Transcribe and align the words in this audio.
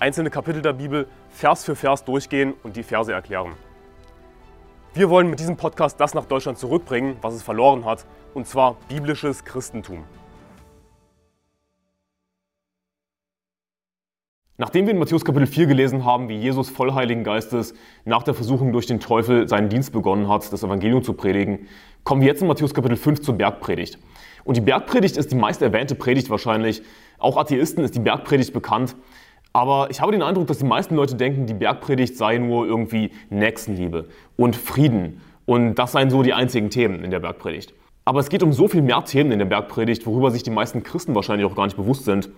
einzelne 0.00 0.30
Kapitel 0.30 0.62
der 0.62 0.72
Bibel 0.72 1.06
Vers 1.28 1.64
für 1.64 1.76
Vers 1.76 2.04
durchgehen 2.04 2.54
und 2.62 2.76
die 2.76 2.82
Verse 2.82 3.12
erklären. 3.12 3.52
Wir 4.94 5.10
wollen 5.10 5.30
mit 5.30 5.38
diesem 5.38 5.56
Podcast 5.56 6.00
das 6.00 6.14
nach 6.14 6.24
Deutschland 6.24 6.58
zurückbringen, 6.58 7.16
was 7.20 7.34
es 7.34 7.42
verloren 7.42 7.84
hat, 7.84 8.06
und 8.34 8.46
zwar 8.46 8.76
biblisches 8.88 9.44
Christentum. 9.44 10.04
Nachdem 14.56 14.86
wir 14.86 14.92
in 14.92 14.98
Matthäus 14.98 15.24
Kapitel 15.24 15.46
4 15.46 15.66
gelesen 15.66 16.04
haben, 16.04 16.28
wie 16.28 16.36
Jesus 16.36 16.68
voll 16.68 16.92
Heiligen 16.92 17.24
Geistes 17.24 17.72
nach 18.04 18.22
der 18.22 18.34
Versuchung 18.34 18.72
durch 18.72 18.86
den 18.86 19.00
Teufel 19.00 19.48
seinen 19.48 19.70
Dienst 19.70 19.92
begonnen 19.92 20.28
hat, 20.28 20.52
das 20.52 20.62
Evangelium 20.62 21.02
zu 21.02 21.14
predigen, 21.14 21.68
kommen 22.04 22.20
wir 22.20 22.28
jetzt 22.28 22.42
in 22.42 22.48
Matthäus 22.48 22.74
Kapitel 22.74 22.96
5 22.96 23.22
zur 23.22 23.36
Bergpredigt. 23.36 23.98
Und 24.44 24.56
die 24.56 24.60
Bergpredigt 24.60 25.16
ist 25.16 25.30
die 25.30 25.36
meist 25.36 25.62
erwähnte 25.62 25.94
Predigt 25.94 26.28
wahrscheinlich. 26.30 26.82
Auch 27.18 27.36
Atheisten 27.36 27.84
ist 27.84 27.94
die 27.94 28.00
Bergpredigt 28.00 28.52
bekannt. 28.52 28.96
Aber 29.52 29.88
ich 29.90 30.00
habe 30.00 30.12
den 30.12 30.22
Eindruck, 30.22 30.46
dass 30.46 30.58
die 30.58 30.64
meisten 30.64 30.94
Leute 30.94 31.16
denken, 31.16 31.46
die 31.46 31.54
Bergpredigt 31.54 32.16
sei 32.16 32.38
nur 32.38 32.66
irgendwie 32.66 33.10
Nächstenliebe 33.30 34.08
und 34.36 34.54
Frieden. 34.54 35.20
Und 35.44 35.74
das 35.74 35.92
seien 35.92 36.10
so 36.10 36.22
die 36.22 36.32
einzigen 36.32 36.70
Themen 36.70 37.02
in 37.02 37.10
der 37.10 37.18
Bergpredigt. 37.18 37.74
Aber 38.04 38.20
es 38.20 38.28
geht 38.28 38.42
um 38.42 38.52
so 38.52 38.68
viel 38.68 38.82
mehr 38.82 39.04
Themen 39.04 39.32
in 39.32 39.38
der 39.38 39.46
Bergpredigt, 39.46 40.06
worüber 40.06 40.30
sich 40.30 40.42
die 40.42 40.50
meisten 40.50 40.82
Christen 40.82 41.14
wahrscheinlich 41.14 41.46
auch 41.46 41.56
gar 41.56 41.64
nicht 41.64 41.76
bewusst 41.76 42.04
sind. 42.04 42.30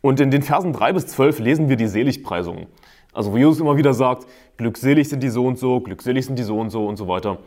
Und 0.00 0.20
in 0.20 0.30
den 0.30 0.42
Versen 0.42 0.72
3 0.72 0.92
bis 0.94 1.06
12 1.08 1.40
lesen 1.40 1.68
wir 1.68 1.76
die 1.76 1.86
Seligpreisungen. 1.86 2.66
Also 3.12 3.32
wo 3.32 3.36
Jesus 3.36 3.60
immer 3.60 3.76
wieder 3.76 3.94
sagt, 3.94 4.26
glückselig 4.56 5.08
sind 5.08 5.22
die 5.22 5.28
so 5.28 5.46
und 5.46 5.58
so, 5.58 5.80
glückselig 5.80 6.26
sind 6.26 6.38
die 6.38 6.42
so 6.42 6.58
und 6.58 6.70
so 6.70 6.86
und 6.86 6.96
so 6.96 7.08
weiter. 7.08 7.38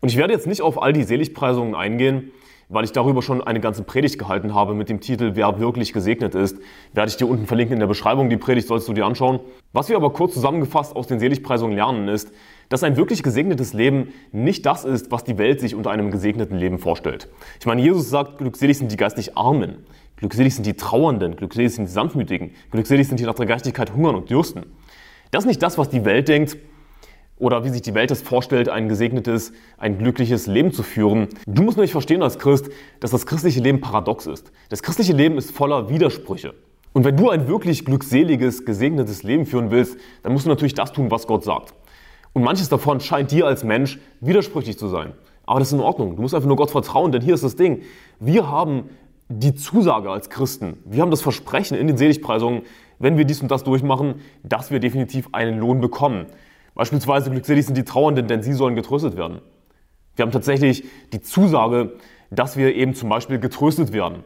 Und 0.00 0.10
ich 0.10 0.16
werde 0.16 0.32
jetzt 0.32 0.46
nicht 0.46 0.62
auf 0.62 0.80
all 0.80 0.92
die 0.92 1.02
Seligpreisungen 1.02 1.74
eingehen, 1.74 2.32
weil 2.68 2.84
ich 2.84 2.92
darüber 2.92 3.22
schon 3.22 3.42
eine 3.42 3.60
ganze 3.60 3.82
Predigt 3.82 4.18
gehalten 4.18 4.54
habe 4.54 4.74
mit 4.74 4.88
dem 4.88 5.00
Titel 5.00 5.32
Wer 5.34 5.58
wirklich 5.58 5.92
gesegnet 5.92 6.34
ist. 6.34 6.58
Werde 6.92 7.10
ich 7.10 7.16
dir 7.16 7.26
unten 7.26 7.46
verlinken 7.46 7.74
in 7.74 7.80
der 7.80 7.86
Beschreibung. 7.86 8.28
Die 8.28 8.36
Predigt 8.36 8.68
sollst 8.68 8.88
du 8.88 8.92
dir 8.92 9.06
anschauen. 9.06 9.40
Was 9.72 9.88
wir 9.88 9.96
aber 9.96 10.12
kurz 10.12 10.34
zusammengefasst 10.34 10.94
aus 10.94 11.06
den 11.06 11.18
Seligpreisungen 11.18 11.74
lernen 11.74 12.08
ist, 12.08 12.32
dass 12.68 12.82
ein 12.82 12.96
wirklich 12.96 13.22
gesegnetes 13.22 13.72
Leben 13.72 14.12
nicht 14.32 14.66
das 14.66 14.84
ist, 14.84 15.10
was 15.10 15.24
die 15.24 15.38
Welt 15.38 15.60
sich 15.60 15.74
unter 15.74 15.90
einem 15.90 16.10
gesegneten 16.10 16.58
Leben 16.58 16.78
vorstellt. 16.78 17.28
Ich 17.60 17.66
meine, 17.66 17.80
Jesus 17.80 18.10
sagt, 18.10 18.38
glückselig 18.38 18.78
sind 18.78 18.92
die 18.92 18.96
geistlich 18.96 19.36
Armen, 19.38 19.86
glückselig 20.16 20.54
sind 20.54 20.66
die 20.66 20.74
Trauernden, 20.74 21.36
glückselig 21.36 21.74
sind 21.74 21.86
die 21.86 21.92
Sanftmütigen, 21.92 22.50
glückselig 22.70 23.08
sind 23.08 23.20
die 23.20 23.24
nach 23.24 23.34
der 23.34 23.46
Gerechtigkeit 23.46 23.94
hungern 23.94 24.16
und 24.16 24.28
dürsten. 24.28 24.66
Das 25.30 25.44
ist 25.44 25.48
nicht 25.48 25.62
das, 25.62 25.78
was 25.78 25.88
die 25.88 26.04
Welt 26.04 26.28
denkt, 26.28 26.58
oder 27.38 27.64
wie 27.64 27.68
sich 27.70 27.82
die 27.82 27.94
Welt 27.94 28.10
es 28.10 28.22
vorstellt, 28.22 28.68
ein 28.68 28.88
gesegnetes, 28.88 29.52
ein 29.76 29.98
glückliches 29.98 30.46
Leben 30.46 30.72
zu 30.72 30.82
führen. 30.82 31.28
Du 31.46 31.62
musst 31.62 31.76
nämlich 31.76 31.92
verstehen 31.92 32.22
als 32.22 32.38
Christ, 32.38 32.70
dass 33.00 33.10
das 33.10 33.26
christliche 33.26 33.60
Leben 33.60 33.80
paradox 33.80 34.26
ist. 34.26 34.50
Das 34.68 34.82
christliche 34.82 35.12
Leben 35.12 35.38
ist 35.38 35.50
voller 35.50 35.88
Widersprüche. 35.88 36.54
Und 36.92 37.04
wenn 37.04 37.16
du 37.16 37.30
ein 37.30 37.48
wirklich 37.48 37.84
glückseliges, 37.84 38.64
gesegnetes 38.64 39.22
Leben 39.22 39.46
führen 39.46 39.70
willst, 39.70 39.98
dann 40.22 40.32
musst 40.32 40.46
du 40.46 40.48
natürlich 40.48 40.74
das 40.74 40.92
tun, 40.92 41.10
was 41.10 41.26
Gott 41.26 41.44
sagt. 41.44 41.74
Und 42.32 42.42
manches 42.42 42.68
davon 42.68 43.00
scheint 43.00 43.30
dir 43.30 43.46
als 43.46 43.62
Mensch 43.64 43.98
widersprüchlich 44.20 44.78
zu 44.78 44.88
sein. 44.88 45.12
Aber 45.46 45.60
das 45.60 45.68
ist 45.68 45.74
in 45.74 45.80
Ordnung. 45.80 46.16
Du 46.16 46.22
musst 46.22 46.34
einfach 46.34 46.48
nur 46.48 46.56
Gott 46.56 46.70
vertrauen, 46.70 47.12
denn 47.12 47.22
hier 47.22 47.34
ist 47.34 47.44
das 47.44 47.56
Ding. 47.56 47.82
Wir 48.20 48.50
haben 48.50 48.90
die 49.28 49.54
Zusage 49.54 50.10
als 50.10 50.30
Christen, 50.30 50.78
wir 50.86 51.02
haben 51.02 51.10
das 51.10 51.20
Versprechen 51.20 51.76
in 51.76 51.86
den 51.86 51.98
Seligpreisungen, 51.98 52.62
wenn 52.98 53.18
wir 53.18 53.24
dies 53.24 53.42
und 53.42 53.50
das 53.50 53.62
durchmachen, 53.62 54.16
dass 54.42 54.70
wir 54.70 54.80
definitiv 54.80 55.28
einen 55.32 55.58
Lohn 55.58 55.80
bekommen. 55.80 56.26
Beispielsweise 56.78 57.32
glückselig 57.32 57.66
sind 57.66 57.76
die 57.76 57.82
Trauernden, 57.82 58.28
denn 58.28 58.40
sie 58.40 58.52
sollen 58.52 58.76
getröstet 58.76 59.16
werden. 59.16 59.40
Wir 60.14 60.22
haben 60.22 60.30
tatsächlich 60.30 60.84
die 61.12 61.20
Zusage, 61.20 61.94
dass 62.30 62.56
wir 62.56 62.72
eben 62.76 62.94
zum 62.94 63.08
Beispiel 63.08 63.40
getröstet 63.40 63.92
werden. 63.92 64.22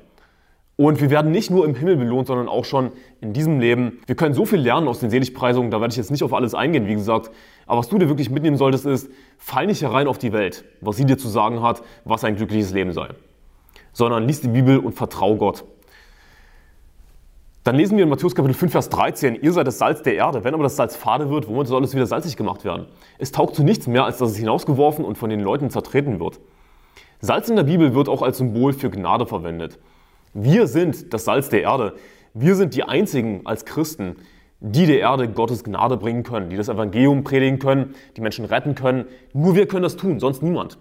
Und 0.76 1.00
wir 1.00 1.08
werden 1.08 1.32
nicht 1.32 1.50
nur 1.50 1.64
im 1.64 1.74
Himmel 1.74 1.96
belohnt, 1.96 2.26
sondern 2.26 2.48
auch 2.48 2.66
schon 2.66 2.92
in 3.22 3.32
diesem 3.32 3.58
Leben. 3.58 4.00
Wir 4.04 4.16
können 4.16 4.34
so 4.34 4.44
viel 4.44 4.58
lernen 4.58 4.86
aus 4.86 5.00
den 5.00 5.08
Seligpreisungen, 5.08 5.70
da 5.70 5.80
werde 5.80 5.92
ich 5.92 5.96
jetzt 5.96 6.10
nicht 6.10 6.22
auf 6.22 6.34
alles 6.34 6.54
eingehen, 6.54 6.86
wie 6.86 6.94
gesagt. 6.94 7.30
Aber 7.66 7.78
was 7.78 7.88
du 7.88 7.96
dir 7.96 8.08
wirklich 8.08 8.28
mitnehmen 8.28 8.58
solltest, 8.58 8.84
ist, 8.84 9.10
fall 9.38 9.66
nicht 9.66 9.80
herein 9.80 10.06
auf 10.06 10.18
die 10.18 10.34
Welt, 10.34 10.66
was 10.82 10.98
sie 10.98 11.06
dir 11.06 11.16
zu 11.16 11.28
sagen 11.28 11.62
hat, 11.62 11.82
was 12.04 12.22
ein 12.22 12.36
glückliches 12.36 12.74
Leben 12.74 12.92
sei. 12.92 13.08
Sondern 13.94 14.26
lies 14.26 14.42
die 14.42 14.48
Bibel 14.48 14.76
und 14.76 14.92
vertrau 14.92 15.36
Gott. 15.36 15.64
Dann 17.64 17.76
lesen 17.76 17.96
wir 17.96 18.02
in 18.02 18.10
Matthäus 18.10 18.34
Kapitel 18.34 18.54
5, 18.54 18.72
Vers 18.72 18.88
13, 18.88 19.36
ihr 19.36 19.52
seid 19.52 19.68
das 19.68 19.78
Salz 19.78 20.02
der 20.02 20.16
Erde. 20.16 20.42
Wenn 20.42 20.52
aber 20.52 20.64
das 20.64 20.74
Salz 20.74 20.96
fade 20.96 21.30
wird, 21.30 21.46
womit 21.46 21.68
soll 21.68 21.84
es 21.84 21.94
wieder 21.94 22.06
salzig 22.06 22.36
gemacht 22.36 22.64
werden? 22.64 22.86
Es 23.18 23.30
taugt 23.30 23.54
zu 23.54 23.62
nichts 23.62 23.86
mehr, 23.86 24.04
als 24.04 24.18
dass 24.18 24.32
es 24.32 24.36
hinausgeworfen 24.36 25.04
und 25.04 25.16
von 25.16 25.30
den 25.30 25.38
Leuten 25.38 25.70
zertreten 25.70 26.18
wird. 26.18 26.40
Salz 27.20 27.48
in 27.48 27.54
der 27.54 27.62
Bibel 27.62 27.94
wird 27.94 28.08
auch 28.08 28.22
als 28.22 28.38
Symbol 28.38 28.72
für 28.72 28.90
Gnade 28.90 29.26
verwendet. 29.26 29.78
Wir 30.34 30.66
sind 30.66 31.14
das 31.14 31.24
Salz 31.24 31.50
der 31.50 31.62
Erde. 31.62 31.94
Wir 32.34 32.56
sind 32.56 32.74
die 32.74 32.82
einzigen 32.82 33.42
als 33.44 33.64
Christen, 33.64 34.16
die 34.58 34.86
der 34.86 34.98
Erde 34.98 35.28
Gottes 35.28 35.62
Gnade 35.62 35.96
bringen 35.96 36.24
können, 36.24 36.50
die 36.50 36.56
das 36.56 36.68
Evangelium 36.68 37.22
predigen 37.22 37.60
können, 37.60 37.94
die 38.16 38.22
Menschen 38.22 38.44
retten 38.44 38.74
können. 38.74 39.04
Nur 39.34 39.54
wir 39.54 39.68
können 39.68 39.84
das 39.84 39.96
tun, 39.96 40.18
sonst 40.18 40.42
niemand. 40.42 40.78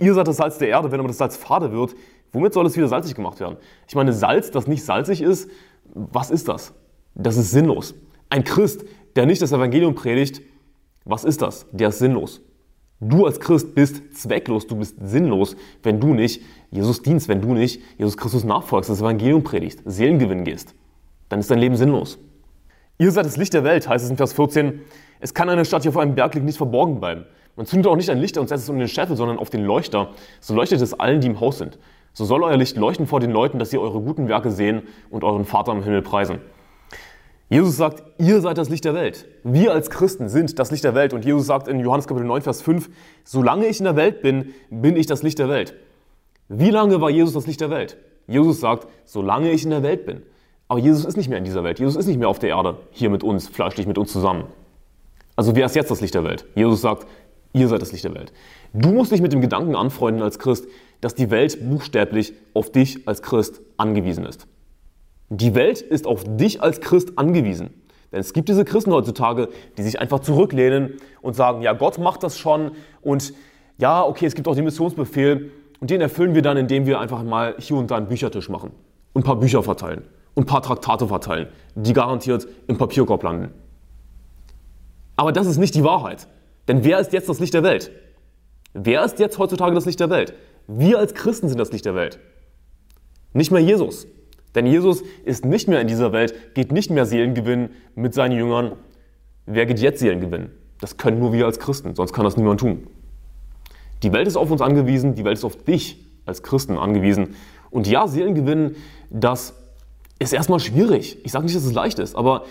Ihr 0.00 0.14
seid 0.14 0.26
das 0.26 0.38
Salz 0.38 0.58
der 0.58 0.66
Erde, 0.66 0.90
wenn 0.90 0.98
aber 0.98 1.08
das 1.08 1.18
Salz 1.18 1.36
fade 1.36 1.70
wird, 1.70 1.94
womit 2.32 2.54
soll 2.54 2.66
es 2.66 2.76
wieder 2.76 2.88
salzig 2.88 3.14
gemacht 3.14 3.38
werden? 3.38 3.56
Ich 3.86 3.94
meine, 3.94 4.12
Salz, 4.12 4.50
das 4.50 4.66
nicht 4.66 4.84
salzig 4.84 5.22
ist, 5.22 5.48
was 5.94 6.30
ist 6.30 6.48
das? 6.48 6.74
Das 7.14 7.36
ist 7.36 7.50
sinnlos. 7.50 7.94
Ein 8.28 8.44
Christ, 8.44 8.84
der 9.16 9.26
nicht 9.26 9.40
das 9.40 9.52
Evangelium 9.52 9.94
predigt, 9.94 10.42
was 11.04 11.24
ist 11.24 11.42
das? 11.42 11.66
Der 11.72 11.88
ist 11.88 11.98
sinnlos. 11.98 12.40
Du 13.00 13.26
als 13.26 13.38
Christ 13.38 13.74
bist 13.74 14.16
zwecklos, 14.16 14.66
du 14.66 14.76
bist 14.76 14.96
sinnlos, 15.02 15.56
wenn 15.82 16.00
du 16.00 16.14
nicht 16.14 16.42
Jesus 16.70 17.02
dienst, 17.02 17.28
wenn 17.28 17.40
du 17.40 17.52
nicht 17.52 17.80
Jesus 17.98 18.16
Christus 18.16 18.44
nachfolgst, 18.44 18.88
das 18.88 19.00
Evangelium 19.00 19.42
predigst, 19.44 19.80
Seelengewinn 19.84 20.44
gehst. 20.44 20.74
Dann 21.28 21.40
ist 21.40 21.50
dein 21.50 21.58
Leben 21.58 21.76
sinnlos. 21.76 22.18
Ihr 22.98 23.10
seid 23.10 23.26
das 23.26 23.36
Licht 23.36 23.52
der 23.54 23.64
Welt, 23.64 23.88
heißt 23.88 24.04
es 24.04 24.10
in 24.10 24.16
Vers 24.16 24.32
14. 24.32 24.80
Es 25.20 25.34
kann 25.34 25.48
eine 25.50 25.64
Stadt, 25.64 25.84
die 25.84 25.88
auf 25.88 25.96
einem 25.96 26.14
Berg 26.14 26.34
liegt, 26.34 26.46
nicht 26.46 26.56
verborgen 26.56 27.00
bleiben. 27.00 27.26
Man 27.56 27.66
zündet 27.66 27.90
auch 27.90 27.96
nicht 27.96 28.10
ein 28.10 28.18
Licht 28.18 28.38
und 28.38 28.48
setzt 28.48 28.64
es 28.64 28.68
unter 28.68 28.84
den 28.84 28.88
Scheffel, 28.88 29.16
sondern 29.16 29.38
auf 29.38 29.50
den 29.50 29.64
Leuchter. 29.64 30.10
So 30.40 30.54
leuchtet 30.54 30.80
es 30.80 30.94
allen, 30.94 31.20
die 31.20 31.28
im 31.28 31.40
Haus 31.40 31.58
sind. 31.58 31.78
So 32.14 32.24
soll 32.24 32.44
euer 32.44 32.56
Licht 32.56 32.76
leuchten 32.76 33.06
vor 33.06 33.20
den 33.20 33.32
Leuten, 33.32 33.58
dass 33.58 33.70
sie 33.70 33.78
eure 33.78 34.00
guten 34.00 34.28
Werke 34.28 34.50
sehen 34.50 34.82
und 35.10 35.24
euren 35.24 35.44
Vater 35.44 35.72
im 35.72 35.82
Himmel 35.82 36.00
preisen. 36.00 36.38
Jesus 37.50 37.76
sagt, 37.76 38.02
ihr 38.18 38.40
seid 38.40 38.56
das 38.56 38.70
Licht 38.70 38.84
der 38.84 38.94
Welt. 38.94 39.26
Wir 39.42 39.72
als 39.72 39.90
Christen 39.90 40.28
sind 40.28 40.58
das 40.58 40.70
Licht 40.70 40.84
der 40.84 40.94
Welt. 40.94 41.12
Und 41.12 41.24
Jesus 41.24 41.46
sagt 41.46 41.68
in 41.68 41.80
Johannes 41.80 42.06
Kapitel 42.06 42.26
9, 42.26 42.42
Vers 42.42 42.62
5, 42.62 42.88
solange 43.24 43.66
ich 43.66 43.80
in 43.80 43.84
der 43.84 43.96
Welt 43.96 44.22
bin, 44.22 44.54
bin 44.70 44.96
ich 44.96 45.06
das 45.06 45.22
Licht 45.22 45.38
der 45.38 45.48
Welt. 45.48 45.74
Wie 46.48 46.70
lange 46.70 47.00
war 47.00 47.10
Jesus 47.10 47.34
das 47.34 47.46
Licht 47.46 47.60
der 47.60 47.70
Welt? 47.70 47.98
Jesus 48.26 48.60
sagt, 48.60 48.86
solange 49.04 49.50
ich 49.50 49.64
in 49.64 49.70
der 49.70 49.82
Welt 49.82 50.06
bin. 50.06 50.22
Aber 50.68 50.78
Jesus 50.78 51.04
ist 51.04 51.16
nicht 51.16 51.28
mehr 51.28 51.38
in 51.38 51.44
dieser 51.44 51.64
Welt. 51.64 51.78
Jesus 51.78 51.96
ist 51.96 52.06
nicht 52.06 52.18
mehr 52.18 52.28
auf 52.28 52.38
der 52.38 52.50
Erde, 52.50 52.78
hier 52.90 53.10
mit 53.10 53.22
uns, 53.22 53.48
fleischlich 53.48 53.86
mit 53.86 53.98
uns 53.98 54.12
zusammen. 54.12 54.44
Also 55.36 55.54
wer 55.56 55.66
ist 55.66 55.74
jetzt 55.74 55.90
das 55.90 56.00
Licht 56.00 56.14
der 56.14 56.24
Welt? 56.24 56.46
Jesus 56.54 56.80
sagt, 56.80 57.06
ihr 57.52 57.68
seid 57.68 57.82
das 57.82 57.92
Licht 57.92 58.04
der 58.04 58.14
Welt. 58.14 58.32
Du 58.72 58.90
musst 58.90 59.12
dich 59.12 59.20
mit 59.20 59.32
dem 59.32 59.40
Gedanken 59.40 59.76
anfreunden 59.76 60.22
als 60.22 60.38
Christ, 60.38 60.66
dass 61.04 61.14
die 61.14 61.30
Welt 61.30 61.58
buchstäblich 61.68 62.32
auf 62.54 62.72
dich 62.72 63.06
als 63.06 63.20
Christ 63.20 63.60
angewiesen 63.76 64.24
ist. 64.24 64.46
Die 65.28 65.54
Welt 65.54 65.82
ist 65.82 66.06
auf 66.06 66.24
dich 66.24 66.62
als 66.62 66.80
Christ 66.80 67.18
angewiesen. 67.18 67.74
Denn 68.10 68.20
es 68.20 68.32
gibt 68.32 68.48
diese 68.48 68.64
Christen 68.64 68.90
heutzutage, 68.90 69.50
die 69.76 69.82
sich 69.82 70.00
einfach 70.00 70.20
zurücklehnen 70.20 70.94
und 71.20 71.36
sagen, 71.36 71.60
ja, 71.60 71.74
Gott 71.74 71.98
macht 71.98 72.22
das 72.22 72.38
schon 72.38 72.70
und 73.02 73.34
ja, 73.76 74.02
okay, 74.02 74.24
es 74.24 74.34
gibt 74.34 74.48
auch 74.48 74.54
den 74.54 74.64
Missionsbefehl 74.64 75.50
und 75.78 75.90
den 75.90 76.00
erfüllen 76.00 76.34
wir 76.34 76.40
dann, 76.40 76.56
indem 76.56 76.86
wir 76.86 77.00
einfach 77.00 77.22
mal 77.22 77.54
hier 77.58 77.76
und 77.76 77.90
da 77.90 77.96
einen 77.96 78.08
Büchertisch 78.08 78.48
machen 78.48 78.70
und 79.12 79.22
ein 79.22 79.26
paar 79.26 79.36
Bücher 79.36 79.62
verteilen 79.62 80.04
und 80.32 80.44
ein 80.44 80.46
paar 80.46 80.62
Traktate 80.62 81.06
verteilen, 81.06 81.48
die 81.74 81.92
garantiert 81.92 82.48
im 82.66 82.78
Papierkorb 82.78 83.22
landen. 83.22 83.52
Aber 85.16 85.32
das 85.32 85.48
ist 85.48 85.58
nicht 85.58 85.74
die 85.74 85.84
Wahrheit. 85.84 86.28
Denn 86.66 86.82
wer 86.82 86.98
ist 86.98 87.12
jetzt 87.12 87.28
das 87.28 87.40
Licht 87.40 87.52
der 87.52 87.62
Welt? 87.62 87.90
Wer 88.72 89.04
ist 89.04 89.18
jetzt 89.18 89.38
heutzutage 89.38 89.74
das 89.74 89.84
Licht 89.84 90.00
der 90.00 90.08
Welt? 90.08 90.32
Wir 90.66 90.98
als 90.98 91.14
Christen 91.14 91.48
sind 91.48 91.58
das 91.58 91.72
Licht 91.72 91.84
der 91.84 91.94
Welt. 91.94 92.18
Nicht 93.32 93.50
mehr 93.50 93.60
Jesus. 93.60 94.06
Denn 94.54 94.66
Jesus 94.66 95.02
ist 95.24 95.44
nicht 95.44 95.68
mehr 95.68 95.80
in 95.80 95.88
dieser 95.88 96.12
Welt, 96.12 96.54
geht 96.54 96.72
nicht 96.72 96.90
mehr 96.90 97.06
Seelen 97.06 97.34
gewinnen 97.34 97.70
mit 97.94 98.14
seinen 98.14 98.36
Jüngern. 98.36 98.72
Wer 99.46 99.66
geht 99.66 99.80
jetzt 99.80 99.98
Seelen 99.98 100.20
gewinnen? 100.20 100.50
Das 100.80 100.96
können 100.96 101.18
nur 101.18 101.32
wir 101.32 101.46
als 101.46 101.58
Christen, 101.58 101.94
sonst 101.94 102.12
kann 102.12 102.24
das 102.24 102.36
niemand 102.36 102.60
tun. 102.60 102.86
Die 104.02 104.12
Welt 104.12 104.26
ist 104.26 104.36
auf 104.36 104.50
uns 104.50 104.60
angewiesen, 104.60 105.14
die 105.14 105.24
Welt 105.24 105.38
ist 105.38 105.44
auf 105.44 105.56
dich 105.56 106.04
als 106.26 106.42
Christen 106.42 106.78
angewiesen. 106.78 107.34
Und 107.70 107.86
ja, 107.86 108.06
Seelen 108.06 108.34
gewinnen, 108.34 108.76
das 109.10 109.54
ist 110.18 110.32
erstmal 110.32 110.60
schwierig. 110.60 111.18
Ich 111.24 111.32
sage 111.32 111.44
nicht, 111.44 111.56
dass 111.56 111.64
es 111.64 111.72
leicht 111.72 111.98
ist, 111.98 112.14
aber 112.14 112.44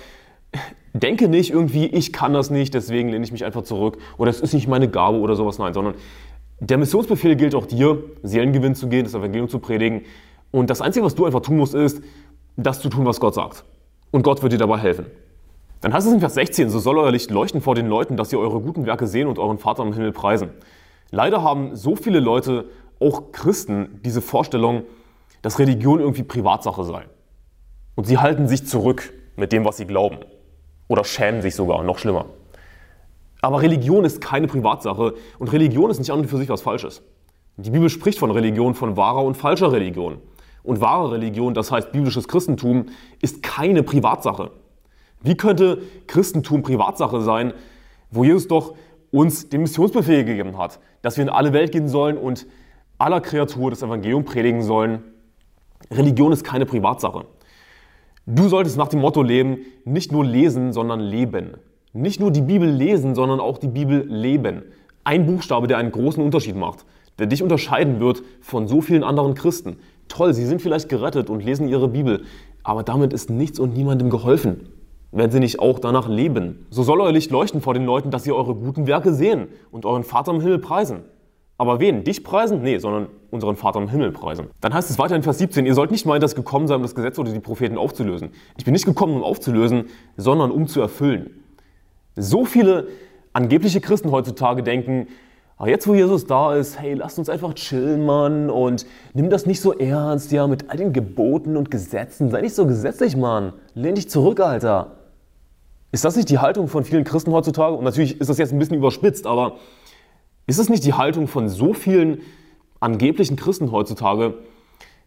denke 0.94 1.28
nicht 1.28 1.52
irgendwie, 1.52 1.86
ich 1.86 2.14
kann 2.14 2.34
das 2.34 2.50
nicht, 2.50 2.74
deswegen 2.74 3.10
lehne 3.10 3.26
ich 3.26 3.32
mich 3.32 3.46
einfach 3.46 3.64
zurück 3.64 3.98
oder 4.18 4.30
es 4.30 4.42
ist 4.42 4.54
nicht 4.54 4.68
meine 4.68 4.90
Gabe 4.90 5.18
oder 5.20 5.36
sowas. 5.36 5.58
Nein, 5.58 5.74
sondern 5.74 5.96
der 6.60 6.78
Missionsbefehl 6.78 7.36
gilt 7.36 7.56
auch 7.56 7.66
dir, 7.66 8.04
Seelengewinn 8.24 8.76
zu 8.76 8.88
gehen, 8.88 9.04
das 9.04 9.14
Evangelium 9.14 9.50
zu 9.50 9.60
predigen. 9.60 10.04
Und 10.52 10.70
das 10.70 10.82
Einzige, 10.82 11.06
was 11.06 11.16
du 11.16 11.26
einfach 11.26 11.42
tun 11.42 11.58
musst, 11.58 11.74
ist, 11.74 12.02
das 12.56 12.80
zu 12.80 12.90
tun, 12.90 13.06
was 13.06 13.20
Gott 13.20 13.34
sagt. 13.34 13.66
Und 14.12 14.24
Gott 14.24 14.44
wird 14.44 14.54
dir 14.54 14.58
dabei 14.58 14.78
helfen. 14.78 15.08
Dann 15.82 15.94
heißt 15.94 16.08
es 16.08 16.14
in 16.14 16.20
Vers 16.20 16.36
16, 16.36 16.70
so 16.70 16.80
soll 16.80 16.98
euer 16.98 17.12
Licht 17.12 17.32
leuchten 17.32 17.60
vor 17.60 17.76
den 17.76 17.88
Leuten, 17.88 18.16
dass 18.16 18.30
sie 18.30 18.38
eure 18.38 18.62
guten 18.62 18.86
Werke 18.86 19.08
sehen 19.08 19.28
und 19.28 19.40
euren 19.40 19.58
Vater 19.58 19.84
im 19.84 19.92
Himmel 19.94 20.14
preisen. 20.14 20.52
Leider 21.12 21.44
haben 21.44 21.76
so 21.76 21.96
viele 21.96 22.20
Leute, 22.20 22.66
auch 23.00 23.32
Christen, 23.32 24.00
diese 24.06 24.22
Vorstellung, 24.22 24.84
dass 25.42 25.60
Religion 25.60 26.00
irgendwie 26.00 26.24
Privatsache 26.24 26.84
sei. 26.84 27.06
Und 27.96 28.06
sie 28.08 28.18
halten 28.18 28.48
sich 28.48 28.66
zurück 28.66 29.12
mit 29.36 29.52
dem, 29.52 29.66
was 29.66 29.78
sie 29.78 29.86
glauben. 29.86 30.20
Oder 30.88 31.04
schämen 31.04 31.42
sich 31.42 31.56
sogar, 31.56 31.84
noch 31.84 31.98
schlimmer. 31.98 32.28
Aber 33.44 33.62
Religion 33.62 34.06
ist 34.06 34.22
keine 34.22 34.48
Privatsache 34.48 35.16
und 35.38 35.52
Religion 35.52 35.92
ist 35.92 36.00
nicht 36.00 36.12
an 36.12 36.20
und 36.20 36.28
für 36.28 36.38
sich 36.38 36.48
was 36.48 36.62
Falsches. 36.62 37.02
Die 37.58 37.72
Bibel 37.72 37.90
spricht 37.90 38.18
von 38.18 38.32
Religion, 38.32 38.74
von 38.74 38.96
wahrer 38.96 39.26
und 39.26 39.36
falscher 39.36 39.74
Religion. 39.74 40.20
Und 40.64 40.80
wahre 40.80 41.12
Religion, 41.12 41.54
das 41.54 41.70
heißt 41.70 41.92
biblisches 41.92 42.30
Christentum, 42.30 42.86
ist 43.22 43.44
keine 43.44 43.84
Privatsache. 43.84 44.52
Wie 45.22 45.36
könnte 45.36 45.82
Christentum 46.08 46.64
Privatsache 46.64 47.20
sein, 47.20 47.52
wo 48.12 48.24
Jesus 48.24 48.48
doch 48.48 48.76
uns 49.12 49.50
den 49.50 49.64
Missionsbefehl 49.64 50.24
gegeben 50.24 50.58
hat, 50.58 50.80
dass 51.02 51.18
wir 51.18 51.24
in 51.26 51.30
alle 51.30 51.52
Welt 51.52 51.74
gehen 51.74 51.90
sollen 51.90 52.18
und 52.18 52.48
aller 52.98 53.20
Kreatur 53.20 53.72
das 53.72 53.84
Evangelium 53.84 54.24
predigen 54.24 54.64
sollen? 54.64 55.04
Religion 55.92 56.32
ist 56.32 56.46
keine 56.46 56.66
Privatsache. 56.66 57.26
Du 58.26 58.48
solltest 58.48 58.78
nach 58.78 58.88
dem 58.88 59.02
Motto 59.02 59.22
leben, 59.22 59.66
nicht 59.84 60.14
nur 60.14 60.24
lesen, 60.24 60.72
sondern 60.72 61.02
leben. 61.02 61.58
Nicht 61.94 62.20
nur 62.20 62.32
die 62.32 62.42
Bibel 62.42 62.70
lesen, 62.70 63.16
sondern 63.16 63.40
auch 63.40 63.58
die 63.58 63.68
Bibel 63.68 64.06
leben. 64.08 64.64
Ein 65.04 65.26
Buchstabe, 65.26 65.68
der 65.68 65.78
einen 65.78 65.92
großen 65.92 66.24
Unterschied 66.24 66.56
macht, 66.56 66.86
der 67.20 67.28
dich 67.28 67.44
unterscheiden 67.44 68.00
wird 68.00 68.24
von 68.42 68.68
so 68.68 68.82
vielen 68.82 69.04
anderen 69.04 69.36
Christen. 69.36 69.78
Toll, 70.08 70.34
sie 70.34 70.46
sind 70.46 70.62
vielleicht 70.62 70.90
gerettet 70.90 71.30
und 71.30 71.44
lesen 71.44 71.68
ihre 71.68 71.88
Bibel, 71.88 72.24
aber 72.64 72.84
damit 72.84 73.14
ist 73.14 73.30
nichts 73.30 73.60
und 73.60 73.74
niemandem 73.74 74.10
geholfen 74.10 74.68
wenn 75.14 75.30
sie 75.30 75.40
nicht 75.40 75.60
auch 75.60 75.80
danach 75.80 76.10
leben. 76.10 76.66
So 76.72 76.84
soll 76.84 77.00
euer 77.00 77.12
Licht 77.12 77.32
leuchten 77.32 77.62
vor 77.62 77.74
den 77.74 77.86
Leuten, 77.86 78.10
dass 78.10 78.24
sie 78.24 78.32
eure 78.32 78.56
guten 78.56 78.88
Werke 78.88 79.14
sehen 79.14 79.48
und 79.72 79.86
euren 79.86 80.04
Vater 80.04 80.34
im 80.34 80.42
Himmel 80.42 80.58
preisen. 80.58 81.02
Aber 81.60 81.80
wen? 81.80 82.04
Dich 82.04 82.24
preisen? 82.24 82.64
Nee, 82.64 82.80
sondern 82.80 83.08
unseren 83.30 83.56
Vater 83.56 83.80
im 83.80 83.88
Himmel 83.88 84.12
preisen. 84.12 84.48
Dann 84.60 84.74
heißt 84.74 84.90
es 84.90 84.98
weiter 84.98 85.16
in 85.16 85.22
Vers 85.22 85.38
17, 85.38 85.68
ihr 85.68 85.76
sollt 85.76 85.92
nicht 85.92 86.08
meinen, 86.08 86.20
dass 86.20 86.36
gekommen 86.36 86.68
sei, 86.68 86.76
um 86.76 86.82
das 86.82 86.96
Gesetz 86.96 87.20
oder 87.20 87.32
die 87.32 87.40
Propheten 87.40 87.78
aufzulösen. 87.78 88.32
Ich 88.58 88.66
bin 88.66 88.74
nicht 88.74 88.86
gekommen, 88.86 89.16
um 89.16 89.24
aufzulösen, 89.24 89.86
sondern 90.18 90.50
um 90.50 90.68
zu 90.68 90.82
erfüllen. 90.82 91.43
So 92.16 92.46
viele 92.46 92.88
angebliche 93.34 93.82
Christen 93.82 94.12
heutzutage 94.12 94.64
denken, 94.64 95.08
aber 95.58 95.70
jetzt, 95.70 95.88
wo 95.88 95.94
Jesus 95.94 96.26
da 96.26 96.56
ist, 96.56 96.80
hey, 96.80 96.94
lasst 96.96 97.20
uns 97.20 97.30
einfach 97.30 97.54
chillen, 97.54 98.06
Mann, 98.06 98.50
und 98.50 98.86
nimm 99.14 99.30
das 99.30 99.46
nicht 99.46 99.62
so 99.62 99.72
ernst, 99.72 100.32
ja, 100.32 100.48
mit 100.48 100.70
all 100.70 100.78
den 100.78 100.94
Geboten 100.94 101.56
und 101.56 101.72
Gesetzen. 101.72 102.30
Sei 102.30 102.42
nicht 102.42 102.56
so 102.56 102.66
gesetzlich, 102.66 103.16
Mann. 103.16 103.54
Lehn 103.76 103.96
dich 103.96 104.10
zurück, 104.10 104.40
Alter. 104.40 104.98
Ist 105.92 106.04
das 106.04 106.16
nicht 106.16 106.30
die 106.30 106.40
Haltung 106.40 106.68
von 106.68 106.84
vielen 106.84 107.04
Christen 107.04 107.32
heutzutage? 107.32 107.76
Und 107.76 107.84
natürlich 107.84 108.20
ist 108.20 108.30
das 108.30 108.40
jetzt 108.40 108.52
ein 108.52 108.60
bisschen 108.60 108.78
überspitzt, 108.78 109.28
aber 109.28 109.58
ist 110.48 110.60
es 110.60 110.70
nicht 110.70 110.84
die 110.86 110.94
Haltung 110.94 111.28
von 111.28 111.48
so 111.48 111.74
vielen 111.74 112.22
angeblichen 112.80 113.36
Christen 113.36 113.72
heutzutage, 113.72 114.34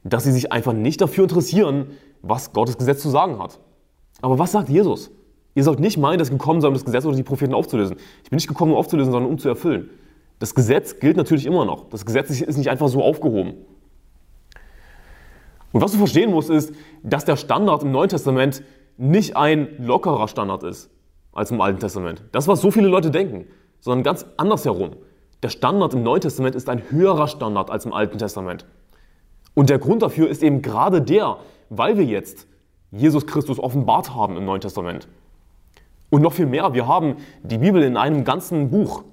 dass 0.04 0.24
sie 0.24 0.32
sich 0.32 0.52
einfach 0.52 0.72
nicht 0.72 1.00
dafür 1.00 1.24
interessieren, 1.24 1.88
was 2.22 2.52
Gottes 2.52 2.78
Gesetz 2.78 3.02
zu 3.02 3.10
sagen 3.10 3.38
hat? 3.40 3.58
Aber 4.22 4.38
was 4.38 4.52
sagt 4.52 4.68
Jesus? 4.68 5.10
Ihr 5.56 5.64
sollt 5.64 5.80
nicht 5.80 5.96
meinen, 5.96 6.18
dass 6.18 6.28
ich 6.28 6.32
gekommen 6.32 6.60
sei, 6.60 6.68
um 6.68 6.74
das 6.74 6.84
Gesetz 6.84 7.06
oder 7.06 7.16
die 7.16 7.22
Propheten 7.22 7.54
aufzulösen. 7.54 7.96
Ich 8.22 8.28
bin 8.28 8.36
nicht 8.36 8.46
gekommen, 8.46 8.72
um 8.72 8.78
aufzulösen, 8.78 9.10
sondern 9.10 9.32
um 9.32 9.38
zu 9.38 9.48
erfüllen. 9.48 9.88
Das 10.38 10.54
Gesetz 10.54 11.00
gilt 11.00 11.16
natürlich 11.16 11.46
immer 11.46 11.64
noch. 11.64 11.88
Das 11.88 12.04
Gesetz 12.04 12.28
ist 12.28 12.58
nicht 12.58 12.68
einfach 12.68 12.88
so 12.88 13.02
aufgehoben. 13.02 13.54
Und 15.72 15.80
was 15.80 15.92
du 15.92 15.98
verstehen 15.98 16.30
musst, 16.30 16.50
ist, 16.50 16.74
dass 17.02 17.24
der 17.24 17.36
Standard 17.36 17.82
im 17.82 17.90
Neuen 17.90 18.10
Testament 18.10 18.62
nicht 18.98 19.34
ein 19.34 19.68
lockerer 19.78 20.28
Standard 20.28 20.62
ist 20.62 20.90
als 21.32 21.50
im 21.50 21.62
Alten 21.62 21.80
Testament. 21.80 22.22
Das, 22.32 22.48
was 22.48 22.60
so 22.60 22.70
viele 22.70 22.88
Leute 22.88 23.10
denken, 23.10 23.46
sondern 23.80 24.04
ganz 24.04 24.26
andersherum. 24.36 24.90
Der 25.42 25.48
Standard 25.48 25.94
im 25.94 26.02
Neuen 26.02 26.20
Testament 26.20 26.54
ist 26.54 26.68
ein 26.68 26.82
höherer 26.90 27.28
Standard 27.28 27.70
als 27.70 27.86
im 27.86 27.94
Alten 27.94 28.18
Testament. 28.18 28.66
Und 29.54 29.70
der 29.70 29.78
Grund 29.78 30.02
dafür 30.02 30.28
ist 30.28 30.42
eben 30.42 30.60
gerade 30.60 31.00
der, 31.00 31.38
weil 31.70 31.96
wir 31.96 32.04
jetzt 32.04 32.46
Jesus 32.90 33.26
Christus 33.26 33.58
offenbart 33.58 34.14
haben 34.14 34.36
im 34.36 34.44
Neuen 34.44 34.60
Testament. 34.60 35.08
Und 36.10 36.22
noch 36.22 36.32
viel 36.32 36.46
mehr, 36.46 36.72
wir 36.74 36.86
haben 36.86 37.16
die 37.42 37.58
Bibel 37.58 37.82
in 37.82 37.96
einem 37.96 38.24
ganzen 38.24 38.70
Buch, 38.70 39.04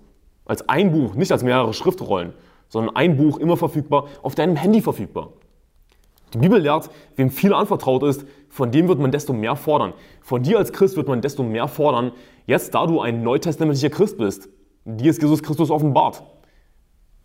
als 0.45 0.67
ein 0.69 0.91
Buch, 0.91 1.15
nicht 1.15 1.31
als 1.31 1.43
mehrere 1.43 1.73
Schriftrollen, 1.73 2.33
sondern 2.69 2.95
ein 2.95 3.17
Buch 3.17 3.37
immer 3.37 3.57
verfügbar, 3.57 4.07
auf 4.21 4.35
deinem 4.35 4.55
Handy 4.55 4.81
verfügbar. 4.81 5.29
Die 6.33 6.39
Bibel 6.39 6.59
lehrt, 6.59 6.89
wem 7.15 7.29
viel 7.29 7.53
anvertraut 7.53 8.03
ist, 8.03 8.25
von 8.49 8.71
dem 8.71 8.87
wird 8.87 8.99
man 8.99 9.11
desto 9.11 9.33
mehr 9.33 9.55
fordern. 9.55 9.93
Von 10.21 10.41
dir 10.41 10.57
als 10.57 10.73
Christ 10.73 10.97
wird 10.97 11.07
man 11.07 11.21
desto 11.21 11.43
mehr 11.43 11.67
fordern, 11.67 12.11
jetzt 12.47 12.73
da 12.73 12.87
du 12.87 13.01
ein 13.01 13.23
neutestamentlicher 13.23 13.89
Christ 13.89 14.17
bist. 14.17 14.49
Dir 14.85 15.11
ist 15.11 15.21
Jesus 15.21 15.43
Christus 15.43 15.69
offenbart. 15.69 16.23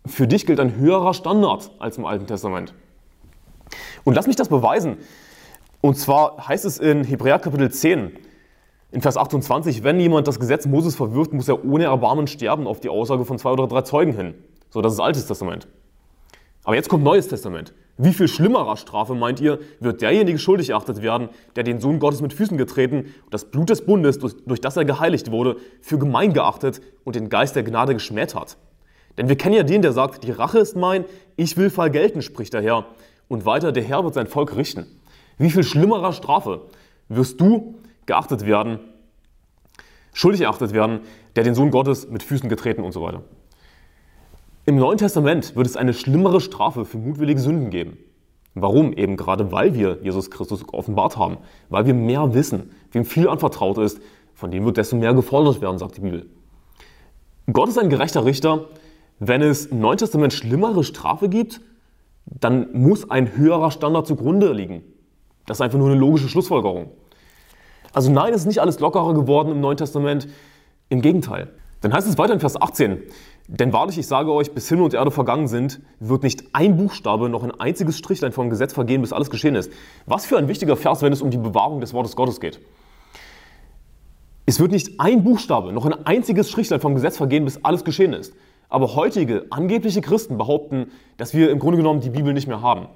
Für 0.05 0.27
dich 0.27 0.45
gilt 0.45 0.59
ein 0.59 0.75
höherer 0.75 1.13
Standard 1.13 1.71
als 1.79 1.97
im 1.97 2.05
Alten 2.05 2.27
Testament. 2.27 2.73
Und 4.03 4.13
lass 4.13 4.27
mich 4.27 4.35
das 4.35 4.49
beweisen. 4.49 4.97
Und 5.81 5.97
zwar 5.97 6.47
heißt 6.47 6.65
es 6.65 6.77
in 6.77 7.03
Hebräer 7.03 7.39
Kapitel 7.39 7.71
10, 7.71 8.11
in 8.91 9.01
Vers 9.01 9.17
28, 9.17 9.83
wenn 9.83 9.99
jemand 9.99 10.27
das 10.27 10.39
Gesetz 10.39 10.65
Moses 10.65 10.95
verwirft, 10.95 11.31
muss 11.31 11.47
er 11.47 11.63
ohne 11.63 11.85
Erbarmen 11.85 12.27
sterben 12.27 12.65
auf 12.65 12.79
die 12.79 12.89
Aussage 12.89 13.23
von 13.23 13.37
zwei 13.37 13.51
oder 13.51 13.67
drei 13.67 13.83
Zeugen 13.83 14.13
hin. 14.13 14.33
So, 14.71 14.81
das 14.81 14.93
ist 14.93 14.99
Altes 14.99 15.27
Testament. 15.27 15.67
Aber 16.63 16.75
jetzt 16.75 16.89
kommt 16.89 17.03
Neues 17.03 17.27
Testament. 17.27 17.73
Wie 17.97 18.13
viel 18.13 18.27
schlimmerer 18.27 18.77
Strafe, 18.77 19.13
meint 19.13 19.41
ihr, 19.41 19.59
wird 19.79 20.01
derjenige 20.01 20.39
schuldig 20.39 20.69
erachtet 20.69 21.01
werden, 21.01 21.29
der 21.55 21.63
den 21.63 21.79
Sohn 21.79 21.99
Gottes 21.99 22.21
mit 22.21 22.33
Füßen 22.33 22.57
getreten 22.57 23.13
und 23.25 23.33
das 23.33 23.45
Blut 23.45 23.69
des 23.69 23.85
Bundes, 23.85 24.19
durch, 24.19 24.35
durch 24.45 24.61
das 24.61 24.77
er 24.77 24.85
geheiligt 24.85 25.31
wurde, 25.31 25.57
für 25.81 25.99
gemein 25.99 26.33
geachtet 26.33 26.81
und 27.03 27.15
den 27.15 27.29
Geist 27.29 27.55
der 27.55 27.63
Gnade 27.63 27.93
geschmäht 27.93 28.35
hat? 28.35 28.57
Denn 29.17 29.27
wir 29.27 29.35
kennen 29.35 29.55
ja 29.55 29.63
den, 29.63 29.81
der 29.81 29.91
sagt, 29.91 30.23
die 30.23 30.31
Rache 30.31 30.59
ist 30.59 30.75
mein, 30.75 31.05
ich 31.35 31.57
will 31.57 31.69
Fall 31.69 31.91
gelten, 31.91 32.21
spricht 32.21 32.53
der 32.53 32.61
Herr. 32.61 32.85
Und 33.27 33.45
weiter, 33.45 33.71
der 33.71 33.83
Herr 33.83 34.03
wird 34.03 34.13
sein 34.13 34.27
Volk 34.27 34.55
richten. 34.55 34.85
Wie 35.37 35.49
viel 35.49 35.63
schlimmerer 35.63 36.13
Strafe 36.13 36.61
wirst 37.09 37.41
du 37.41 37.75
geachtet 38.09 38.45
werden, 38.45 38.79
schuldig 40.13 40.41
erachtet 40.41 40.73
werden, 40.73 41.01
der 41.35 41.43
den 41.43 41.53
Sohn 41.53 41.69
Gottes 41.69 42.09
mit 42.09 42.23
Füßen 42.23 42.49
getreten 42.49 42.83
und 42.83 42.91
so 42.91 43.03
weiter? 43.03 43.21
Im 44.65 44.77
Neuen 44.77 44.97
Testament 44.97 45.55
wird 45.55 45.67
es 45.67 45.77
eine 45.77 45.93
schlimmere 45.93 46.41
Strafe 46.41 46.85
für 46.85 46.97
mutwillige 46.97 47.39
Sünden 47.39 47.69
geben. 47.69 47.97
Warum? 48.55 48.93
Eben 48.93 49.15
gerade, 49.15 49.51
weil 49.51 49.75
wir 49.75 49.99
Jesus 50.01 50.31
Christus 50.31 50.63
offenbart 50.73 51.17
haben, 51.17 51.37
weil 51.69 51.85
wir 51.85 51.93
mehr 51.93 52.33
wissen, 52.33 52.71
wem 52.91 53.05
viel 53.05 53.29
anvertraut 53.29 53.77
ist, 53.77 54.01
von 54.33 54.49
dem 54.49 54.65
wird 54.65 54.77
desto 54.77 54.95
mehr 54.95 55.13
gefordert 55.13 55.61
werden, 55.61 55.77
sagt 55.77 55.97
die 55.97 56.01
Bibel. 56.01 56.25
Gott 57.51 57.69
ist 57.69 57.77
ein 57.77 57.89
gerechter 57.89 58.25
Richter. 58.25 58.65
Wenn 59.19 59.41
es 59.41 59.67
im 59.67 59.81
Neuen 59.81 59.97
Testament 59.97 60.33
schlimmere 60.33 60.83
Strafe 60.83 61.29
gibt, 61.29 61.61
dann 62.25 62.69
muss 62.73 63.09
ein 63.09 63.35
höherer 63.35 63.69
Standard 63.69 64.07
zugrunde 64.07 64.51
liegen. 64.51 64.81
Das 65.45 65.57
ist 65.57 65.61
einfach 65.61 65.77
nur 65.77 65.89
eine 65.89 65.99
logische 65.99 66.29
Schlussfolgerung. 66.29 66.91
Also 67.93 68.11
nein, 68.11 68.33
es 68.33 68.41
ist 68.41 68.47
nicht 68.47 68.59
alles 68.59 68.79
lockerer 68.79 69.13
geworden 69.13 69.51
im 69.51 69.61
Neuen 69.61 69.77
Testament. 69.77 70.27
Im 70.89 71.01
Gegenteil. 71.01 71.49
Dann 71.81 71.93
heißt 71.93 72.07
es 72.07 72.17
weiter 72.17 72.33
in 72.33 72.39
Vers 72.39 72.59
18, 72.59 72.99
denn 73.47 73.73
wahrlich, 73.73 73.97
ich 73.97 74.05
sage 74.05 74.31
euch, 74.31 74.51
bis 74.51 74.69
Himmel 74.69 74.85
und 74.85 74.93
Erde 74.93 75.09
vergangen 75.09 75.47
sind, 75.47 75.79
wird 75.99 76.21
nicht 76.21 76.43
ein 76.53 76.77
Buchstabe 76.77 77.29
noch 77.29 77.43
ein 77.43 77.51
einziges 77.59 77.97
Strichlein 77.97 78.31
vom 78.31 78.49
Gesetz 78.49 78.73
vergehen, 78.73 79.01
bis 79.01 79.11
alles 79.11 79.31
geschehen 79.31 79.55
ist. 79.55 79.71
Was 80.05 80.25
für 80.27 80.37
ein 80.37 80.47
wichtiger 80.47 80.75
Vers, 80.75 81.01
wenn 81.01 81.11
es 81.13 81.21
um 81.21 81.31
die 81.31 81.37
Bewahrung 81.37 81.81
des 81.81 81.93
Wortes 81.93 82.15
Gottes 82.15 82.39
geht. 82.39 82.59
Es 84.45 84.59
wird 84.59 84.71
nicht 84.71 84.99
ein 84.99 85.23
Buchstabe, 85.23 85.73
noch 85.73 85.85
ein 85.85 86.05
einziges 86.05 86.49
Strichlein 86.49 86.79
vom 86.79 86.93
Gesetz 86.93 87.17
vergehen, 87.17 87.45
bis 87.45 87.63
alles 87.63 87.83
geschehen 87.83 88.13
ist. 88.13 88.33
Aber 88.67 88.95
heutige, 88.95 89.47
angebliche 89.49 90.01
Christen 90.01 90.37
behaupten, 90.37 90.91
dass 91.17 91.33
wir 91.33 91.49
im 91.49 91.57
Grunde 91.57 91.77
genommen 91.77 92.01
die 92.01 92.11
Bibel 92.11 92.33
nicht 92.33 92.47
mehr 92.47 92.61
haben. 92.61 92.87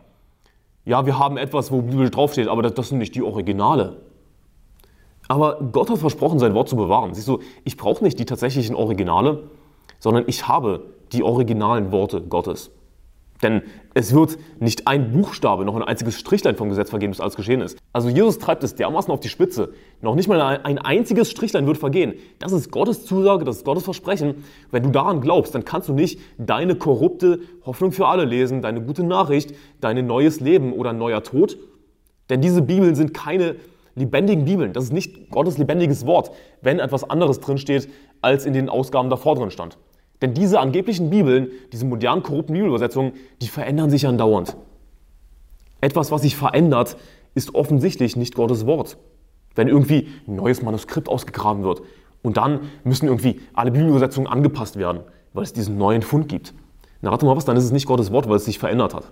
Ja, 0.86 1.06
wir 1.08 1.18
haben 1.18 1.38
etwas, 1.38 1.72
wo 1.72 1.82
Bibel 1.82 2.12
draufsteht, 2.12 2.48
aber 2.48 2.62
das, 2.62 2.76
das 2.76 2.90
sind 2.90 3.00
nicht 3.00 3.16
die 3.16 3.24
Originale. 3.24 4.02
Aber 5.28 5.60
Gott 5.72 5.90
hat 5.90 6.00
versprochen, 6.00 6.40
sein 6.40 6.54
Wort 6.54 6.70
zu 6.70 6.76
bewahren. 6.76 7.14
Siehst 7.14 7.28
du, 7.28 7.40
ich 7.64 7.78
brauche 7.78 8.04
nicht 8.04 8.20
die 8.20 8.26
tatsächlichen 8.26 8.76
Originale, 8.76 9.44
sondern 10.00 10.26
ich 10.28 10.48
habe 10.48 10.86
die 11.12 11.24
originalen 11.24 11.92
Worte 11.92 12.22
Gottes. 12.22 12.72
Denn 13.44 13.62
es 13.94 14.14
wird 14.14 14.38
nicht 14.60 14.88
ein 14.88 15.12
Buchstabe, 15.12 15.66
noch 15.66 15.76
ein 15.76 15.84
einziges 15.84 16.18
Strichlein 16.18 16.56
vom 16.56 16.70
Gesetz 16.70 16.90
vergehen, 16.90 17.12
bis 17.12 17.20
alles 17.20 17.36
geschehen 17.36 17.62
ist. 17.62 17.78
Also 17.92 18.08
Jesus 18.08 18.40
treibt 18.40 18.64
es 18.64 18.76
dermaßen 18.76 19.12
auf 19.12 19.20
die 19.20 19.28
Spitze. 19.28 19.74
Noch 20.02 20.16
nicht 20.16 20.30
mal 20.30 20.42
ein 20.42 20.78
einziges 20.78 21.30
Strichlein 21.30 21.68
wird 21.68 21.78
vergehen. 21.78 22.14
Das 22.40 22.54
ist 22.54 22.72
Gottes 22.72 23.06
Zusage, 23.06 23.44
das 23.44 23.58
ist 23.58 23.66
Gottes 23.66 23.84
Versprechen. 23.84 24.46
Wenn 24.72 24.84
du 24.84 24.90
daran 24.90 25.20
glaubst, 25.20 25.54
dann 25.54 25.66
kannst 25.66 25.90
du 25.90 25.94
nicht 25.94 26.20
deine 26.38 26.76
korrupte 26.76 27.40
Hoffnung 27.66 27.92
für 27.92 28.08
alle 28.08 28.24
lesen, 28.24 28.62
deine 28.62 28.82
gute 28.82 29.04
Nachricht, 29.04 29.54
dein 29.82 30.08
neues 30.08 30.40
Leben 30.40 30.72
oder 30.72 30.94
neuer 30.94 31.22
Tod. 31.22 31.58
Denn 32.30 32.40
diese 32.40 32.62
Bibeln 32.62 32.96
sind 32.96 33.14
keine 33.14 33.58
lebendigen 33.96 34.46
Bibeln. 34.46 34.74
Das 34.74 34.86
ist 34.86 34.94
nicht 34.94 35.30
Gottes 35.30 35.58
lebendiges 35.58 36.06
Wort, 36.06 36.32
wenn 36.62 36.80
etwas 36.80 37.10
anderes 37.10 37.40
drinsteht, 37.40 37.90
als 38.22 38.46
in 38.46 38.54
den 38.54 38.70
Ausgaben 38.70 39.10
davor 39.10 39.36
drin 39.36 39.52
stand. 39.52 39.78
Denn 40.22 40.34
diese 40.34 40.60
angeblichen 40.60 41.10
Bibeln, 41.10 41.50
diese 41.72 41.86
modernen 41.86 42.24
korrupten 42.24 42.54
Bibelübersetzungen, 42.54 43.14
die 43.42 43.48
verändern 43.48 43.90
sich 43.90 44.08
andauernd. 44.08 44.56
Etwas, 45.82 46.12
was 46.12 46.22
sich 46.22 46.38
verändert, 46.38 46.96
ist 47.36 47.56
offensichtlich 47.56 48.16
nicht 48.16 48.36
Gottes 48.36 48.66
Wort. 48.66 48.98
Wenn 49.56 49.68
irgendwie 49.68 50.08
ein 50.28 50.36
neues 50.36 50.62
Manuskript 50.62 51.10
ausgegraben 51.10 51.64
wird 51.64 51.82
und 52.22 52.38
dann 52.38 52.62
müssen 52.84 53.08
irgendwie 53.08 53.42
alle 53.54 53.72
Bibelübersetzungen 53.72 54.32
angepasst 54.32 54.78
werden, 54.78 55.02
weil 55.34 55.44
es 55.44 55.54
diesen 55.54 55.78
neuen 55.78 56.02
Fund 56.02 56.30
gibt. 56.30 56.54
Na, 57.02 57.10
rate 57.10 57.26
mal 57.26 57.36
was, 57.36 57.46
dann 57.46 57.58
ist 57.58 57.66
es 57.66 57.72
nicht 57.72 57.86
Gottes 57.86 58.12
Wort, 58.12 58.30
weil 58.30 58.38
es 58.38 58.46
sich 58.46 58.60
verändert 58.60 58.94
hat. 58.94 59.12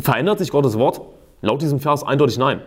Verändert 0.00 0.38
sich 0.38 0.50
Gottes 0.50 0.78
Wort? 0.78 1.02
Laut 1.42 1.60
diesem 1.60 1.78
Vers 1.78 2.02
eindeutig 2.02 2.38
nein. 2.38 2.62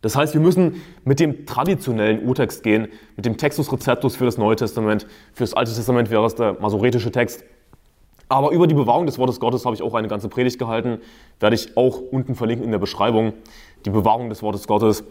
Das 0.00 0.14
heißt, 0.14 0.34
wir 0.34 0.40
müssen 0.40 0.82
mit 1.04 1.18
dem 1.18 1.44
traditionellen 1.44 2.24
Urtext 2.26 2.62
gehen, 2.62 2.88
mit 3.16 3.26
dem 3.26 3.36
Textus 3.36 3.72
Receptus 3.72 4.16
für 4.16 4.24
das 4.24 4.38
Neue 4.38 4.56
Testament. 4.56 5.06
Für 5.32 5.42
das 5.42 5.54
Alte 5.54 5.72
Testament 5.72 6.10
wäre 6.10 6.24
es 6.24 6.36
der 6.36 6.56
masoretische 6.60 7.10
Text. 7.10 7.44
Aber 8.28 8.50
über 8.52 8.66
die 8.66 8.74
Bewahrung 8.74 9.06
des 9.06 9.18
Wortes 9.18 9.40
Gottes 9.40 9.64
habe 9.64 9.74
ich 9.74 9.82
auch 9.82 9.94
eine 9.94 10.06
ganze 10.06 10.28
Predigt 10.28 10.58
gehalten. 10.58 10.98
Werde 11.40 11.56
ich 11.56 11.76
auch 11.76 12.00
unten 12.12 12.34
verlinken 12.34 12.64
in 12.64 12.70
der 12.70 12.78
Beschreibung. 12.78 13.32
Die 13.86 13.90
Bewahrung 13.90 14.28
des 14.28 14.42
Wortes 14.42 14.68
Gottes. 14.68 15.02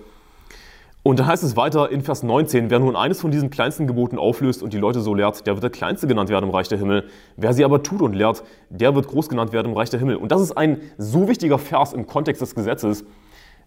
Und 1.03 1.19
dann 1.19 1.27
heißt 1.27 1.43
es 1.43 1.55
weiter 1.55 1.89
in 1.89 2.01
Vers 2.01 2.21
19, 2.21 2.69
wer 2.69 2.79
nun 2.79 2.97
eines 2.97 3.21
von 3.21 3.31
diesen 3.31 3.49
kleinsten 3.49 3.87
Geboten 3.87 4.17
auflöst 4.17 4.61
und 4.61 4.73
die 4.73 4.77
Leute 4.77 4.99
so 4.99 5.13
lehrt, 5.13 5.47
der 5.47 5.53
wird 5.53 5.63
der 5.63 5.69
Kleinste 5.69 6.05
genannt 6.05 6.29
werden 6.29 6.43
im 6.43 6.51
Reich 6.51 6.67
der 6.67 6.77
Himmel. 6.77 7.05
Wer 7.37 7.53
sie 7.53 7.63
aber 7.63 7.81
tut 7.81 8.01
und 8.01 8.13
lehrt, 8.13 8.43
der 8.69 8.93
wird 8.93 9.07
groß 9.07 9.29
genannt 9.29 9.53
werden 9.53 9.71
im 9.71 9.77
Reich 9.77 9.89
der 9.89 10.01
Himmel. 10.01 10.17
Und 10.17 10.33
das 10.33 10.41
ist 10.41 10.57
ein 10.57 10.81
so 10.97 11.29
wichtiger 11.29 11.59
Vers 11.59 11.93
im 11.93 12.07
Kontext 12.07 12.41
des 12.41 12.55
Gesetzes, 12.55 13.05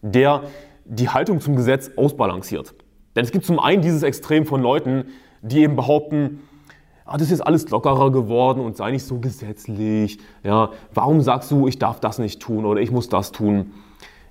der 0.03 0.43
die 0.85 1.09
Haltung 1.09 1.41
zum 1.41 1.57
Gesetz 1.57 1.91
ausbalanciert. 1.97 2.75
Denn 3.17 3.25
es 3.25 3.33
gibt 3.33 3.45
zum 3.45 3.59
einen 3.59 3.83
dieses 3.83 4.03
Extrem 4.03 4.47
von 4.47 4.63
Leuten, 4.63 5.07
die 5.43 5.61
eben 5.61 5.77
behaupten, 5.77 6.41
ah, 7.05 7.17
das 7.17 7.31
ist 7.31 7.41
alles 7.41 7.69
lockerer 7.71 8.13
geworden 8.13 8.61
und 8.61 8.77
sei 8.77 8.93
nicht 8.93 9.05
so 9.05 9.19
gesetzlich. 9.19 10.19
Ja, 10.45 10.71
warum 10.95 11.21
sagst 11.21 11.51
du, 11.51 11.67
ich 11.67 11.79
darf 11.79 12.01
das 12.01 12.19
nicht 12.19 12.41
tun 12.41 12.65
oder 12.65 12.81
ich 12.81 12.91
muss 12.91 13.09
das 13.09 13.33
tun? 13.33 13.73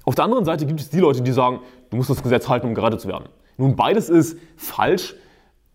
Auf 0.06 0.16
der 0.16 0.26
anderen 0.26 0.46
Seite 0.46 0.66
gibt 0.66 0.80
es 0.80 0.90
die 0.90 1.00
Leute, 1.00 1.22
die 1.22 1.32
sagen, 1.32 1.60
du 1.90 1.98
musst 1.98 2.10
das 2.10 2.24
Gesetz 2.24 2.48
halten, 2.48 2.68
um 2.68 2.76
gerettet 2.76 3.02
zu 3.02 3.08
werden. 3.08 3.26
Nun, 3.58 3.76
beides 3.76 4.10
ist 4.10 4.38
falsch. 4.56 5.16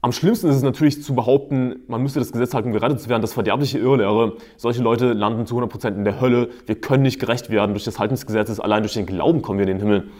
Am 0.00 0.12
schlimmsten 0.12 0.48
ist 0.48 0.56
es 0.56 0.62
natürlich 0.62 1.02
zu 1.02 1.14
behaupten, 1.14 1.76
man 1.86 2.02
müsste 2.02 2.18
das 2.18 2.32
Gesetz 2.32 2.52
halten, 2.52 2.68
um 2.68 2.74
gerettet 2.74 3.00
zu 3.00 3.08
werden. 3.08 3.22
Das 3.22 3.32
verderbliche 3.32 3.78
Irrlehre. 3.78 4.36
Solche 4.56 4.82
Leute 4.82 5.12
landen 5.12 5.46
zu 5.46 5.58
100% 5.58 5.94
in 5.94 6.04
der 6.04 6.20
Hölle. 6.20 6.48
Wir 6.66 6.74
können 6.80 7.02
nicht 7.02 7.18
gerecht 7.18 7.48
werden 7.48 7.72
durch 7.72 7.84
das 7.84 7.98
Halten 7.98 8.14
des 8.14 8.26
Gesetzes. 8.26 8.60
Allein 8.60 8.82
durch 8.82 8.94
den 8.94 9.06
Glauben 9.06 9.40
kommen 9.40 9.58
wir 9.58 9.66
in 9.66 9.78
den 9.78 9.80
Himmel. 9.80 10.10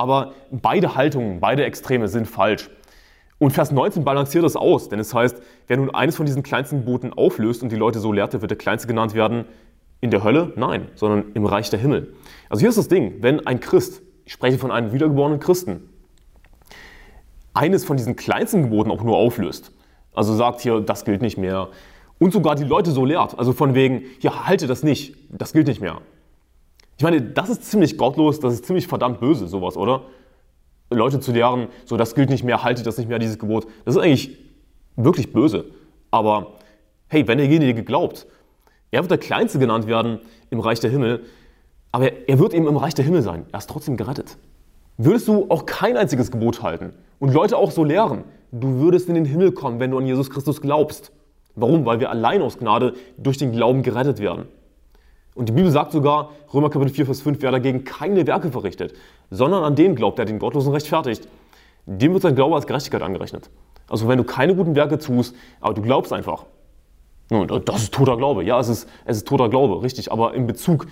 Aber 0.00 0.32
beide 0.50 0.94
Haltungen, 0.94 1.40
beide 1.40 1.62
Extreme 1.66 2.08
sind 2.08 2.26
falsch. 2.26 2.70
Und 3.38 3.50
Vers 3.50 3.70
19 3.70 4.02
balanciert 4.02 4.42
das 4.42 4.56
aus, 4.56 4.88
denn 4.88 4.98
es 4.98 5.12
heißt, 5.12 5.42
wer 5.66 5.76
nun 5.76 5.90
eines 5.90 6.16
von 6.16 6.24
diesen 6.24 6.42
kleinsten 6.42 6.78
Geboten 6.78 7.12
auflöst 7.12 7.62
und 7.62 7.70
die 7.70 7.76
Leute 7.76 7.98
so 7.98 8.10
lehrte, 8.10 8.40
wird 8.40 8.50
der 8.50 8.56
Kleinste 8.56 8.88
genannt 8.88 9.12
werden. 9.12 9.44
In 10.00 10.10
der 10.10 10.24
Hölle? 10.24 10.54
Nein, 10.56 10.88
sondern 10.94 11.32
im 11.34 11.44
Reich 11.44 11.68
der 11.68 11.78
Himmel. 11.78 12.14
Also 12.48 12.60
hier 12.60 12.70
ist 12.70 12.78
das 12.78 12.88
Ding, 12.88 13.16
wenn 13.20 13.46
ein 13.46 13.60
Christ, 13.60 14.00
ich 14.24 14.32
spreche 14.32 14.56
von 14.56 14.70
einem 14.70 14.94
wiedergeborenen 14.94 15.38
Christen, 15.38 15.90
eines 17.52 17.84
von 17.84 17.98
diesen 17.98 18.16
kleinsten 18.16 18.62
Geboten 18.62 18.90
auch 18.90 19.02
nur 19.02 19.18
auflöst, 19.18 19.70
also 20.14 20.34
sagt 20.34 20.62
hier, 20.62 20.80
das 20.80 21.04
gilt 21.04 21.20
nicht 21.20 21.36
mehr, 21.36 21.68
und 22.18 22.32
sogar 22.32 22.54
die 22.54 22.64
Leute 22.64 22.90
so 22.90 23.04
lehrt, 23.04 23.38
also 23.38 23.52
von 23.52 23.74
wegen, 23.74 24.04
hier 24.18 24.46
halte 24.46 24.66
das 24.66 24.82
nicht, 24.82 25.14
das 25.28 25.52
gilt 25.52 25.66
nicht 25.66 25.82
mehr, 25.82 26.00
ich 27.00 27.02
meine, 27.02 27.22
das 27.22 27.48
ist 27.48 27.64
ziemlich 27.64 27.96
gottlos, 27.96 28.40
das 28.40 28.52
ist 28.52 28.66
ziemlich 28.66 28.86
verdammt 28.86 29.20
böse, 29.20 29.48
sowas, 29.48 29.78
oder? 29.78 30.02
Leute 30.90 31.18
zu 31.18 31.32
lehren, 31.32 31.68
so 31.86 31.96
das 31.96 32.14
gilt 32.14 32.28
nicht 32.28 32.44
mehr, 32.44 32.62
haltet 32.62 32.84
das 32.86 32.98
nicht 32.98 33.08
mehr, 33.08 33.18
dieses 33.18 33.38
Gebot. 33.38 33.66
Das 33.86 33.96
ist 33.96 34.02
eigentlich 34.02 34.36
wirklich 34.96 35.32
böse. 35.32 35.64
Aber 36.10 36.58
hey, 37.08 37.26
wenn 37.26 37.38
derjenige 37.38 37.84
glaubt, 37.84 38.26
er 38.90 39.00
wird 39.00 39.10
der 39.10 39.16
Kleinste 39.16 39.58
genannt 39.58 39.86
werden 39.86 40.18
im 40.50 40.60
Reich 40.60 40.78
der 40.80 40.90
Himmel, 40.90 41.24
aber 41.90 42.28
er 42.28 42.38
wird 42.38 42.52
eben 42.52 42.68
im 42.68 42.76
Reich 42.76 42.92
der 42.92 43.06
Himmel 43.06 43.22
sein. 43.22 43.46
Er 43.50 43.60
ist 43.60 43.70
trotzdem 43.70 43.96
gerettet. 43.96 44.36
Würdest 44.98 45.26
du 45.26 45.46
auch 45.48 45.64
kein 45.64 45.96
einziges 45.96 46.30
Gebot 46.30 46.62
halten 46.62 46.92
und 47.18 47.32
Leute 47.32 47.56
auch 47.56 47.70
so 47.70 47.82
lehren, 47.82 48.24
du 48.52 48.74
würdest 48.74 49.08
in 49.08 49.14
den 49.14 49.24
Himmel 49.24 49.52
kommen, 49.52 49.80
wenn 49.80 49.90
du 49.90 49.96
an 49.96 50.04
Jesus 50.04 50.28
Christus 50.28 50.60
glaubst. 50.60 51.12
Warum? 51.54 51.86
Weil 51.86 51.98
wir 51.98 52.10
allein 52.10 52.42
aus 52.42 52.58
Gnade 52.58 52.92
durch 53.16 53.38
den 53.38 53.52
Glauben 53.52 53.82
gerettet 53.82 54.18
werden. 54.18 54.48
Und 55.34 55.48
die 55.48 55.52
Bibel 55.52 55.70
sagt 55.70 55.92
sogar, 55.92 56.30
Römer 56.52 56.70
Kapitel 56.70 56.92
4, 56.92 57.06
Vers 57.06 57.22
5, 57.22 57.40
wer 57.40 57.52
dagegen 57.52 57.84
keine 57.84 58.26
Werke 58.26 58.50
verrichtet, 58.50 58.94
sondern 59.30 59.62
an 59.62 59.76
den 59.76 59.94
glaubt, 59.94 60.18
der 60.18 60.24
den 60.24 60.38
Gottlosen 60.38 60.72
rechtfertigt, 60.72 61.28
dem 61.86 62.12
wird 62.12 62.22
sein 62.22 62.34
Glaube 62.34 62.56
als 62.56 62.66
Gerechtigkeit 62.66 63.02
angerechnet. 63.02 63.50
Also 63.88 64.08
wenn 64.08 64.18
du 64.18 64.24
keine 64.24 64.54
guten 64.54 64.74
Werke 64.74 64.98
tust, 64.98 65.34
aber 65.60 65.74
du 65.74 65.82
glaubst 65.82 66.12
einfach. 66.12 66.46
Nun, 67.30 67.46
das 67.64 67.84
ist 67.84 67.94
toter 67.94 68.16
Glaube. 68.16 68.44
Ja, 68.44 68.58
es 68.58 68.68
ist, 68.68 68.88
es 69.04 69.18
ist 69.18 69.28
toter 69.28 69.48
Glaube, 69.48 69.82
richtig. 69.82 70.10
Aber 70.10 70.34
in 70.34 70.46
Bezug 70.46 70.86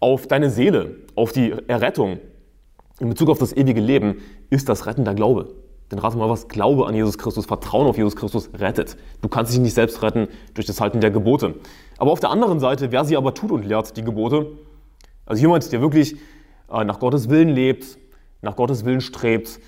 auf 0.00 0.26
deine 0.26 0.50
Seele, 0.50 0.96
auf 1.14 1.32
die 1.32 1.54
Errettung, 1.66 2.18
in 2.98 3.10
Bezug 3.10 3.28
auf 3.28 3.38
das 3.38 3.54
ewige 3.54 3.80
Leben, 3.80 4.22
ist 4.48 4.68
das 4.68 4.86
rettender 4.86 5.14
Glaube. 5.14 5.48
Denn 5.90 5.98
rate 5.98 6.16
mal 6.16 6.28
was, 6.28 6.48
Glaube 6.48 6.86
an 6.86 6.94
Jesus 6.94 7.16
Christus, 7.16 7.46
Vertrauen 7.46 7.86
auf 7.86 7.96
Jesus 7.96 8.16
Christus 8.16 8.50
rettet. 8.54 8.96
Du 9.22 9.28
kannst 9.28 9.52
dich 9.52 9.60
nicht 9.60 9.74
selbst 9.74 10.02
retten 10.02 10.28
durch 10.54 10.66
das 10.66 10.80
Halten 10.80 11.00
der 11.00 11.10
Gebote. 11.10 11.54
Aber 11.98 12.10
auf 12.10 12.20
der 12.20 12.30
anderen 12.30 12.58
Seite, 12.58 12.90
wer 12.90 13.04
sie 13.04 13.16
aber 13.16 13.34
tut 13.34 13.52
und 13.52 13.64
lehrt, 13.64 13.96
die 13.96 14.02
Gebote, 14.02 14.50
also 15.26 15.40
jemand, 15.40 15.70
der 15.72 15.80
wirklich 15.80 16.16
äh, 16.72 16.84
nach 16.84 16.98
Gottes 16.98 17.28
Willen 17.28 17.48
lebt, 17.48 17.98
nach 18.42 18.56
Gottes 18.56 18.84
Willen 18.84 19.00
strebt, 19.00 19.60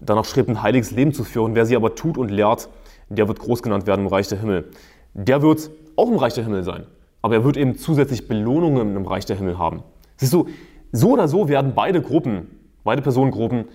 danach 0.00 0.24
strebt, 0.24 0.48
ein 0.48 0.62
heiliges 0.62 0.92
Leben 0.92 1.12
zu 1.12 1.24
führen, 1.24 1.54
wer 1.54 1.66
sie 1.66 1.76
aber 1.76 1.94
tut 1.94 2.18
und 2.18 2.30
lehrt, 2.30 2.68
der 3.08 3.28
wird 3.28 3.38
groß 3.38 3.62
genannt 3.62 3.86
werden 3.86 4.02
im 4.02 4.06
Reich 4.06 4.28
der 4.28 4.38
Himmel. 4.38 4.70
Der 5.14 5.42
wird 5.42 5.70
auch 5.96 6.08
im 6.08 6.16
Reich 6.16 6.34
der 6.34 6.44
Himmel 6.44 6.62
sein, 6.64 6.86
aber 7.22 7.34
er 7.34 7.44
wird 7.44 7.56
eben 7.56 7.76
zusätzlich 7.76 8.28
Belohnungen 8.28 8.96
im 8.96 9.06
Reich 9.06 9.26
der 9.26 9.36
Himmel 9.36 9.58
haben. 9.58 9.82
Siehst 10.16 10.32
du, 10.32 10.48
so 10.92 11.10
oder 11.10 11.28
so 11.28 11.48
werden 11.48 11.72
beide 11.74 12.00
Gruppen, 12.00 12.48
beide 12.84 13.02
Personengruppen 13.02 13.66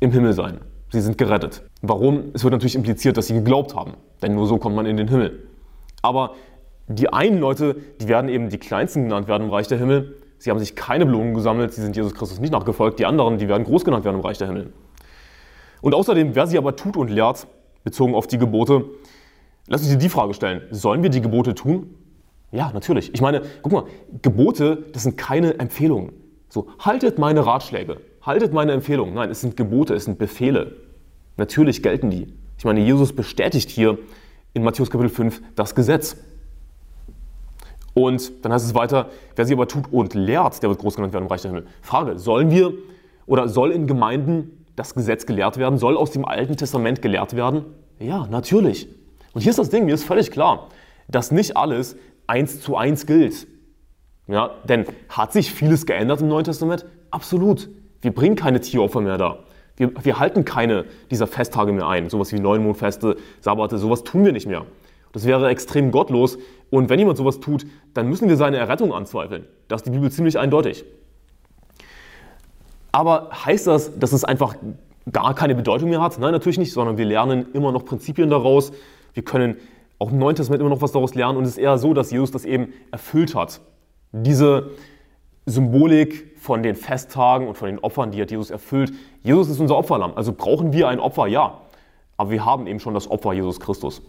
im 0.00 0.12
Himmel 0.12 0.32
sein. 0.32 0.60
Sie 0.92 1.00
sind 1.00 1.16
gerettet. 1.16 1.62
Warum? 1.80 2.32
Es 2.34 2.44
wird 2.44 2.52
natürlich 2.52 2.74
impliziert, 2.74 3.16
dass 3.16 3.26
sie 3.26 3.34
geglaubt 3.34 3.74
haben, 3.74 3.94
denn 4.20 4.34
nur 4.34 4.46
so 4.46 4.58
kommt 4.58 4.76
man 4.76 4.84
in 4.84 4.98
den 4.98 5.08
Himmel. 5.08 5.48
Aber 6.02 6.34
die 6.86 7.10
einen 7.10 7.38
Leute, 7.38 7.76
die 8.00 8.08
werden 8.08 8.28
eben 8.28 8.50
die 8.50 8.58
Kleinsten 8.58 9.04
genannt 9.04 9.26
werden 9.26 9.44
im 9.44 9.50
Reich 9.50 9.68
der 9.68 9.78
Himmel. 9.78 10.16
Sie 10.36 10.50
haben 10.50 10.58
sich 10.58 10.76
keine 10.76 11.06
Belohnung 11.06 11.32
gesammelt, 11.32 11.72
sie 11.72 11.80
sind 11.80 11.96
Jesus 11.96 12.14
Christus 12.14 12.40
nicht 12.40 12.52
nachgefolgt. 12.52 12.98
Die 12.98 13.06
anderen, 13.06 13.38
die 13.38 13.48
werden 13.48 13.64
groß 13.64 13.84
genannt 13.84 14.04
werden 14.04 14.16
im 14.16 14.20
Reich 14.20 14.36
der 14.36 14.48
Himmel. 14.48 14.74
Und 15.80 15.94
außerdem, 15.94 16.34
wer 16.34 16.46
sie 16.46 16.58
aber 16.58 16.76
tut 16.76 16.98
und 16.98 17.08
lehrt, 17.08 17.46
bezogen 17.84 18.14
auf 18.14 18.26
die 18.26 18.36
Gebote, 18.36 18.84
lass 19.68 19.80
uns 19.80 19.90
dir 19.90 19.98
die 19.98 20.10
Frage 20.10 20.34
stellen, 20.34 20.60
sollen 20.70 21.02
wir 21.02 21.08
die 21.10 21.22
Gebote 21.22 21.54
tun? 21.54 21.94
Ja, 22.50 22.70
natürlich. 22.74 23.14
Ich 23.14 23.22
meine, 23.22 23.40
guck 23.62 23.72
mal, 23.72 23.84
Gebote, 24.20 24.84
das 24.92 25.04
sind 25.04 25.16
keine 25.16 25.58
Empfehlungen. 25.58 26.12
So, 26.50 26.66
haltet 26.78 27.18
meine 27.18 27.46
Ratschläge, 27.46 27.96
haltet 28.20 28.52
meine 28.52 28.72
Empfehlungen. 28.72 29.14
Nein, 29.14 29.30
es 29.30 29.40
sind 29.40 29.56
Gebote, 29.56 29.94
es 29.94 30.04
sind 30.04 30.18
Befehle. 30.18 30.81
Natürlich 31.36 31.82
gelten 31.82 32.10
die. 32.10 32.32
Ich 32.58 32.64
meine, 32.64 32.80
Jesus 32.80 33.14
bestätigt 33.14 33.70
hier 33.70 33.98
in 34.54 34.62
Matthäus 34.62 34.90
Kapitel 34.90 35.10
5 35.10 35.42
das 35.54 35.74
Gesetz. 35.74 36.16
Und 37.94 38.44
dann 38.44 38.52
heißt 38.52 38.64
es 38.64 38.74
weiter, 38.74 39.10
wer 39.36 39.44
sie 39.44 39.54
aber 39.54 39.68
tut 39.68 39.92
und 39.92 40.14
lehrt, 40.14 40.62
der 40.62 40.70
wird 40.70 40.78
groß 40.78 40.96
genannt 40.96 41.12
werden 41.12 41.24
im 41.24 41.30
Reich 41.30 41.42
der 41.42 41.50
Himmel. 41.50 41.66
Frage, 41.82 42.18
sollen 42.18 42.50
wir 42.50 42.72
oder 43.26 43.48
soll 43.48 43.70
in 43.70 43.86
Gemeinden 43.86 44.64
das 44.76 44.94
Gesetz 44.94 45.26
gelehrt 45.26 45.58
werden? 45.58 45.78
Soll 45.78 45.96
aus 45.96 46.10
dem 46.10 46.24
Alten 46.24 46.56
Testament 46.56 47.02
gelehrt 47.02 47.36
werden? 47.36 47.64
Ja, 47.98 48.26
natürlich. 48.26 48.88
Und 49.34 49.42
hier 49.42 49.50
ist 49.50 49.58
das 49.58 49.70
Ding, 49.70 49.84
mir 49.84 49.94
ist 49.94 50.04
völlig 50.04 50.30
klar, 50.30 50.68
dass 51.08 51.30
nicht 51.30 51.56
alles 51.56 51.96
eins 52.26 52.60
zu 52.60 52.76
eins 52.76 53.06
gilt. 53.06 53.46
Ja, 54.26 54.50
denn 54.64 54.86
hat 55.08 55.32
sich 55.32 55.52
vieles 55.52 55.84
geändert 55.84 56.20
im 56.20 56.28
Neuen 56.28 56.44
Testament? 56.44 56.86
Absolut. 57.10 57.68
Wir 58.00 58.14
bringen 58.14 58.36
keine 58.36 58.60
Tieropfer 58.60 59.00
mehr 59.00 59.18
da. 59.18 59.40
Wir, 59.76 59.92
wir 60.02 60.18
halten 60.18 60.44
keine 60.44 60.84
dieser 61.10 61.26
Festtage 61.26 61.72
mehr 61.72 61.86
ein. 61.86 62.10
Sowas 62.10 62.32
wie 62.32 62.40
Neumondfeste, 62.40 63.16
Sabbate, 63.40 63.78
sowas 63.78 64.04
tun 64.04 64.24
wir 64.24 64.32
nicht 64.32 64.46
mehr. 64.46 64.66
Das 65.12 65.26
wäre 65.26 65.48
extrem 65.48 65.90
gottlos. 65.90 66.38
Und 66.70 66.88
wenn 66.88 66.98
jemand 66.98 67.18
sowas 67.18 67.40
tut, 67.40 67.66
dann 67.94 68.08
müssen 68.08 68.28
wir 68.28 68.36
seine 68.36 68.56
Errettung 68.56 68.92
anzweifeln. 68.92 69.44
Das 69.68 69.80
ist 69.80 69.86
die 69.86 69.90
Bibel 69.90 70.10
ziemlich 70.10 70.38
eindeutig. 70.38 70.84
Aber 72.92 73.30
heißt 73.32 73.66
das, 73.66 73.98
dass 73.98 74.12
es 74.12 74.24
einfach 74.24 74.54
gar 75.10 75.34
keine 75.34 75.54
Bedeutung 75.54 75.90
mehr 75.90 76.00
hat? 76.00 76.18
Nein, 76.18 76.32
natürlich 76.32 76.58
nicht, 76.58 76.72
sondern 76.72 76.98
wir 76.98 77.04
lernen 77.04 77.46
immer 77.52 77.72
noch 77.72 77.84
Prinzipien 77.84 78.30
daraus. 78.30 78.72
Wir 79.14 79.22
können 79.22 79.56
auch 79.98 80.10
im 80.10 80.18
Neuen 80.18 80.36
Testament 80.36 80.60
immer 80.60 80.70
noch 80.70 80.82
was 80.82 80.92
daraus 80.92 81.14
lernen. 81.14 81.38
Und 81.38 81.44
es 81.44 81.50
ist 81.50 81.58
eher 81.58 81.78
so, 81.78 81.94
dass 81.94 82.10
Jesus 82.10 82.30
das 82.30 82.44
eben 82.44 82.72
erfüllt 82.90 83.34
hat. 83.34 83.60
Diese 84.12 84.70
Symbolik 85.46 86.31
von 86.42 86.64
den 86.64 86.74
Festtagen 86.74 87.46
und 87.46 87.56
von 87.56 87.68
den 87.68 87.78
Opfern, 87.78 88.10
die 88.10 88.20
hat 88.20 88.32
Jesus 88.32 88.50
erfüllt. 88.50 88.92
Jesus 89.22 89.48
ist 89.48 89.60
unser 89.60 89.76
Opferlamm. 89.76 90.14
Also 90.16 90.32
brauchen 90.32 90.72
wir 90.72 90.88
ein 90.88 90.98
Opfer? 90.98 91.28
Ja. 91.28 91.60
Aber 92.16 92.32
wir 92.32 92.44
haben 92.44 92.66
eben 92.66 92.80
schon 92.80 92.94
das 92.94 93.08
Opfer 93.08 93.32
Jesus 93.32 93.60
Christus. 93.60 94.02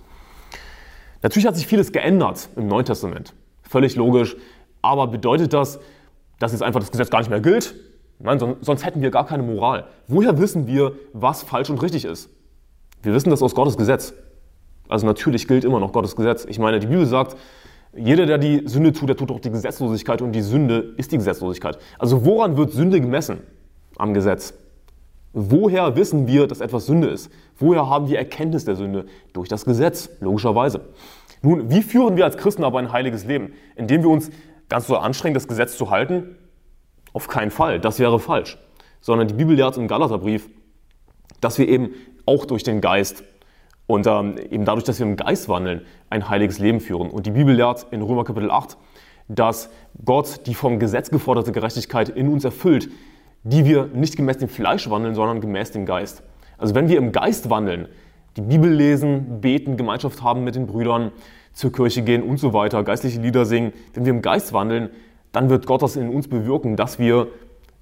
Natürlich 1.22 1.46
hat 1.46 1.56
sich 1.56 1.68
vieles 1.68 1.92
geändert 1.92 2.50
im 2.56 2.68
Neuen 2.68 2.86
Testament. 2.86 3.36
Völlig 3.62 3.96
logisch. 3.96 4.36
Aber 4.82 5.06
bedeutet 5.06 5.54
das, 5.54 5.80
dass 6.40 6.54
jetzt 6.54 6.64
einfach 6.64 6.80
das 6.80 6.90
Gesetz 6.90 7.12
gar 7.12 7.20
nicht 7.20 7.30
mehr 7.30 7.40
gilt? 7.40 7.76
Nein, 8.18 8.40
sonst 8.62 8.84
hätten 8.84 9.04
wir 9.04 9.12
gar 9.12 9.28
keine 9.28 9.44
Moral. 9.44 9.86
Woher 10.08 10.40
wissen 10.40 10.66
wir, 10.66 10.94
was 11.14 11.44
falsch 11.44 11.70
und 11.70 11.84
richtig 11.84 12.04
ist? 12.04 12.32
Wir 13.04 13.14
wissen 13.14 13.30
das 13.30 13.44
aus 13.44 13.54
Gottes 13.54 13.78
Gesetz. 13.78 14.12
Also 14.90 15.06
natürlich 15.06 15.48
gilt 15.48 15.66
immer 15.66 15.80
noch 15.80 15.94
Gottes 15.94 16.16
Gesetz. 16.16 16.46
Ich 16.46 16.58
meine, 16.58 16.80
die 16.80 16.88
Bibel 16.88 17.06
sagt, 17.06 17.38
jeder, 17.96 18.26
der 18.26 18.38
die 18.38 18.64
Sünde 18.66 18.92
tut, 18.92 19.10
der 19.10 19.16
tut 19.16 19.32
auch 19.32 19.40
die 19.40 19.52
Gesetzlosigkeit 19.52 20.22
und 20.22 20.32
die 20.32 20.42
Sünde 20.42 20.94
ist 20.98 21.12
die 21.12 21.18
Gesetzlosigkeit. 21.18 21.78
Also 22.00 22.26
woran 22.26 22.58
wird 22.58 22.72
Sünde 22.72 23.00
gemessen? 23.00 23.40
Am 23.98 24.14
Gesetz. 24.14 24.56
Woher 25.34 25.96
wissen 25.96 26.28
wir, 26.28 26.48
dass 26.48 26.62
etwas 26.62 26.86
Sünde 26.86 27.08
ist? 27.08 27.32
Woher 27.58 27.90
haben 27.90 28.08
wir 28.08 28.18
Erkenntnis 28.18 28.66
der 28.66 28.76
Sünde? 28.76 29.06
Durch 29.34 29.50
das 29.50 29.66
Gesetz, 29.66 30.10
logischerweise. 30.20 30.82
Nun, 31.42 31.70
wie 31.70 31.82
führen 31.82 32.18
wir 32.18 32.26
als 32.26 32.38
Christen 32.38 32.64
aber 32.64 32.80
ein 32.80 32.92
heiliges 32.92 33.26
Leben? 33.26 33.54
Indem 33.76 34.02
wir 34.02 34.10
uns 34.10 34.30
ganz 34.70 34.88
so 34.88 34.98
anstrengen, 34.98 35.34
das 35.34 35.48
Gesetz 35.48 35.78
zu 35.78 35.90
halten? 35.90 36.36
Auf 37.14 37.28
keinen 37.28 37.52
Fall, 37.52 37.80
das 37.80 38.00
wäre 38.00 38.20
falsch. 38.20 38.58
Sondern 39.02 39.28
die 39.28 39.34
Bibel 39.34 39.56
lehrt 39.56 39.78
im 39.78 39.88
Galaterbrief, 39.88 40.50
dass 41.42 41.58
wir 41.58 41.68
eben 41.68 41.90
auch 42.26 42.46
durch 42.46 42.64
den 42.64 42.80
Geist 42.80 43.24
und 43.88 44.08
ähm, 44.08 44.36
eben 44.50 44.66
dadurch, 44.66 44.86
dass 44.86 45.00
wir 45.00 45.06
im 45.06 45.16
Geist 45.16 45.50
wandeln, 45.50 45.82
ein 46.10 46.30
heiliges 46.30 46.60
Leben 46.60 46.80
führen. 46.80 47.10
Und 47.10 47.26
die 47.26 47.32
Bibel 47.32 47.54
lehrt 47.54 47.88
in 47.92 48.02
Römer 48.02 48.24
Kapitel 48.24 48.50
8, 48.50 48.78
dass 49.28 49.70
Gott 50.04 50.48
die 50.48 50.54
vom 50.54 50.80
Gesetz 50.80 51.10
geforderte 51.10 51.52
Gerechtigkeit 51.52 52.10
in 52.10 52.30
uns 52.30 52.46
erfüllt, 52.46 52.90
die 53.44 53.66
wir 53.66 53.88
nicht 53.94 54.16
gemäß 54.16 54.38
dem 54.38 54.50
Fleisch 54.50 54.90
wandeln, 54.90 55.16
sondern 55.16 55.42
gemäß 55.42 55.72
dem 55.72 55.86
Geist. 55.86 56.24
Also 56.58 56.76
wenn 56.76 56.88
wir 56.88 56.98
im 56.98 57.12
Geist 57.12 57.50
wandeln, 57.50 57.88
die 58.38 58.42
Bibel 58.42 58.72
lesen, 58.72 59.42
beten, 59.42 59.78
Gemeinschaft 59.78 60.24
haben 60.24 60.44
mit 60.44 60.56
den 60.56 60.66
Brüdern, 60.66 61.12
zur 61.54 61.72
Kirche 61.72 62.02
gehen 62.02 62.24
und 62.24 62.38
so 62.38 62.54
weiter, 62.54 62.84
geistliche 62.84 63.22
Lieder 63.22 63.46
singen, 63.46 63.74
wenn 63.94 64.06
wir 64.06 64.14
im 64.14 64.22
Geist 64.22 64.54
wandeln, 64.54 64.90
dann 65.32 65.50
wird 65.50 65.68
Gott 65.68 65.82
das 65.82 65.96
in 65.96 66.10
uns 66.10 66.28
bewirken, 66.28 66.76
dass 66.76 67.00
wir 67.00 67.28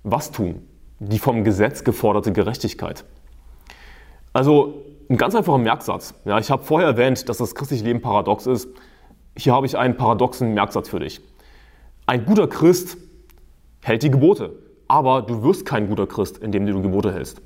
was 0.04 0.32
tun? 0.32 0.68
Die 1.00 1.20
vom 1.20 1.44
Gesetz 1.44 1.84
geforderte 1.84 2.32
Gerechtigkeit. 2.32 3.06
Also 4.34 4.84
ein 5.12 5.18
ganz 5.18 5.36
einfacher 5.36 5.58
Merksatz. 5.58 6.14
Ja, 6.24 6.40
ich 6.40 6.50
habe 6.50 6.64
vorher 6.64 6.88
erwähnt, 6.88 7.28
dass 7.28 7.38
das 7.38 7.54
christliche 7.54 7.84
Leben 7.84 8.02
paradox 8.02 8.48
ist. 8.48 8.70
Hier 9.38 9.54
habe 9.54 9.66
ich 9.66 9.78
einen 9.78 9.98
paradoxen 9.98 10.54
Merksatz 10.54 10.88
für 10.88 11.00
dich. 11.00 11.20
Ein 12.06 12.26
guter 12.26 12.48
Christ 12.48 12.98
hält 13.82 14.04
die 14.04 14.12
Gebote, 14.12 14.54
aber 14.88 15.22
du 15.22 15.44
wirst 15.44 15.66
kein 15.66 15.90
guter 15.90 16.08
Christ, 16.08 16.38
indem 16.38 16.66
du 16.66 16.76
die 16.76 16.82
Gebote 16.82 17.14
hältst. 17.14 17.42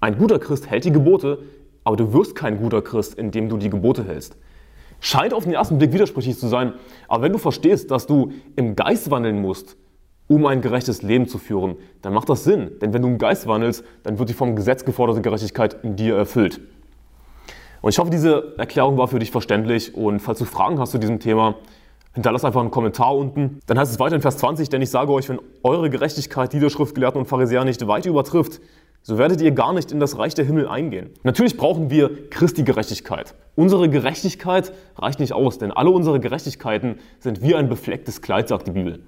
Ein 0.00 0.18
guter 0.18 0.38
Christ 0.38 0.68
hält 0.68 0.84
die 0.84 0.92
Gebote, 0.92 1.38
aber 1.84 1.96
du 1.96 2.12
wirst 2.12 2.34
kein 2.34 2.58
guter 2.58 2.82
Christ, 2.82 3.14
indem 3.14 3.48
du 3.48 3.56
die 3.56 3.70
Gebote 3.70 4.04
hältst. 4.04 4.36
Scheint 5.00 5.32
auf 5.32 5.44
den 5.44 5.54
ersten 5.54 5.78
Blick 5.78 5.94
widersprüchlich 5.94 6.38
zu 6.38 6.48
sein, 6.48 6.74
aber 7.08 7.22
wenn 7.22 7.32
du 7.32 7.38
verstehst, 7.38 7.90
dass 7.90 8.06
du 8.06 8.32
im 8.56 8.76
Geist 8.76 9.10
wandeln 9.10 9.40
musst, 9.40 9.78
um 10.28 10.44
ein 10.44 10.60
gerechtes 10.60 11.02
Leben 11.02 11.28
zu 11.28 11.38
führen, 11.38 11.76
dann 12.02 12.12
macht 12.12 12.28
das 12.28 12.44
Sinn. 12.44 12.72
Denn 12.80 12.92
wenn 12.92 13.02
du 13.02 13.08
im 13.08 13.18
Geist 13.18 13.46
wandelst, 13.46 13.84
dann 14.02 14.18
wird 14.18 14.28
die 14.28 14.34
vom 14.34 14.54
Gesetz 14.54 14.84
geforderte 14.84 15.22
Gerechtigkeit 15.22 15.76
in 15.82 15.96
dir 15.96 16.16
erfüllt. 16.16 16.60
Und 17.84 17.90
ich 17.90 17.98
hoffe, 17.98 18.08
diese 18.08 18.54
Erklärung 18.56 18.96
war 18.96 19.08
für 19.08 19.18
dich 19.18 19.30
verständlich. 19.30 19.94
Und 19.94 20.20
falls 20.20 20.38
du 20.38 20.46
Fragen 20.46 20.80
hast 20.80 20.92
zu 20.92 20.98
diesem 20.98 21.20
Thema, 21.20 21.56
hinterlass 22.14 22.42
einfach 22.42 22.62
einen 22.62 22.70
Kommentar 22.70 23.14
unten. 23.14 23.60
Dann 23.66 23.78
heißt 23.78 23.92
es 23.92 24.00
weiter 24.00 24.16
in 24.16 24.22
Vers 24.22 24.38
20, 24.38 24.70
denn 24.70 24.80
ich 24.80 24.88
sage 24.88 25.12
euch, 25.12 25.28
wenn 25.28 25.38
eure 25.62 25.90
Gerechtigkeit 25.90 26.54
die 26.54 26.60
der 26.60 26.70
Schriftgelehrten 26.70 27.20
und 27.20 27.26
Pharisäer 27.26 27.62
nicht 27.66 27.86
weit 27.86 28.06
übertrifft, 28.06 28.62
so 29.02 29.18
werdet 29.18 29.42
ihr 29.42 29.50
gar 29.50 29.74
nicht 29.74 29.92
in 29.92 30.00
das 30.00 30.16
Reich 30.16 30.32
der 30.32 30.46
Himmel 30.46 30.66
eingehen. 30.66 31.10
Natürlich 31.24 31.58
brauchen 31.58 31.90
wir 31.90 32.30
Christi 32.30 32.62
Gerechtigkeit. 32.62 33.34
Unsere 33.54 33.90
Gerechtigkeit 33.90 34.72
reicht 34.96 35.20
nicht 35.20 35.34
aus, 35.34 35.58
denn 35.58 35.70
alle 35.70 35.90
unsere 35.90 36.20
Gerechtigkeiten 36.20 36.96
sind 37.18 37.42
wie 37.42 37.54
ein 37.54 37.68
beflecktes 37.68 38.22
Kleid, 38.22 38.48
sagt 38.48 38.66
die 38.66 38.72
Bibel. 38.72 39.00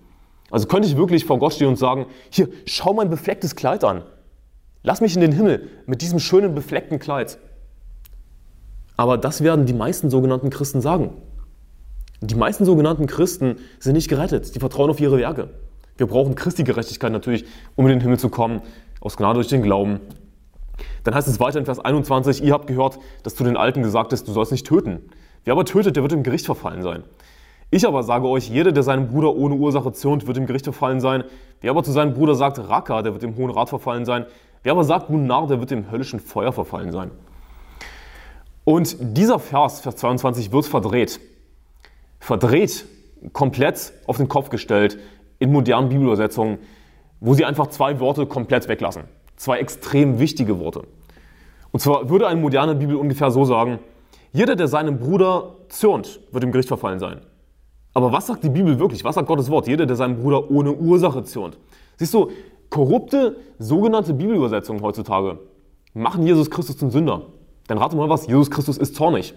Also 0.51 0.69
könnte 0.69 0.87
ich 0.87 0.99
wirklich 0.99 1.25
vor 1.25 1.39
Gott 1.39 1.55
stehen 1.55 1.69
und 1.69 1.77
sagen, 1.77 2.05
hier, 2.29 2.51
schau 2.67 2.93
mein 2.93 3.09
beflecktes 3.09 3.57
Kleid 3.57 3.85
an. 3.85 4.03
Lass 4.83 5.01
mich 5.01 5.15
in 5.15 5.23
den 5.23 5.33
Himmel 5.33 5.71
mit 5.87 6.03
diesem 6.03 6.19
schönen 6.19 6.55
befleckten 6.55 6.99
Kleid. 6.99 7.39
Aber 8.97 9.19
das 9.19 9.43
werden 9.43 9.67
die 9.67 9.75
meisten 9.75 10.11
sogenannten 10.11 10.51
Christen 10.51 10.81
sagen. 10.81 11.11
Die 12.21 12.35
meisten 12.35 12.65
sogenannten 12.65 13.07
Christen 13.07 13.57
sind 13.79 13.95
nicht 13.95 14.09
gerettet. 14.09 14.55
Die 14.55 14.59
vertrauen 14.59 14.91
auf 14.91 15.01
ihre 15.01 15.19
Werke. 15.19 15.51
Wir 15.99 16.07
brauchen 16.07 16.35
Christi 16.35 16.65
Gerechtigkeit 16.65 17.13
natürlich, 17.13 17.45
um 17.75 17.87
in 17.87 17.93
den 17.93 18.01
Himmel 18.01 18.19
zu 18.19 18.29
kommen, 18.29 18.63
aus 19.01 19.17
Gnade 19.17 19.35
durch 19.35 19.49
den 19.49 19.63
Glauben. 19.63 20.01
Dann 21.05 21.15
heißt 21.15 21.29
es 21.29 21.41
weiter 21.41 21.59
in 21.59 21.65
Vers 21.65 21.79
21, 21.79 22.43
ihr 22.43 22.53
habt 22.53 22.67
gehört, 22.67 22.99
dass 23.23 23.35
zu 23.35 23.45
den 23.45 23.57
Alten 23.57 23.83
gesagt 23.83 24.13
ist, 24.13 24.29
du 24.29 24.33
sollst 24.33 24.53
nicht 24.53 24.67
töten. 24.67 25.01
Wer 25.45 25.53
aber 25.53 25.65
tötet, 25.65 25.97
der 25.97 26.03
wird 26.03 26.13
im 26.13 26.23
Gericht 26.23 26.45
verfallen 26.45 26.83
sein. 26.83 27.05
Ich 27.71 27.87
aber 27.87 28.03
sage 28.03 28.29
euch, 28.29 28.49
jeder, 28.49 28.73
der 28.73 28.83
seinem 28.83 29.09
Bruder 29.09 29.35
ohne 29.35 29.55
Ursache 29.55 29.93
zürnt, 29.93 30.27
wird 30.27 30.37
im 30.37 30.47
Gericht 30.47 30.65
verfallen 30.65 31.01
sein. 31.01 31.25
Wer 31.61 31.71
aber 31.71 31.83
zu 31.83 31.93
seinem 31.93 32.15
Bruder 32.15 32.35
sagt, 32.35 32.59
Raka, 32.59 33.03
der 33.03 33.13
wird 33.13 33.23
im 33.23 33.37
Hohen 33.37 33.51
Rat 33.51 33.69
verfallen 33.69 34.05
sein. 34.05 34.27
Wer 34.63 34.73
aber 34.73 34.85
sagt, 34.85 35.11
nun 35.11 35.27
Narr, 35.27 35.47
der 35.47 35.61
wird 35.61 35.73
im 35.73 35.91
höllischen 35.91 36.21
Feuer 36.21 36.53
verfallen 36.53 36.93
sein. 36.93 37.11
Und 38.67 38.97
dieser 38.99 39.39
Vers, 39.39 39.79
Vers 39.79 39.95
22, 39.95 40.51
wird 40.51 40.67
verdreht. 40.67 41.21
Verdreht, 42.19 42.85
komplett 43.33 43.93
auf 44.09 44.17
den 44.17 44.27
Kopf 44.27 44.51
gestellt 44.51 44.99
in 45.39 45.53
modernen 45.53 45.89
Bibelübersetzungen, 45.89 46.59
wo 47.21 47.35
sie 47.35 47.45
einfach 47.45 47.69
zwei 47.69 48.01
Worte 48.01 48.27
komplett 48.27 48.67
weglassen. 48.67 49.05
Zwei 49.37 49.59
extrem 49.61 50.19
wichtige 50.19 50.59
Worte. 50.59 50.83
Und 51.71 51.79
zwar 51.79 52.11
würde 52.11 52.27
eine 52.27 52.41
moderne 52.41 52.75
Bibel 52.75 52.97
ungefähr 52.97 53.31
so 53.31 53.45
sagen, 53.45 53.79
jeder, 54.33 54.57
der 54.57 54.67
seinem 54.67 54.99
Bruder 54.99 55.55
zürnt, 55.69 56.19
wird 56.33 56.43
im 56.43 56.51
Gericht 56.51 56.67
verfallen 56.69 56.99
sein. 56.99 57.21
Aber 57.95 58.11
was 58.11 58.27
sagt 58.27 58.43
die 58.43 58.51
Bibel 58.51 58.81
wirklich? 58.81 59.05
Was 59.05 59.15
sagt 59.15 59.29
Gottes 59.29 59.49
Wort? 59.49 59.69
Jeder, 59.69 59.87
der 59.87 59.95
seinem 59.95 60.17
Bruder 60.17 60.51
ohne 60.51 60.73
Ursache 60.73 61.23
zürnt. 61.23 61.57
Siehst 61.99 62.13
du, 62.13 62.33
korrupte 62.69 63.37
sogenannte 63.61 64.13
Bibelübersetzungen 64.13 64.83
heutzutage 64.83 65.39
machen 65.95 66.27
Jesus 66.27 66.51
Christus 66.51 66.77
zum 66.77 66.91
Sünder. 66.91 67.23
Dann 67.67 67.79
rate 67.79 67.97
mal 67.97 68.09
was, 68.09 68.27
Jesus 68.27 68.51
Christus 68.51 68.79
ist 68.79 68.95
zornig. 68.95 69.35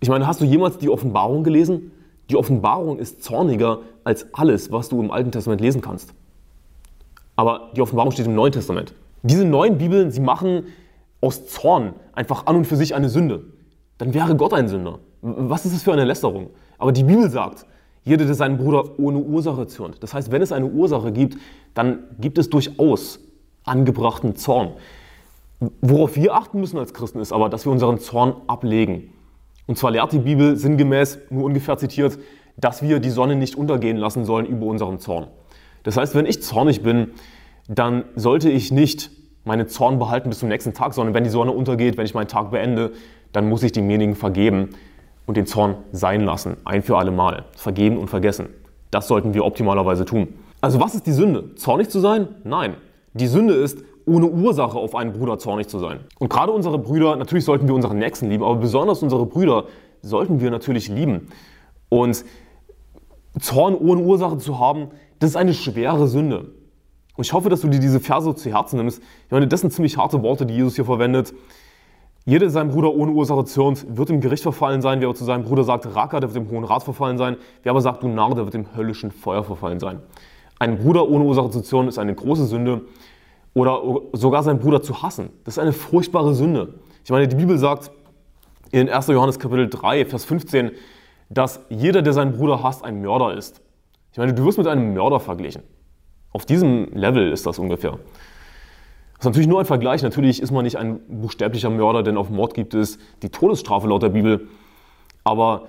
Ich 0.00 0.08
meine, 0.08 0.26
hast 0.26 0.40
du 0.40 0.44
jemals 0.44 0.78
die 0.78 0.88
Offenbarung 0.88 1.44
gelesen? 1.44 1.92
Die 2.30 2.36
Offenbarung 2.36 2.98
ist 2.98 3.22
zorniger 3.22 3.80
als 4.04 4.34
alles, 4.34 4.72
was 4.72 4.88
du 4.88 5.00
im 5.00 5.10
Alten 5.10 5.30
Testament 5.30 5.60
lesen 5.60 5.80
kannst. 5.80 6.14
Aber 7.36 7.70
die 7.76 7.82
Offenbarung 7.82 8.12
steht 8.12 8.26
im 8.26 8.34
Neuen 8.34 8.52
Testament. 8.52 8.94
Diese 9.22 9.44
neuen 9.44 9.78
Bibeln, 9.78 10.10
sie 10.10 10.20
machen 10.20 10.64
aus 11.20 11.46
Zorn 11.46 11.94
einfach 12.12 12.46
an 12.46 12.56
und 12.56 12.66
für 12.66 12.76
sich 12.76 12.94
eine 12.94 13.08
Sünde. 13.08 13.44
Dann 13.98 14.14
wäre 14.14 14.34
Gott 14.36 14.54
ein 14.54 14.68
Sünder. 14.68 14.98
Was 15.20 15.66
ist 15.66 15.74
das 15.74 15.82
für 15.82 15.92
eine 15.92 16.04
Lästerung? 16.04 16.50
Aber 16.78 16.92
die 16.92 17.04
Bibel 17.04 17.28
sagt, 17.30 17.66
jeder, 18.04 18.24
der 18.24 18.34
seinen 18.34 18.56
Bruder 18.56 18.98
ohne 18.98 19.18
Ursache 19.18 19.66
zürnt. 19.66 20.02
Das 20.02 20.14
heißt, 20.14 20.32
wenn 20.32 20.40
es 20.40 20.52
eine 20.52 20.66
Ursache 20.66 21.12
gibt, 21.12 21.36
dann 21.74 22.04
gibt 22.18 22.38
es 22.38 22.48
durchaus 22.48 23.20
angebrachten 23.64 24.36
Zorn. 24.36 24.72
Worauf 25.82 26.16
wir 26.16 26.34
achten 26.34 26.60
müssen 26.60 26.78
als 26.78 26.94
Christen 26.94 27.20
ist 27.20 27.32
aber, 27.32 27.48
dass 27.48 27.66
wir 27.66 27.72
unseren 27.72 27.98
Zorn 27.98 28.34
ablegen. 28.46 29.12
Und 29.66 29.76
zwar 29.76 29.90
lehrt 29.90 30.12
die 30.12 30.18
Bibel 30.18 30.56
sinngemäß, 30.56 31.18
nur 31.28 31.44
ungefähr 31.44 31.76
zitiert, 31.76 32.18
dass 32.56 32.82
wir 32.82 32.98
die 32.98 33.10
Sonne 33.10 33.36
nicht 33.36 33.56
untergehen 33.56 33.96
lassen 33.96 34.24
sollen 34.24 34.46
über 34.46 34.66
unseren 34.66 34.98
Zorn. 34.98 35.28
Das 35.82 35.96
heißt, 35.96 36.14
wenn 36.14 36.26
ich 36.26 36.42
zornig 36.42 36.82
bin, 36.82 37.10
dann 37.68 38.04
sollte 38.16 38.50
ich 38.50 38.72
nicht 38.72 39.10
meinen 39.44 39.68
Zorn 39.68 39.98
behalten 39.98 40.28
bis 40.28 40.40
zum 40.40 40.48
nächsten 40.48 40.74
Tag, 40.74 40.94
sondern 40.94 41.14
wenn 41.14 41.24
die 41.24 41.30
Sonne 41.30 41.52
untergeht, 41.52 41.96
wenn 41.96 42.04
ich 42.04 42.14
meinen 42.14 42.28
Tag 42.28 42.50
beende, 42.50 42.92
dann 43.32 43.48
muss 43.48 43.62
ich 43.62 43.72
demjenigen 43.72 44.14
vergeben 44.14 44.70
und 45.26 45.36
den 45.36 45.46
Zorn 45.46 45.76
sein 45.92 46.22
lassen, 46.22 46.56
ein 46.64 46.82
für 46.82 46.98
alle 46.98 47.10
Mal. 47.10 47.44
Vergeben 47.56 47.96
und 47.96 48.08
vergessen. 48.08 48.48
Das 48.90 49.08
sollten 49.08 49.34
wir 49.34 49.44
optimalerweise 49.44 50.04
tun. 50.04 50.28
Also 50.60 50.80
was 50.80 50.94
ist 50.94 51.06
die 51.06 51.12
Sünde? 51.12 51.54
Zornig 51.54 51.88
zu 51.90 52.00
sein? 52.00 52.28
Nein. 52.44 52.74
Die 53.14 53.26
Sünde 53.26 53.54
ist, 53.54 53.78
ohne 54.06 54.26
Ursache 54.26 54.78
auf 54.78 54.94
einen 54.94 55.12
Bruder 55.12 55.38
zornig 55.38 55.68
zu 55.68 55.78
sein. 55.78 56.00
Und 56.18 56.30
gerade 56.30 56.52
unsere 56.52 56.78
Brüder, 56.78 57.16
natürlich 57.16 57.44
sollten 57.44 57.68
wir 57.68 57.74
unseren 57.74 57.98
Nächsten 57.98 58.28
lieben, 58.28 58.44
aber 58.44 58.56
besonders 58.56 59.02
unsere 59.02 59.26
Brüder 59.26 59.64
sollten 60.02 60.40
wir 60.40 60.50
natürlich 60.50 60.88
lieben. 60.88 61.28
Und 61.88 62.24
Zorn 63.38 63.74
ohne 63.74 64.02
Ursache 64.02 64.38
zu 64.38 64.58
haben, 64.58 64.88
das 65.18 65.30
ist 65.30 65.36
eine 65.36 65.54
schwere 65.54 66.08
Sünde. 66.08 66.52
Und 67.16 67.26
ich 67.26 67.32
hoffe, 67.32 67.48
dass 67.48 67.60
du 67.60 67.68
dir 67.68 67.80
diese 67.80 68.00
Verse 68.00 68.34
zu 68.34 68.50
Herzen 68.50 68.78
nimmst. 68.78 69.02
Ich 69.26 69.30
meine, 69.30 69.46
das 69.46 69.60
sind 69.60 69.72
ziemlich 69.72 69.96
harte 69.96 70.22
Worte, 70.22 70.46
die 70.46 70.54
Jesus 70.54 70.74
hier 70.74 70.84
verwendet. 70.84 71.34
Jeder, 72.24 72.40
der 72.40 72.50
seinem 72.50 72.70
Bruder 72.70 72.94
ohne 72.94 73.12
Ursache 73.12 73.44
zürnt, 73.44 73.86
wird 73.96 74.10
im 74.10 74.20
Gericht 74.20 74.42
verfallen 74.42 74.82
sein. 74.82 75.00
Wer 75.00 75.08
aber 75.08 75.16
zu 75.16 75.24
seinem 75.24 75.44
Bruder 75.44 75.64
sagt, 75.64 75.94
Raka, 75.94 76.20
der 76.20 76.32
wird 76.32 76.44
im 76.44 76.50
Hohen 76.50 76.64
Rat 76.64 76.82
verfallen 76.82 77.18
sein. 77.18 77.36
Wer 77.62 77.70
aber 77.70 77.80
sagt, 77.80 78.02
du 78.02 78.08
Narr, 78.08 78.34
der 78.34 78.44
wird 78.44 78.54
im 78.54 78.74
höllischen 78.76 79.10
Feuer 79.10 79.44
verfallen 79.44 79.80
sein. 79.80 80.00
Einen 80.58 80.78
Bruder 80.78 81.08
ohne 81.08 81.24
Ursache 81.24 81.50
zu 81.50 81.62
zürnen 81.62 81.88
ist 81.88 81.98
eine 81.98 82.14
große 82.14 82.46
Sünde 82.46 82.82
oder 83.54 83.82
sogar 84.12 84.42
seinen 84.42 84.58
Bruder 84.58 84.82
zu 84.82 85.02
hassen. 85.02 85.30
Das 85.44 85.54
ist 85.54 85.58
eine 85.58 85.72
furchtbare 85.72 86.34
Sünde. 86.34 86.74
Ich 87.04 87.10
meine, 87.10 87.28
die 87.28 87.36
Bibel 87.36 87.58
sagt 87.58 87.90
in 88.70 88.88
1. 88.88 89.08
Johannes 89.08 89.38
Kapitel 89.38 89.68
3, 89.68 90.04
Vers 90.06 90.24
15, 90.24 90.70
dass 91.28 91.60
jeder, 91.68 92.02
der 92.02 92.12
seinen 92.12 92.32
Bruder 92.32 92.62
hasst, 92.62 92.84
ein 92.84 93.00
Mörder 93.00 93.34
ist. 93.34 93.60
Ich 94.12 94.18
meine, 94.18 94.34
du 94.34 94.44
wirst 94.44 94.58
mit 94.58 94.66
einem 94.66 94.94
Mörder 94.94 95.20
verglichen. 95.20 95.62
Auf 96.32 96.44
diesem 96.44 96.92
Level 96.92 97.32
ist 97.32 97.46
das 97.46 97.58
ungefähr. 97.58 97.92
Das 97.92 99.20
ist 99.20 99.24
natürlich 99.26 99.48
nur 99.48 99.60
ein 99.60 99.66
Vergleich. 99.66 100.02
Natürlich 100.02 100.40
ist 100.40 100.50
man 100.50 100.64
nicht 100.64 100.76
ein 100.76 101.00
buchstäblicher 101.08 101.70
Mörder, 101.70 102.02
denn 102.02 102.16
auf 102.16 102.30
Mord 102.30 102.54
gibt 102.54 102.74
es 102.74 102.98
die 103.22 103.28
Todesstrafe 103.28 103.86
laut 103.88 104.02
der 104.02 104.08
Bibel. 104.08 104.48
Aber 105.24 105.68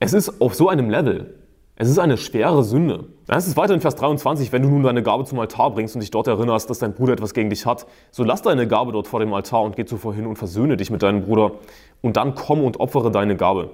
es 0.00 0.12
ist 0.12 0.40
auf 0.40 0.54
so 0.54 0.68
einem 0.68 0.90
Level. 0.90 1.34
Es 1.78 1.90
ist 1.90 1.98
eine 1.98 2.16
schwere 2.16 2.64
Sünde. 2.64 3.04
Dann 3.26 3.36
heißt 3.36 3.46
es 3.46 3.56
weiter 3.56 3.74
in 3.74 3.82
Vers 3.82 3.96
23, 3.96 4.50
wenn 4.50 4.62
du 4.62 4.70
nun 4.70 4.82
deine 4.82 5.02
Gabe 5.02 5.24
zum 5.26 5.38
Altar 5.38 5.72
bringst 5.72 5.94
und 5.94 6.00
dich 6.00 6.10
dort 6.10 6.26
erinnerst, 6.26 6.70
dass 6.70 6.78
dein 6.78 6.94
Bruder 6.94 7.12
etwas 7.12 7.34
gegen 7.34 7.50
dich 7.50 7.66
hat, 7.66 7.86
so 8.10 8.24
lass 8.24 8.40
deine 8.40 8.66
Gabe 8.66 8.92
dort 8.92 9.06
vor 9.06 9.20
dem 9.20 9.34
Altar 9.34 9.62
und 9.62 9.76
geh 9.76 9.84
zuvor 9.84 10.14
hin 10.14 10.26
und 10.26 10.36
versöhne 10.36 10.78
dich 10.78 10.90
mit 10.90 11.02
deinem 11.02 11.22
Bruder 11.22 11.52
und 12.00 12.16
dann 12.16 12.34
komm 12.34 12.64
und 12.64 12.80
opfere 12.80 13.10
deine 13.10 13.36
Gabe. 13.36 13.72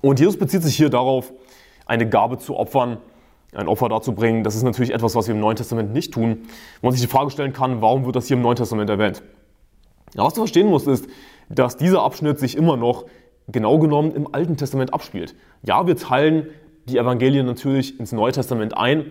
Und 0.00 0.20
Jesus 0.20 0.38
bezieht 0.38 0.62
sich 0.62 0.76
hier 0.76 0.88
darauf, 0.88 1.32
eine 1.84 2.08
Gabe 2.08 2.38
zu 2.38 2.56
opfern, 2.56 2.98
ein 3.52 3.66
Opfer 3.66 3.88
darzubringen. 3.88 4.44
Das 4.44 4.54
ist 4.54 4.62
natürlich 4.62 4.94
etwas, 4.94 5.16
was 5.16 5.26
wir 5.26 5.34
im 5.34 5.40
Neuen 5.40 5.56
Testament 5.56 5.92
nicht 5.92 6.14
tun. 6.14 6.42
Wo 6.80 6.86
man 6.86 6.92
sich 6.92 7.00
die 7.00 7.08
Frage 7.08 7.32
stellen 7.32 7.52
kann, 7.52 7.82
warum 7.82 8.04
wird 8.04 8.14
das 8.14 8.28
hier 8.28 8.36
im 8.36 8.42
Neuen 8.42 8.54
Testament 8.54 8.88
erwähnt? 8.88 9.24
Ja, 10.14 10.24
was 10.24 10.34
du 10.34 10.42
verstehen 10.42 10.68
musst, 10.68 10.86
ist, 10.86 11.08
dass 11.48 11.76
dieser 11.76 12.02
Abschnitt 12.02 12.38
sich 12.38 12.56
immer 12.56 12.76
noch 12.76 13.06
genau 13.48 13.80
genommen 13.80 14.12
im 14.14 14.32
Alten 14.32 14.56
Testament 14.56 14.94
abspielt. 14.94 15.34
Ja, 15.64 15.88
wir 15.88 15.96
teilen 15.96 16.46
die 16.90 16.98
Evangelien 16.98 17.46
natürlich 17.46 17.98
ins 17.98 18.12
Neue 18.12 18.32
Testament 18.32 18.76
ein, 18.76 19.10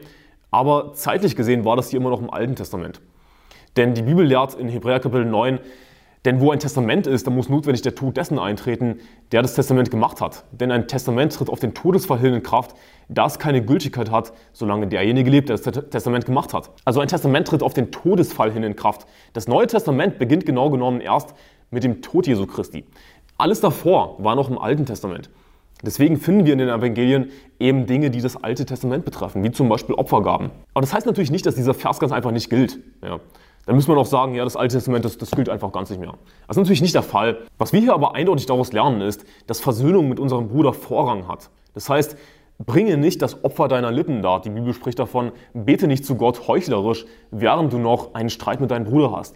aber 0.52 0.94
zeitlich 0.94 1.36
gesehen 1.36 1.66
war 1.66 1.76
das 1.76 1.90
hier 1.90 2.00
immer 2.00 2.10
noch 2.10 2.22
im 2.22 2.30
Alten 2.30 2.56
Testament. 2.56 3.02
Denn 3.78 3.94
die 3.94 4.02
Bibel 4.02 4.26
lehrt 4.26 4.56
in 4.56 4.68
Hebräer 4.68 5.00
Kapitel 5.00 5.26
9, 5.26 5.60
denn 6.26 6.42
wo 6.42 6.52
ein 6.52 6.60
Testament 6.60 7.08
ist, 7.08 7.28
da 7.28 7.32
muss 7.32 7.48
notwendig 7.48 7.82
der 7.82 7.96
Tod 7.96 8.18
dessen 8.18 8.40
eintreten, 8.40 9.00
der 9.32 9.42
das 9.42 9.56
Testament 9.56 9.90
gemacht 9.90 10.20
hat. 10.20 10.44
Denn 10.52 10.70
ein 10.70 10.88
Testament 10.88 11.34
tritt 11.34 11.50
auf 11.50 11.60
den 11.60 11.74
Todesfall 11.74 12.20
hin 12.20 12.34
in 12.34 12.44
Kraft, 12.44 12.76
da 13.08 13.26
es 13.26 13.40
keine 13.40 13.64
Gültigkeit 13.64 14.12
hat, 14.12 14.34
solange 14.52 14.88
derjenige 14.88 15.30
lebt, 15.30 15.48
der 15.48 15.58
das 15.58 15.90
Testament 15.90 16.26
gemacht 16.26 16.54
hat. 16.54 16.72
Also 16.84 17.00
ein 17.00 17.08
Testament 17.08 17.48
tritt 17.48 17.64
auf 17.64 17.74
den 17.74 17.92
Todesfall 17.92 18.52
hin 18.52 18.64
in 18.64 18.76
Kraft. 18.76 19.08
Das 19.32 19.48
Neue 19.48 19.68
Testament 19.68 20.20
beginnt 20.20 20.46
genau 20.46 20.70
genommen 20.70 21.00
erst 21.00 21.34
mit 21.72 21.86
dem 21.86 22.02
Tod 22.02 22.28
Jesu 22.28 22.46
Christi. 22.46 22.84
Alles 23.38 23.62
davor 23.62 24.22
war 24.22 24.36
noch 24.36 24.50
im 24.50 24.58
Alten 24.58 24.86
Testament. 24.86 25.30
Deswegen 25.84 26.18
finden 26.18 26.46
wir 26.46 26.54
in 26.54 26.60
den 26.60 26.70
Evangelien 26.70 27.32
eben 27.60 27.86
Dinge, 27.86 28.10
die 28.10 28.22
das 28.22 28.44
Alte 28.44 28.66
Testament 28.66 29.06
betreffen, 29.06 29.44
wie 29.44 29.52
zum 29.52 29.70
Beispiel 29.70 29.96
Opfergaben. 29.96 30.52
Aber 30.74 30.82
das 30.82 30.94
heißt 30.94 31.06
natürlich 31.06 31.32
nicht, 31.32 31.46
dass 31.46 31.56
dieser 31.56 31.74
Vers 31.74 32.00
ganz 32.00 32.12
einfach 32.12 32.32
nicht 32.32 32.50
gilt. 32.50 32.80
Ja. 33.02 33.20
Dann 33.66 33.76
muss 33.76 33.88
man 33.88 33.98
auch 33.98 34.06
sagen, 34.06 34.36
ja, 34.36 34.44
das 34.44 34.56
Alte 34.56 34.76
Testament, 34.76 35.06
das, 35.06 35.18
das 35.18 35.32
gilt 35.32 35.48
einfach 35.48 35.72
ganz 35.72 35.90
nicht 35.90 36.00
mehr. 36.00 36.16
Das 36.48 36.58
ist 36.58 36.62
natürlich 36.62 36.82
nicht 36.82 36.96
der 36.96 37.04
Fall. 37.04 37.38
Was 37.58 37.72
wir 37.72 37.80
hier 37.80 37.94
aber 37.94 38.16
eindeutig 38.16 38.46
daraus 38.46 38.74
lernen, 38.74 39.02
ist, 39.02 39.24
dass 39.48 39.60
Versöhnung 39.60 40.10
mit 40.10 40.20
unserem 40.20 40.50
Bruder 40.50 40.74
Vorrang 40.74 41.28
hat. 41.28 41.50
Das 41.74 41.90
heißt, 41.90 42.18
bringe 42.58 42.98
nicht 42.98 43.22
das 43.22 43.44
Opfer 43.44 43.68
deiner 43.68 43.92
Lippen 43.92 44.22
dar. 44.22 44.42
Die 44.42 44.50
Bibel 44.50 44.74
spricht 44.74 45.00
davon, 45.00 45.32
bete 45.54 45.88
nicht 45.88 46.06
zu 46.06 46.16
Gott 46.16 46.48
heuchlerisch, 46.48 47.06
während 47.32 47.72
du 47.72 47.78
noch 47.78 48.16
einen 48.16 48.30
Streit 48.30 48.60
mit 48.60 48.72
deinem 48.72 48.86
Bruder 48.86 49.12
hast. 49.12 49.36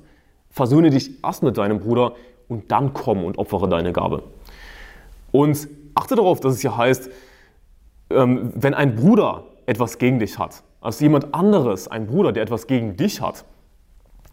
Versöhne 0.49 0.89
dich 0.89 1.23
erst 1.23 1.43
mit 1.43 1.57
deinem 1.57 1.79
Bruder 1.79 2.13
und 2.47 2.71
dann 2.71 2.93
komm 2.93 3.23
und 3.23 3.37
opfere 3.37 3.69
deine 3.69 3.93
Gabe. 3.93 4.23
Und 5.31 5.67
achte 5.95 6.15
darauf, 6.15 6.39
dass 6.39 6.55
es 6.55 6.61
hier 6.61 6.75
heißt, 6.75 7.09
ähm, 8.09 8.51
wenn 8.55 8.73
ein 8.73 8.95
Bruder 8.95 9.45
etwas 9.65 9.97
gegen 9.97 10.19
dich 10.19 10.39
hat, 10.39 10.63
also 10.81 11.03
jemand 11.03 11.33
anderes, 11.33 11.87
ein 11.87 12.07
Bruder, 12.07 12.31
der 12.31 12.43
etwas 12.43 12.67
gegen 12.67 12.97
dich 12.97 13.21
hat, 13.21 13.45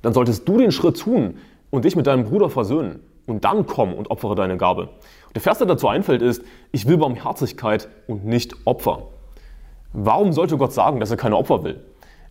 dann 0.03 0.13
solltest 0.13 0.49
du 0.49 0.59
den 0.59 0.73
Schritt 0.73 0.99
tun 0.99 1.39
und 1.71 1.85
dich 1.85 1.97
mit 1.97 2.07
deinem 2.07 2.25
Bruder 2.25 2.51
versöhnen 2.51 3.01
und 3.27 3.45
dann 3.45 3.67
komm 3.67 3.95
und 3.95 4.11
opfere 4.11 4.35
deine 4.35 4.57
Gabe. 4.57 4.83
Und 4.83 5.37
der 5.37 5.43
Vers, 5.43 5.59
der 5.59 5.67
dazu 5.67 5.89
einfällt, 5.89 6.23
ist, 6.23 6.43
ich 6.73 6.87
will 6.87 6.97
Barmherzigkeit 6.97 7.89
und 8.09 8.25
nicht 8.25 8.55
Opfer. 8.67 9.09
Warum 9.93 10.33
sollte 10.33 10.57
Gott 10.57 10.73
sagen, 10.73 11.01
dass 11.01 11.11
er 11.11 11.17
keine 11.17 11.37
Opfer 11.37 11.63
will? 11.63 11.81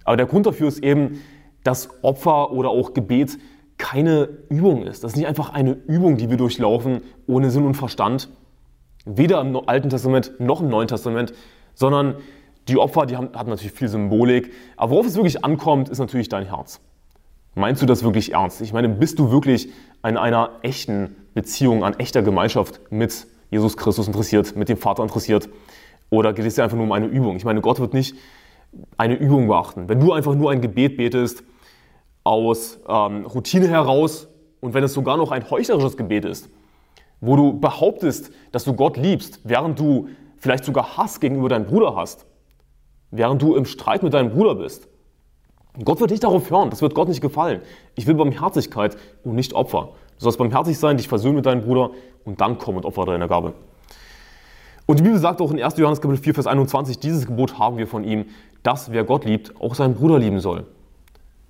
Aber 0.03 0.17
der 0.17 0.25
Grund 0.25 0.45
dafür 0.45 0.67
ist 0.67 0.83
eben, 0.83 1.21
dass 1.63 1.89
Opfer 2.03 2.51
oder 2.51 2.69
auch 2.69 2.93
Gebet 2.93 3.37
keine 3.77 4.29
Übung 4.49 4.83
ist. 4.83 5.03
Das 5.03 5.11
ist 5.11 5.17
nicht 5.17 5.27
einfach 5.27 5.53
eine 5.53 5.71
Übung, 5.71 6.17
die 6.17 6.29
wir 6.29 6.37
durchlaufen 6.37 7.01
ohne 7.27 7.51
Sinn 7.51 7.65
und 7.65 7.75
Verstand, 7.75 8.29
weder 9.17 9.41
im 9.41 9.55
Alten 9.67 9.89
Testament 9.89 10.33
noch 10.39 10.61
im 10.61 10.69
Neuen 10.69 10.87
Testament, 10.87 11.33
sondern 11.73 12.15
die 12.67 12.77
Opfer, 12.77 13.05
die 13.05 13.17
haben, 13.17 13.29
haben 13.33 13.49
natürlich 13.49 13.71
viel 13.71 13.87
Symbolik. 13.87 14.51
Aber 14.77 14.91
worauf 14.91 15.05
es 15.05 15.15
wirklich 15.15 15.43
ankommt, 15.43 15.89
ist 15.89 15.99
natürlich 15.99 16.29
dein 16.29 16.45
Herz. 16.45 16.79
Meinst 17.55 17.81
du 17.81 17.85
das 17.85 18.03
wirklich 18.03 18.33
ernst? 18.33 18.61
Ich 18.61 18.73
meine, 18.73 18.89
bist 18.89 19.19
du 19.19 19.31
wirklich 19.31 19.69
an 20.01 20.17
einer 20.17 20.51
echten 20.61 21.15
Beziehung, 21.33 21.83
an 21.83 21.97
echter 21.99 22.21
Gemeinschaft 22.21 22.79
mit 22.91 23.27
Jesus 23.49 23.75
Christus 23.75 24.07
interessiert, 24.07 24.55
mit 24.55 24.69
dem 24.69 24.77
Vater 24.77 25.03
interessiert? 25.03 25.49
Oder 26.09 26.33
geht 26.33 26.45
es 26.45 26.55
dir 26.55 26.63
einfach 26.63 26.77
nur 26.77 26.85
um 26.85 26.91
eine 26.91 27.07
Übung? 27.07 27.35
Ich 27.35 27.45
meine, 27.45 27.61
Gott 27.61 27.79
wird 27.79 27.93
nicht 27.93 28.15
eine 28.97 29.15
Übung 29.15 29.47
beachten. 29.47 29.89
Wenn 29.89 29.99
du 29.99 30.13
einfach 30.13 30.35
nur 30.35 30.51
ein 30.51 30.61
Gebet 30.61 30.97
betest 30.97 31.43
aus 32.23 32.79
ähm, 32.87 33.25
Routine 33.25 33.67
heraus 33.67 34.27
und 34.59 34.73
wenn 34.73 34.83
es 34.83 34.93
sogar 34.93 35.17
noch 35.17 35.31
ein 35.31 35.49
heuchlerisches 35.49 35.97
Gebet 35.97 36.25
ist, 36.25 36.49
wo 37.21 37.35
du 37.35 37.59
behauptest, 37.59 38.31
dass 38.51 38.63
du 38.63 38.73
Gott 38.73 38.97
liebst, 38.97 39.41
während 39.43 39.79
du 39.79 40.09
vielleicht 40.37 40.65
sogar 40.65 40.97
Hass 40.97 41.19
gegenüber 41.19 41.49
deinem 41.49 41.65
Bruder 41.65 41.95
hast, 41.95 42.25
während 43.11 43.41
du 43.41 43.55
im 43.55 43.65
Streit 43.65 44.03
mit 44.03 44.13
deinem 44.13 44.31
Bruder 44.31 44.55
bist, 44.55 44.87
Gott 45.83 45.99
wird 45.99 46.11
nicht 46.11 46.23
darauf 46.23 46.49
hören, 46.49 46.69
das 46.69 46.81
wird 46.81 46.95
Gott 46.95 47.07
nicht 47.07 47.21
gefallen. 47.21 47.61
Ich 47.95 48.07
will 48.07 48.15
Barmherzigkeit 48.15 48.97
und 49.23 49.35
nicht 49.35 49.53
Opfer. 49.53 49.89
Du 50.17 50.23
sollst 50.23 50.37
barmherzig 50.37 50.77
sein, 50.77 50.97
dich 50.97 51.07
versöhnen 51.07 51.35
mit 51.35 51.45
deinem 51.45 51.61
Bruder 51.61 51.91
und 52.25 52.41
dann 52.41 52.57
komm 52.57 52.75
und 52.75 52.85
opfer 52.85 53.05
deine 53.05 53.27
Gabe. 53.27 53.53
Und 54.85 54.99
die 54.99 55.03
Bibel 55.03 55.19
sagt 55.19 55.39
auch 55.39 55.51
in 55.51 55.61
1. 55.61 55.77
Johannes 55.77 56.01
Kapitel 56.01 56.23
4, 56.23 56.33
Vers 56.33 56.47
21, 56.47 56.99
dieses 56.99 57.27
Gebot 57.27 57.59
haben 57.59 57.77
wir 57.77 57.87
von 57.87 58.03
ihm, 58.03 58.25
dass 58.63 58.91
wer 58.91 59.03
Gott 59.03 59.23
liebt, 59.23 59.53
auch 59.61 59.75
seinen 59.75 59.93
Bruder 59.93 60.17
lieben 60.19 60.39
soll. 60.39 60.65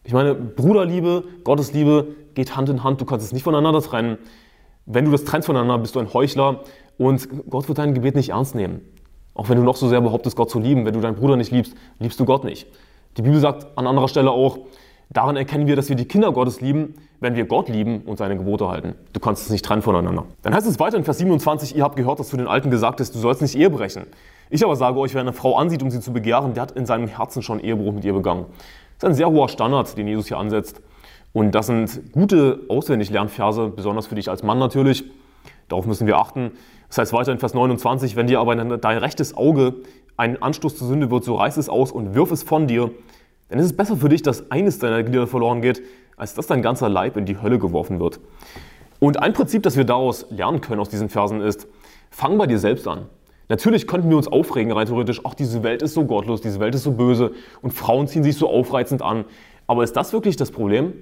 Ich 0.03 0.13
meine, 0.13 0.35
Bruderliebe, 0.35 1.23
Gottesliebe 1.43 2.07
geht 2.35 2.55
Hand 2.55 2.69
in 2.69 2.83
Hand, 2.83 3.01
du 3.01 3.05
kannst 3.05 3.25
es 3.25 3.31
nicht 3.31 3.43
voneinander 3.43 3.81
trennen. 3.81 4.17
Wenn 4.91 5.05
du 5.05 5.11
das 5.11 5.23
trennst 5.23 5.45
voneinander, 5.45 5.77
bist 5.77 5.95
du 5.95 5.99
ein 5.99 6.11
Heuchler 6.11 6.61
und 6.97 7.29
Gott 7.47 7.67
wird 7.67 7.77
dein 7.77 7.93
Gebet 7.93 8.15
nicht 8.15 8.29
ernst 8.29 8.55
nehmen. 8.55 8.81
Auch 9.35 9.47
wenn 9.47 9.57
du 9.57 9.63
noch 9.63 9.75
so 9.75 9.87
sehr 9.87 10.01
behauptest, 10.01 10.35
Gott 10.35 10.49
zu 10.49 10.59
lieben, 10.59 10.83
wenn 10.83 10.95
du 10.95 10.99
deinen 10.99 11.15
Bruder 11.15 11.37
nicht 11.37 11.51
liebst, 11.51 11.75
liebst 11.99 12.19
du 12.19 12.25
Gott 12.25 12.43
nicht. 12.43 12.65
Die 13.15 13.21
Bibel 13.21 13.39
sagt 13.39 13.67
an 13.77 13.85
anderer 13.85 14.07
Stelle 14.07 14.31
auch, 14.31 14.57
daran 15.11 15.37
erkennen 15.37 15.67
wir, 15.67 15.75
dass 15.75 15.89
wir 15.89 15.95
die 15.95 16.05
Kinder 16.05 16.31
Gottes 16.31 16.59
lieben, 16.59 16.95
wenn 17.19 17.35
wir 17.35 17.45
Gott 17.45 17.69
lieben 17.69 18.01
und 18.01 18.17
seine 18.17 18.35
Gebote 18.35 18.67
halten. 18.67 18.95
Du 19.13 19.19
kannst 19.19 19.43
es 19.43 19.51
nicht 19.51 19.63
trennen 19.63 19.83
voneinander. 19.83 20.25
Dann 20.41 20.55
heißt 20.55 20.65
es 20.65 20.79
weiter 20.79 20.97
in 20.97 21.03
Vers 21.03 21.19
27, 21.19 21.75
ihr 21.75 21.83
habt 21.83 21.95
gehört, 21.95 22.19
dass 22.19 22.29
zu 22.29 22.37
den 22.37 22.47
Alten 22.47 22.71
gesagt 22.71 22.99
ist, 22.99 23.13
du 23.13 23.19
sollst 23.19 23.43
nicht 23.43 23.55
Ehe 23.55 23.69
brechen. 23.69 24.07
Ich 24.49 24.63
aber 24.63 24.75
sage 24.75 24.97
euch, 24.97 25.13
wer 25.13 25.21
eine 25.21 25.33
Frau 25.33 25.55
ansieht, 25.55 25.83
um 25.83 25.91
sie 25.91 25.99
zu 25.99 26.11
begehren, 26.11 26.55
der 26.55 26.63
hat 26.63 26.71
in 26.71 26.87
seinem 26.87 27.07
Herzen 27.07 27.43
schon 27.43 27.59
Ehebruch 27.59 27.93
mit 27.93 28.05
ihr 28.05 28.13
begangen. 28.13 28.47
Das 28.97 29.07
ist 29.07 29.13
ein 29.13 29.13
sehr 29.13 29.29
hoher 29.29 29.49
Standard, 29.49 29.95
den 29.95 30.07
Jesus 30.07 30.29
hier 30.29 30.39
ansetzt. 30.39 30.81
Und 31.33 31.53
das 31.53 31.67
sind 31.67 32.11
gute 32.11 32.61
Auswendig-Lernverse, 32.69 33.69
besonders 33.75 34.07
für 34.07 34.15
dich 34.15 34.29
als 34.29 34.43
Mann 34.43 34.59
natürlich. 34.59 35.03
Darauf 35.67 35.85
müssen 35.85 36.07
wir 36.07 36.17
achten. 36.17 36.51
Das 36.87 36.97
heißt 36.97 37.13
weiter 37.13 37.31
in 37.31 37.39
Vers 37.39 37.53
29, 37.53 38.15
wenn 38.15 38.27
dir 38.27 38.39
aber 38.39 38.55
dein 38.55 38.97
rechtes 38.97 39.37
Auge 39.37 39.75
ein 40.17 40.41
Anstoß 40.41 40.75
zur 40.75 40.87
Sünde 40.87 41.11
wird, 41.11 41.23
so 41.23 41.35
reiß 41.35 41.57
es 41.57 41.69
aus 41.69 41.91
und 41.91 42.15
wirf 42.15 42.31
es 42.31 42.43
von 42.43 42.67
dir. 42.67 42.91
Denn 43.49 43.59
es 43.59 43.65
ist 43.65 43.77
besser 43.77 43.97
für 43.97 44.09
dich, 44.09 44.21
dass 44.21 44.51
eines 44.51 44.79
deiner 44.79 45.03
Glieder 45.03 45.27
verloren 45.27 45.61
geht, 45.61 45.81
als 46.17 46.33
dass 46.33 46.47
dein 46.47 46.61
ganzer 46.61 46.89
Leib 46.89 47.15
in 47.15 47.25
die 47.25 47.41
Hölle 47.41 47.59
geworfen 47.59 47.99
wird. 47.99 48.19
Und 48.99 49.21
ein 49.21 49.33
Prinzip, 49.33 49.63
das 49.63 49.77
wir 49.77 49.85
daraus 49.85 50.25
lernen 50.29 50.61
können 50.61 50.81
aus 50.81 50.89
diesen 50.89 51.09
Versen 51.09 51.41
ist, 51.41 51.67
fang 52.09 52.37
bei 52.37 52.47
dir 52.47 52.59
selbst 52.59 52.87
an. 52.87 53.05
Natürlich 53.47 53.87
könnten 53.87 54.09
wir 54.09 54.17
uns 54.17 54.27
aufregen, 54.27 54.71
rein 54.71 54.87
theoretisch, 54.87 55.21
ach, 55.23 55.33
diese 55.33 55.63
Welt 55.63 55.81
ist 55.81 55.93
so 55.93 56.05
gottlos, 56.05 56.41
diese 56.41 56.59
Welt 56.59 56.75
ist 56.75 56.83
so 56.83 56.91
böse 56.91 57.31
und 57.61 57.71
Frauen 57.71 58.07
ziehen 58.07 58.23
sich 58.23 58.35
so 58.35 58.49
aufreizend 58.49 59.01
an. 59.01 59.25
Aber 59.67 59.83
ist 59.83 59.95
das 59.95 60.11
wirklich 60.13 60.35
das 60.35 60.51
Problem? 60.51 60.93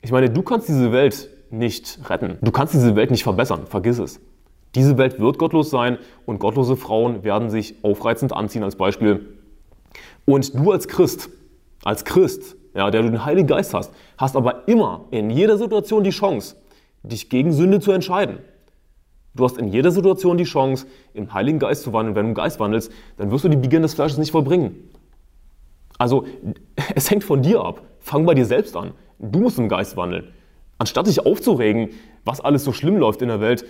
Ich 0.00 0.12
meine, 0.12 0.30
du 0.30 0.42
kannst 0.42 0.68
diese 0.68 0.92
Welt 0.92 1.28
nicht 1.50 1.98
retten. 2.08 2.38
Du 2.42 2.50
kannst 2.50 2.74
diese 2.74 2.94
Welt 2.96 3.10
nicht 3.10 3.22
verbessern. 3.22 3.66
Vergiss 3.66 3.98
es. 3.98 4.20
Diese 4.74 4.98
Welt 4.98 5.18
wird 5.18 5.38
gottlos 5.38 5.70
sein 5.70 5.98
und 6.26 6.38
gottlose 6.38 6.76
Frauen 6.76 7.24
werden 7.24 7.50
sich 7.50 7.82
aufreizend 7.82 8.32
anziehen 8.32 8.62
als 8.62 8.76
Beispiel. 8.76 9.38
Und 10.24 10.54
du 10.54 10.72
als 10.72 10.88
Christ, 10.88 11.30
als 11.84 12.04
Christ, 12.04 12.56
ja, 12.74 12.90
der 12.90 13.02
du 13.02 13.10
den 13.10 13.24
Heiligen 13.24 13.48
Geist 13.48 13.72
hast, 13.72 13.92
hast 14.18 14.36
aber 14.36 14.68
immer 14.68 15.06
in 15.10 15.30
jeder 15.30 15.56
Situation 15.56 16.04
die 16.04 16.10
Chance, 16.10 16.56
dich 17.02 17.30
gegen 17.30 17.52
Sünde 17.52 17.80
zu 17.80 17.92
entscheiden. 17.92 18.38
Du 19.34 19.44
hast 19.44 19.56
in 19.56 19.68
jeder 19.68 19.90
Situation 19.90 20.36
die 20.36 20.44
Chance, 20.44 20.86
im 21.14 21.32
Heiligen 21.32 21.58
Geist 21.58 21.82
zu 21.82 21.92
wandeln. 21.92 22.14
Wenn 22.14 22.24
du 22.24 22.28
im 22.30 22.34
Geist 22.34 22.60
wandelst, 22.60 22.92
dann 23.16 23.30
wirst 23.30 23.44
du 23.44 23.48
die 23.48 23.56
Beginn 23.56 23.82
des 23.82 23.94
Fleisches 23.94 24.18
nicht 24.18 24.32
vollbringen. 24.32 24.90
Also, 25.96 26.26
es 26.94 27.10
hängt 27.10 27.24
von 27.24 27.42
dir 27.42 27.60
ab. 27.60 27.82
Fang 28.00 28.26
bei 28.26 28.34
dir 28.34 28.44
selbst 28.44 28.76
an. 28.76 28.92
Du 29.18 29.40
musst 29.40 29.58
im 29.58 29.68
Geist 29.68 29.96
wandeln. 29.96 30.28
Anstatt 30.78 31.08
dich 31.08 31.26
aufzuregen, 31.26 31.90
was 32.24 32.40
alles 32.40 32.64
so 32.64 32.72
schlimm 32.72 32.96
läuft 32.96 33.20
in 33.20 33.28
der 33.28 33.40
Welt, 33.40 33.64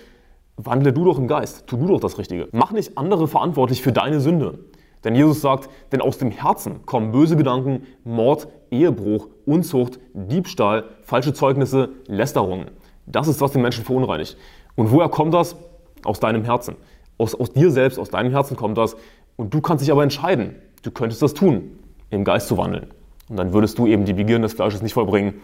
wandle 0.56 0.92
du 0.92 1.04
doch 1.04 1.18
im 1.18 1.26
Geist, 1.26 1.66
tu 1.66 1.76
du 1.76 1.86
doch 1.86 2.00
das 2.00 2.18
Richtige. 2.18 2.48
Mach 2.52 2.72
nicht 2.72 2.98
andere 2.98 3.28
verantwortlich 3.28 3.80
für 3.80 3.92
deine 3.92 4.20
Sünde. 4.20 4.58
Denn 5.04 5.14
Jesus 5.14 5.40
sagt, 5.40 5.70
denn 5.92 6.00
aus 6.00 6.18
dem 6.18 6.30
Herzen 6.30 6.84
kommen 6.84 7.12
böse 7.12 7.36
Gedanken, 7.36 7.86
Mord, 8.04 8.48
Ehebruch, 8.70 9.28
Unzucht, 9.46 10.00
Diebstahl, 10.12 10.84
falsche 11.02 11.32
Zeugnisse, 11.32 11.90
Lästerungen. 12.08 12.70
Das 13.06 13.28
ist, 13.28 13.40
was 13.40 13.52
den 13.52 13.62
Menschen 13.62 13.84
verunreinigt. 13.84 14.36
Und 14.74 14.90
woher 14.90 15.08
kommt 15.08 15.32
das? 15.32 15.56
Aus 16.04 16.20
deinem 16.20 16.44
Herzen. 16.44 16.76
Aus, 17.16 17.34
aus 17.34 17.52
dir 17.52 17.70
selbst, 17.70 17.98
aus 17.98 18.10
deinem 18.10 18.32
Herzen 18.32 18.56
kommt 18.56 18.76
das. 18.76 18.96
Und 19.36 19.54
du 19.54 19.60
kannst 19.60 19.82
dich 19.82 19.92
aber 19.92 20.02
entscheiden. 20.02 20.56
Du 20.82 20.90
könntest 20.90 21.22
das 21.22 21.32
tun, 21.32 21.78
im 22.10 22.24
Geist 22.24 22.48
zu 22.48 22.58
wandeln. 22.58 22.88
Und 23.28 23.36
dann 23.36 23.52
würdest 23.52 23.78
du 23.78 23.86
eben 23.86 24.04
die 24.04 24.14
Begierden 24.14 24.42
des 24.42 24.54
Fleisches 24.54 24.82
nicht 24.82 24.94
vollbringen, 24.94 25.34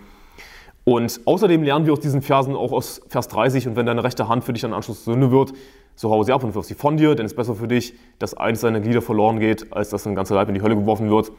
und 0.84 1.20
außerdem 1.24 1.62
lernen 1.62 1.86
wir 1.86 1.94
aus 1.94 2.00
diesen 2.00 2.20
Versen 2.20 2.54
auch 2.54 2.70
aus 2.70 3.00
Vers 3.08 3.28
30, 3.28 3.68
und 3.68 3.76
wenn 3.76 3.86
deine 3.86 4.04
rechte 4.04 4.28
Hand 4.28 4.44
für 4.44 4.52
dich 4.52 4.64
ein 4.64 4.74
Anschluss 4.74 5.04
Sünde 5.04 5.30
wird, 5.30 5.52
so 5.96 6.10
hau 6.10 6.22
sie 6.24 6.32
ab 6.32 6.44
und 6.44 6.54
wirf 6.54 6.66
sie 6.66 6.74
von 6.74 6.98
dir, 6.98 7.14
denn 7.14 7.24
es 7.24 7.32
ist 7.32 7.36
besser 7.36 7.54
für 7.54 7.68
dich, 7.68 7.94
dass 8.18 8.34
eines 8.34 8.60
deiner 8.60 8.80
Glieder 8.80 9.00
verloren 9.00 9.40
geht, 9.40 9.72
als 9.72 9.88
dass 9.88 10.06
ein 10.06 10.14
ganzer 10.14 10.34
Leib 10.34 10.48
in 10.48 10.54
die 10.54 10.60
Hölle 10.60 10.76
geworfen 10.76 11.08
wird. 11.08 11.32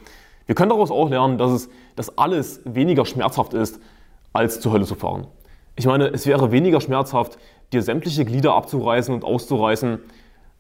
Wir 0.48 0.56
können 0.56 0.70
daraus 0.70 0.90
auch 0.90 1.10
lernen, 1.10 1.38
dass, 1.38 1.52
es, 1.52 1.70
dass 1.96 2.18
alles 2.18 2.62
weniger 2.66 3.06
schmerzhaft 3.06 3.54
ist, 3.54 3.80
als 4.34 4.60
zur 4.62 4.72
Hölle 4.72 4.86
zu 4.86 4.96
fahren. 4.96 5.28
Ich 5.76 5.86
meine, 5.86 6.08
es 6.08 6.26
wäre 6.26 6.52
weniger 6.52 6.82
schmerzhaft, 6.82 7.38
dir 7.72 7.82
sämtliche 7.82 8.26
Glieder 8.26 8.56
abzureißen 8.56 9.14
und 9.14 9.24
auszureißen, 9.24 10.00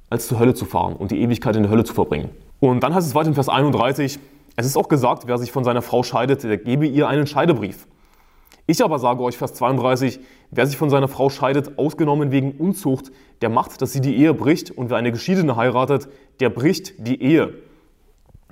als 0.09 0.27
zur 0.27 0.39
Hölle 0.39 0.53
zu 0.53 0.65
fahren 0.65 0.95
und 0.95 1.11
die 1.11 1.21
Ewigkeit 1.21 1.55
in 1.55 1.63
der 1.63 1.71
Hölle 1.71 1.85
zu 1.85 1.93
verbringen. 1.93 2.29
Und 2.59 2.83
dann 2.83 2.93
heißt 2.93 3.07
es 3.07 3.15
weiter 3.15 3.29
in 3.29 3.33
Vers 3.33 3.49
31, 3.49 4.19
es 4.55 4.65
ist 4.65 4.77
auch 4.77 4.87
gesagt, 4.87 5.27
wer 5.27 5.37
sich 5.37 5.51
von 5.51 5.63
seiner 5.63 5.81
Frau 5.81 6.03
scheidet, 6.03 6.43
der 6.43 6.57
gebe 6.57 6.85
ihr 6.85 7.07
einen 7.07 7.27
Scheidebrief. 7.27 7.87
Ich 8.67 8.83
aber 8.83 8.97
sage 8.97 9.21
euch, 9.21 9.37
Vers 9.37 9.53
32, 9.53 10.19
wer 10.49 10.65
sich 10.65 10.77
von 10.77 10.89
seiner 10.89 11.07
Frau 11.07 11.29
scheidet, 11.29 11.77
ausgenommen 11.77 12.31
wegen 12.31 12.53
Unzucht, 12.53 13.11
der 13.41 13.49
macht, 13.49 13.81
dass 13.81 13.93
sie 13.93 14.01
die 14.01 14.15
Ehe 14.15 14.33
bricht 14.33 14.71
und 14.71 14.89
wer 14.89 14.97
eine 14.97 15.11
Geschiedene 15.11 15.55
heiratet, 15.55 16.07
der 16.39 16.49
bricht 16.49 16.93
die 16.97 17.21
Ehe. 17.21 17.53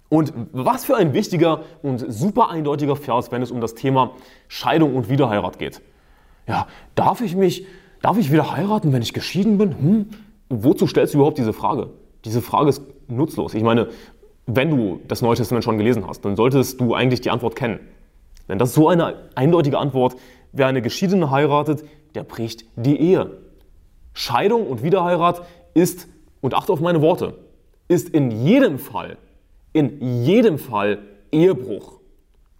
Und 0.09 0.31
was 0.51 0.85
für 0.85 0.95
ein 0.95 1.13
wichtiger 1.13 1.61
und 1.81 2.05
super 2.07 2.49
eindeutiger 2.49 2.95
Vers, 2.95 3.31
wenn 3.31 3.41
es 3.41 3.49
um 3.49 3.61
das 3.61 3.73
Thema 3.73 4.11
Scheidung 4.47 4.95
und 4.95 5.09
Wiederheirat 5.09 5.57
geht. 5.57 5.81
Ja, 6.47 6.67
darf 6.93 7.21
ich 7.21 7.35
mich, 7.35 7.65
darf 8.03 8.19
ich 8.19 8.31
wieder 8.31 8.51
heiraten, 8.51 8.93
wenn 8.93 9.01
ich 9.01 9.13
geschieden 9.13 9.57
bin? 9.57 9.71
Hm? 9.71 10.09
Wozu 10.49 10.85
stellst 10.85 11.15
du 11.15 11.17
überhaupt 11.17 11.39
diese 11.39 11.53
Frage? 11.53 11.89
Diese 12.25 12.43
Frage 12.43 12.69
ist 12.69 12.83
nutzlos. 13.07 13.55
Ich 13.55 13.63
meine, 13.63 13.87
wenn 14.45 14.69
du 14.69 15.01
das 15.07 15.21
Neue 15.21 15.35
Testament 15.35 15.63
schon 15.63 15.77
gelesen 15.77 16.07
hast, 16.07 16.25
dann 16.25 16.35
solltest 16.35 16.79
du 16.81 16.93
eigentlich 16.93 17.21
die 17.21 17.29
Antwort 17.29 17.55
kennen. 17.55 17.79
Denn 18.49 18.59
das 18.59 18.69
ist 18.69 18.75
so 18.75 18.89
eine 18.89 19.29
eindeutige 19.35 19.77
Antwort. 19.77 20.15
Wer 20.51 20.67
eine 20.67 20.81
Geschiedene 20.81 21.31
heiratet, 21.31 21.83
der 22.13 22.23
bricht 22.23 22.65
die 22.75 22.99
Ehe. 22.99 23.37
Scheidung 24.13 24.67
und 24.67 24.83
Wiederheirat 24.83 25.41
ist, 25.73 26.07
und 26.41 26.53
achte 26.53 26.73
auf 26.73 26.81
meine 26.81 27.01
Worte, 27.01 27.37
ist 27.87 28.09
in 28.09 28.31
jedem 28.45 28.79
Fall, 28.79 29.17
in 29.71 30.23
jedem 30.23 30.57
Fall 30.57 30.99
Ehebruch. 31.31 31.99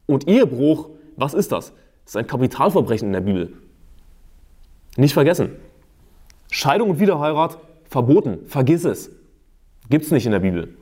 Und 0.05 0.27
Ehebruch, 0.27 0.89
was 1.17 1.33
ist 1.33 1.51
das? 1.51 1.73
Das 2.05 2.11
ist 2.11 2.17
ein 2.17 2.27
Kapitalverbrechen 2.27 3.09
in 3.09 3.13
der 3.13 3.21
Bibel. 3.21 3.53
Nicht 4.95 5.13
vergessen. 5.13 5.57
Scheidung 6.49 6.91
und 6.91 6.99
Wiederheirat 6.99 7.57
verboten. 7.89 8.39
Vergiss 8.47 8.85
es. 8.85 9.11
Gibt 9.89 10.05
es 10.05 10.11
nicht 10.11 10.25
in 10.25 10.31
der 10.31 10.39
Bibel. 10.39 10.75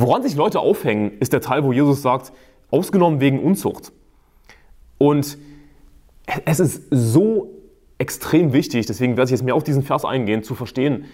Woran 0.00 0.22
sich 0.22 0.36
Leute 0.36 0.60
aufhängen, 0.60 1.18
ist 1.18 1.32
der 1.32 1.40
Teil, 1.40 1.64
wo 1.64 1.72
Jesus 1.72 2.02
sagt, 2.02 2.32
ausgenommen 2.70 3.20
wegen 3.20 3.42
Unzucht. 3.42 3.90
Und 4.96 5.38
es 6.44 6.60
ist 6.60 6.84
so 6.90 7.50
extrem 7.98 8.52
wichtig, 8.52 8.86
deswegen 8.86 9.16
werde 9.16 9.24
ich 9.24 9.32
jetzt 9.32 9.42
mehr 9.42 9.56
auf 9.56 9.64
diesen 9.64 9.82
Vers 9.82 10.04
eingehen, 10.04 10.44
zu 10.44 10.54
verstehen, 10.54 11.06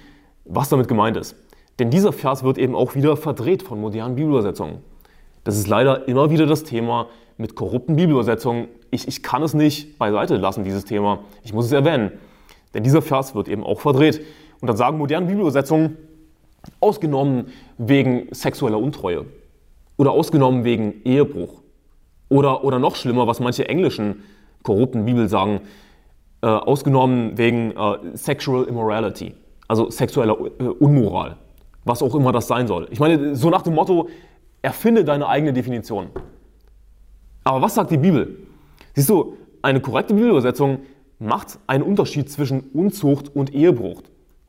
was 0.44 0.68
damit 0.68 0.86
gemeint 0.86 1.16
ist. 1.16 1.34
Denn 1.78 1.88
dieser 1.88 2.12
Vers 2.12 2.44
wird 2.44 2.58
eben 2.58 2.74
auch 2.74 2.94
wieder 2.94 3.16
verdreht 3.16 3.62
von 3.62 3.80
modernen 3.80 4.16
Bibelübersetzungen. 4.16 4.80
Das 5.44 5.56
ist 5.56 5.66
leider 5.66 6.06
immer 6.06 6.30
wieder 6.30 6.44
das 6.44 6.64
Thema 6.64 7.08
mit 7.38 7.54
korrupten 7.54 7.96
Bibelübersetzungen. 7.96 8.68
Ich, 8.90 9.08
ich 9.08 9.22
kann 9.22 9.42
es 9.42 9.54
nicht 9.54 9.98
beiseite 9.98 10.36
lassen, 10.36 10.62
dieses 10.62 10.84
Thema. 10.84 11.20
Ich 11.42 11.54
muss 11.54 11.64
es 11.64 11.72
erwähnen. 11.72 12.12
Denn 12.74 12.82
dieser 12.82 13.00
Vers 13.00 13.34
wird 13.34 13.48
eben 13.48 13.64
auch 13.64 13.80
verdreht. 13.80 14.20
Und 14.60 14.68
dann 14.68 14.76
sagen 14.76 14.98
moderne 14.98 15.24
Bibelübersetzungen, 15.24 15.96
ausgenommen 16.80 17.48
wegen 17.78 18.28
sexueller 18.32 18.78
Untreue 18.78 19.26
oder 19.96 20.12
ausgenommen 20.12 20.64
wegen 20.64 21.02
Ehebruch 21.04 21.62
oder, 22.28 22.64
oder 22.64 22.78
noch 22.78 22.96
schlimmer, 22.96 23.26
was 23.26 23.40
manche 23.40 23.68
englischen 23.68 24.24
korrupten 24.62 25.04
Bibel 25.04 25.28
sagen, 25.28 25.60
äh, 26.42 26.46
ausgenommen 26.46 27.36
wegen 27.38 27.72
äh, 27.72 28.16
Sexual 28.16 28.64
Immorality, 28.64 29.34
also 29.68 29.90
sexueller 29.90 30.36
äh, 30.58 30.64
Unmoral, 30.64 31.36
was 31.84 32.02
auch 32.02 32.14
immer 32.14 32.32
das 32.32 32.46
sein 32.46 32.66
soll. 32.66 32.88
Ich 32.90 33.00
meine, 33.00 33.36
so 33.36 33.50
nach 33.50 33.62
dem 33.62 33.74
Motto, 33.74 34.08
erfinde 34.62 35.04
deine 35.04 35.28
eigene 35.28 35.52
Definition. 35.52 36.08
Aber 37.44 37.60
was 37.60 37.74
sagt 37.74 37.90
die 37.90 37.98
Bibel? 37.98 38.38
Siehst 38.94 39.10
du, 39.10 39.36
eine 39.60 39.80
korrekte 39.80 40.14
Bibelübersetzung 40.14 40.80
macht 41.18 41.58
einen 41.66 41.84
Unterschied 41.84 42.30
zwischen 42.30 42.60
Unzucht 42.72 43.34
und 43.34 43.54
Ehebruch. 43.54 44.02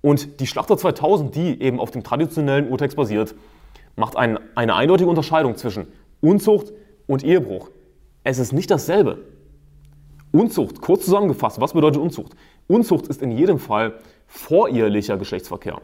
Und 0.05 0.39
die 0.39 0.45
Schlachter 0.45 0.77
2000, 0.77 1.33
die 1.33 1.59
eben 1.63 1.79
auf 1.79 1.89
dem 1.89 2.03
traditionellen 2.03 2.69
Urtext 2.69 2.95
basiert, 2.95 3.33
macht 3.95 4.15
ein, 4.15 4.37
eine 4.53 4.75
eindeutige 4.75 5.09
Unterscheidung 5.09 5.55
zwischen 5.55 5.87
Unzucht 6.21 6.71
und 7.07 7.23
Ehebruch. 7.23 7.71
Es 8.23 8.37
ist 8.37 8.53
nicht 8.53 8.69
dasselbe. 8.69 9.17
Unzucht, 10.31 10.79
kurz 10.79 11.05
zusammengefasst, 11.05 11.59
was 11.59 11.73
bedeutet 11.73 11.99
Unzucht? 11.99 12.35
Unzucht 12.67 13.07
ist 13.07 13.23
in 13.23 13.31
jedem 13.31 13.57
Fall 13.57 13.95
vorehelicher 14.27 15.17
Geschlechtsverkehr. 15.17 15.81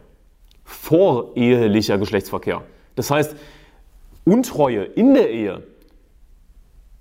Vorehelicher 0.62 1.98
Geschlechtsverkehr. 1.98 2.62
Das 2.94 3.10
heißt, 3.10 3.34
Untreue 4.22 4.84
in 4.84 5.14
der 5.14 5.30
Ehe. 5.30 5.64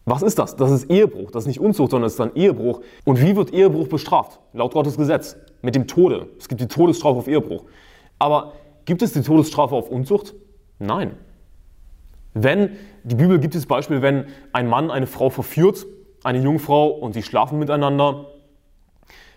Was 0.05 0.23
ist 0.23 0.39
das? 0.39 0.55
Das 0.55 0.71
ist 0.71 0.89
Ehebruch. 0.89 1.31
Das 1.31 1.43
ist 1.43 1.47
nicht 1.47 1.59
Unzucht, 1.59 1.91
sondern 1.91 2.07
es 2.07 2.13
ist 2.13 2.19
dann 2.19 2.35
Ehebruch. 2.35 2.81
Und 3.05 3.21
wie 3.21 3.35
wird 3.35 3.53
Ehebruch 3.53 3.87
bestraft? 3.87 4.39
Laut 4.53 4.73
Gottes 4.73 4.97
Gesetz. 4.97 5.37
Mit 5.61 5.75
dem 5.75 5.87
Tode. 5.87 6.27
Es 6.39 6.47
gibt 6.47 6.59
die 6.59 6.67
Todesstrafe 6.67 7.19
auf 7.19 7.27
Ehebruch. 7.27 7.65
Aber 8.17 8.53
gibt 8.85 9.01
es 9.01 9.13
die 9.13 9.21
Todesstrafe 9.21 9.75
auf 9.75 9.89
Unzucht? 9.89 10.33
Nein. 10.79 11.11
Wenn, 12.33 12.71
die 13.03 13.15
Bibel 13.15 13.39
gibt 13.39 13.53
das 13.55 13.65
Beispiel, 13.65 14.01
wenn 14.01 14.25
ein 14.53 14.67
Mann 14.67 14.89
eine 14.89 15.05
Frau 15.05 15.29
verführt, 15.29 15.85
eine 16.23 16.39
Jungfrau, 16.39 16.87
und 16.87 17.13
sie 17.13 17.23
schlafen 17.23 17.59
miteinander, 17.59 18.25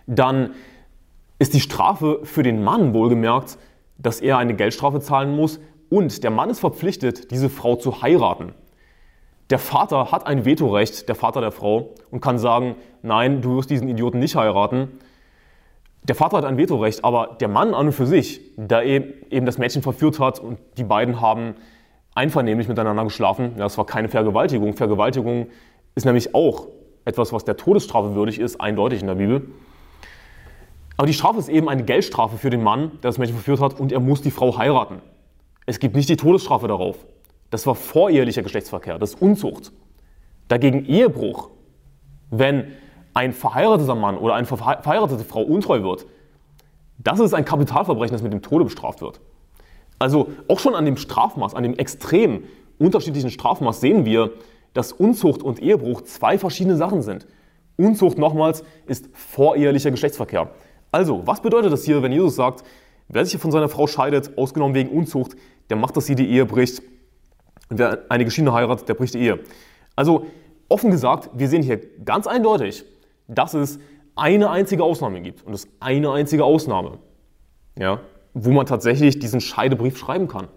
dann 0.07 0.55
ist 1.39 1.55
die 1.55 1.61
Strafe 1.61 2.21
für 2.23 2.43
den 2.43 2.63
Mann 2.63 2.95
wohlgemerkt, 2.95 3.59
dass 3.99 4.21
er 4.21 4.39
eine 4.39 4.55
Geldstrafe 4.55 5.01
zahlen 5.01 5.35
muss 5.35 5.61
und 5.91 6.23
der 6.23 6.31
Mann 6.31 6.51
ist 6.51 6.61
verpflichtet, 6.61 7.31
diese 7.31 7.49
Frau 7.49 7.77
zu 7.77 8.03
heiraten. 8.03 8.55
Der 9.55 9.61
Vater 9.61 10.11
hat 10.11 10.27
ein 10.27 10.45
Vetorecht, 10.45 11.09
der 11.09 11.15
Vater 11.15 11.41
der 11.41 11.53
Frau, 11.53 11.91
und 12.11 12.21
kann 12.21 12.39
sagen, 12.39 12.75
nein, 13.03 13.41
du 13.41 13.57
wirst 13.57 13.71
diesen 13.71 13.89
Idioten 13.89 14.19
nicht 14.19 14.35
heiraten. 14.35 14.99
Der 16.03 16.17
Vater 16.17 16.39
hat 16.39 16.45
ein 16.45 16.59
Vetorecht, 16.59 17.05
aber 17.05 17.37
der 17.39 17.47
Mann 17.47 17.73
an 17.73 17.87
und 17.87 17.93
für 17.93 18.05
sich, 18.05 18.41
der 18.57 18.85
eben 18.85 19.47
das 19.47 19.57
Mädchen 19.59 19.81
verführt 19.81 20.19
hat 20.19 20.41
und 20.41 20.59
die 20.77 20.83
beiden 20.83 21.21
haben 21.21 21.55
einvernehmlich 22.17 22.67
miteinander 22.67 23.05
geschlafen, 23.05 23.53
das 23.57 23.79
war 23.79 23.87
keine 23.87 24.09
Vergewaltigung. 24.09 24.75
Vergewaltigung 24.75 25.47
ist 25.95 26.05
nämlich 26.05 26.35
auch 26.35 26.67
etwas, 27.05 27.33
was 27.33 27.45
der 27.45 27.57
Todesstrafe 27.57 28.17
würdig 28.17 28.41
ist, 28.41 28.61
eindeutig 28.61 29.03
in 29.03 29.07
der 29.07 29.15
Bibel. 29.15 29.51
Aber 30.97 31.07
die 31.07 31.15
Strafe 31.15 31.39
ist 31.39 31.49
eben 31.49 31.69
eine 31.69 31.85
Geldstrafe 31.85 32.39
für 32.39 32.51
den 32.51 32.65
Mann, 32.65 32.91
der 33.05 33.11
das 33.11 33.19
Mädchen 33.19 33.37
verführt 33.37 33.61
hat 33.61 33.79
und 33.79 33.93
er 33.93 34.01
muss 34.01 34.21
die 34.21 34.33
Frau 34.33 34.59
heiraten. 34.59 35.01
Es 35.65 35.79
gibt 35.79 35.95
nicht 35.95 36.09
die 36.09 36.17
Todesstrafe 36.17 36.67
darauf. 36.67 36.97
Das 37.55 37.69
war 37.69 37.77
vorehelicher 37.77 38.43
Geschlechtsverkehr, 38.43 38.99
das 38.99 39.11
ist 39.11 39.23
Unzucht. 39.23 39.71
Dagegen 40.49 40.87
Ehebruch, 40.87 41.51
wenn 42.33 42.73
ein 43.15 43.33
verheirateter 43.33 43.95
Mann 43.95 44.19
oder 44.19 44.35
eine 44.35 44.45
verheiratete 44.45 45.23
Frau 45.23 45.43
untreu 45.43 45.85
wird, 45.85 46.05
das 46.99 47.21
ist 47.21 47.33
ein 47.33 47.45
Kapitalverbrechen, 47.45 48.13
das 48.13 48.25
mit 48.25 48.33
dem 48.33 48.43
Tode 48.43 48.65
bestraft 48.65 49.03
wird. 49.03 49.21
Also 50.01 50.31
auch 50.49 50.59
schon 50.59 50.75
an 50.75 50.85
dem 50.85 50.97
Strafmaß, 50.97 51.55
an 51.55 51.63
dem 51.63 51.75
extrem 51.75 52.43
unterschiedlichen 52.81 53.31
Strafmaß 53.31 53.81
sehen 53.81 54.05
wir, 54.05 54.33
dass 54.73 54.91
Unzucht 54.91 55.45
und 55.45 55.63
Ehebruch 55.63 56.03
zwei 56.03 56.39
verschiedene 56.39 56.77
Sachen 56.77 57.03
sind. 57.03 57.29
Unzucht 57.77 58.19
nochmals 58.19 58.65
ist 58.87 59.11
vorehelicher 59.13 59.93
Geschlechtsverkehr. 59.93 60.51
Also, 60.91 61.25
was 61.25 61.41
bedeutet 61.41 61.73
das 61.73 61.85
hier, 61.85 62.03
wenn 62.03 62.11
Jesus 62.11 62.35
sagt, 62.35 62.65
wer 63.07 63.25
sich 63.25 63.41
von 63.41 63.53
seiner 63.53 63.69
Frau 63.69 63.87
scheidet, 63.87 64.37
ausgenommen 64.37 64.75
wegen 64.75 64.89
Unzucht, 64.89 65.37
der 65.71 65.77
macht, 65.77 65.97
dass 65.97 66.07
sie 66.07 66.17
die 66.17 66.29
Ehe 66.29 66.47
bricht. 66.47 66.83
Und 67.71 67.79
wer 67.79 68.05
eine 68.09 68.25
geschiedene 68.25 68.53
heiratet, 68.53 68.89
der 68.89 68.95
bricht 68.95 69.15
die 69.15 69.21
Ehe. 69.21 69.41
Also, 69.97 70.27
offen 70.69 70.91
gesagt, 70.91 71.31
wir 71.35 71.49
sehen 71.49 71.63
hier 71.63 71.81
ganz 72.05 72.27
eindeutig, 72.27 72.85
dass 73.29 73.55
es 73.55 73.79
eine 74.17 74.51
einzige 74.51 74.85
Ausnahme 74.85 75.21
gibt. 75.21 75.45
Und 75.45 75.55
ist 75.55 75.69
eine 75.81 76.13
einzige 76.13 76.45
Ausnahme, 76.45 76.99
ja, 77.79 78.01
wo 78.33 78.51
man 78.51 78.67
tatsächlich 78.67 79.19
diesen 79.19 79.41
Scheidebrief 79.41 79.97
schreiben 79.99 80.29
kann. 80.29 80.49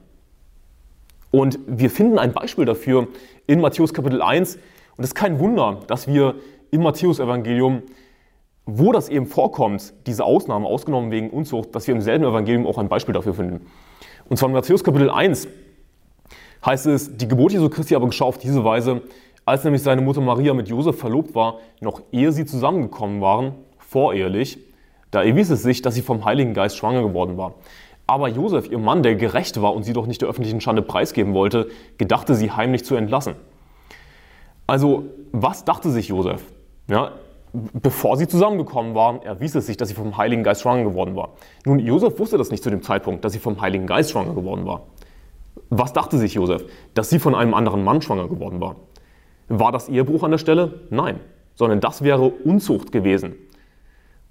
Und 1.32 1.60
wir 1.68 1.90
finden 1.90 2.20
ein 2.20 2.32
Beispiel 2.32 2.66
dafür 2.66 3.08
in 3.48 3.62
Matthäus 3.62 3.94
Kapitel 3.94 4.22
1. 4.22 4.56
Und 4.56 5.04
es 5.04 5.10
ist 5.10 5.16
kein 5.16 5.40
Wunder, 5.40 5.82
dass 5.88 6.08
wir 6.08 6.36
im 6.72 6.82
Matthäus-Evangelium, 6.84 7.84
wo 8.66 8.92
das 8.92 9.10
eben 9.10 9.26
vorkommt, 9.26 9.94
diese 10.08 10.24
Ausnahme, 10.24 10.68
ausgenommen 10.68 11.12
wegen 11.12 11.30
Unzucht, 11.30 11.76
dass 11.76 11.88
wir 11.88 11.96
im 11.96 12.02
selben 12.02 12.26
Evangelium 12.26 12.66
auch 12.66 12.78
ein 12.78 12.90
Beispiel 12.90 13.14
dafür 13.14 13.34
finden. 13.34 13.66
Und 14.30 14.38
zwar 14.38 14.50
in 14.50 14.56
Matthäus 14.56 14.84
Kapitel 14.84 15.10
1 15.10 15.48
heißt 16.66 16.88
es, 16.88 17.18
die 17.18 17.28
Geburt 17.28 17.54
Jesu 17.54 17.70
Christi 17.70 17.96
aber 17.96 18.08
geschah 18.08 18.26
auf 18.26 18.38
diese 18.38 18.64
Weise, 18.64 19.02
als 19.46 19.64
nämlich 19.64 19.82
seine 19.82 20.02
Mutter 20.02 20.22
Maria 20.22 20.54
mit 20.54 20.68
Josef 20.68 21.00
verlobt 21.00 21.34
war, 21.34 21.60
noch 21.80 22.02
ehe 22.12 22.32
sie 22.32 22.46
zusammengekommen 22.46 23.22
waren, 23.22 23.54
vorehelich, 23.78 24.60
da 25.12 25.24
erwies 25.24 25.50
es 25.50 25.64
sich, 25.64 25.82
dass 25.82 25.96
sie 25.96 26.02
vom 26.02 26.26
Heiligen 26.26 26.54
Geist 26.54 26.78
schwanger 26.78 27.02
geworden 27.02 27.38
war. 27.38 27.56
Aber 28.08 28.28
Josef, 28.28 28.70
ihr 28.70 28.78
Mann, 28.78 29.04
der 29.04 29.16
gerecht 29.16 29.62
war 29.62 29.74
und 29.74 29.84
sie 29.84 29.94
doch 29.94 30.06
nicht 30.06 30.22
der 30.22 30.30
öffentlichen 30.30 30.62
Schande 30.62 30.82
preisgeben 30.82 31.34
wollte, 31.34 31.70
gedachte 31.98 32.36
sie 32.36 32.52
heimlich 32.52 32.86
zu 32.86 32.96
entlassen. 32.96 33.36
Also, 34.66 35.06
was 35.32 35.66
dachte 35.66 35.90
sich 35.92 36.10
Josef? 36.10 36.42
Ja, 36.90 37.14
bevor 37.54 38.18
sie 38.18 38.28
zusammengekommen 38.28 38.96
waren, 38.96 39.22
erwies 39.22 39.56
es 39.56 39.66
sich, 39.66 39.78
dass 39.78 39.90
sie 39.90 39.96
vom 39.96 40.18
Heiligen 40.18 40.44
Geist 40.44 40.62
schwanger 40.62 40.84
geworden 40.84 41.16
war. 41.16 41.34
Nun, 41.66 41.80
Josef 41.80 42.20
wusste 42.20 42.38
das 42.38 42.52
nicht 42.52 42.64
zu 42.64 42.70
dem 42.70 42.82
Zeitpunkt, 42.82 43.24
dass 43.26 43.34
sie 43.34 43.40
vom 43.40 43.62
Heiligen 43.62 43.88
Geist 43.88 44.12
schwanger 44.12 44.34
geworden 44.34 44.66
war. 44.66 44.84
Was 45.70 45.94
dachte 45.94 46.18
sich 46.18 46.34
Josef? 46.34 46.66
Dass 46.94 47.10
sie 47.10 47.20
von 47.20 47.36
einem 47.36 47.54
anderen 47.54 47.84
Mann 47.84 48.02
schwanger 48.02 48.28
geworden 48.28 48.62
war. 48.62 48.78
War 49.50 49.72
das 49.72 49.90
Ehebruch 49.90 50.24
an 50.24 50.32
der 50.32 50.38
Stelle? 50.38 50.82
Nein, 50.90 51.20
sondern 51.56 51.80
das 51.80 52.04
wäre 52.04 52.24
Unzucht 52.24 52.92
gewesen. 52.92 53.36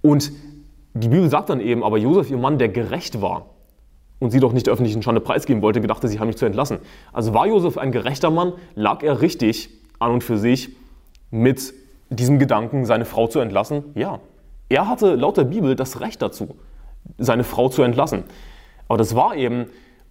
Und 0.02 0.32
die 0.94 1.08
Bibel 1.08 1.28
sagt 1.28 1.50
dann 1.50 1.60
eben, 1.60 1.82
aber 1.82 1.98
Josef, 1.98 2.30
ihr 2.30 2.38
Mann, 2.38 2.58
der 2.58 2.68
gerecht 2.68 3.20
war 3.20 3.46
und 4.18 4.30
sie 4.30 4.40
doch 4.40 4.52
nicht 4.52 4.66
der 4.66 4.72
öffentlichen 4.72 5.02
Schande 5.02 5.20
preisgeben 5.20 5.62
wollte, 5.62 5.80
gedachte, 5.80 6.08
sie 6.08 6.20
haben 6.20 6.28
mich 6.28 6.36
zu 6.36 6.46
entlassen. 6.46 6.78
Also 7.12 7.34
war 7.34 7.46
Josef 7.46 7.76
ein 7.76 7.92
gerechter 7.92 8.30
Mann, 8.30 8.52
lag 8.74 9.02
er 9.02 9.20
richtig 9.20 9.70
an 9.98 10.12
und 10.12 10.24
für 10.24 10.38
sich 10.38 10.76
mit 11.30 11.74
diesem 12.08 12.38
Gedanken, 12.38 12.84
seine 12.84 13.04
Frau 13.04 13.26
zu 13.26 13.40
entlassen? 13.40 13.84
Ja. 13.94 14.20
Er 14.68 14.88
hatte 14.88 15.14
laut 15.14 15.36
der 15.36 15.44
Bibel 15.44 15.76
das 15.76 16.00
Recht 16.00 16.22
dazu, 16.22 16.56
seine 17.18 17.44
Frau 17.44 17.68
zu 17.68 17.82
entlassen. 17.82 18.24
Aber 18.88 18.98
das 18.98 19.14
war 19.14 19.36
eben, 19.36 19.66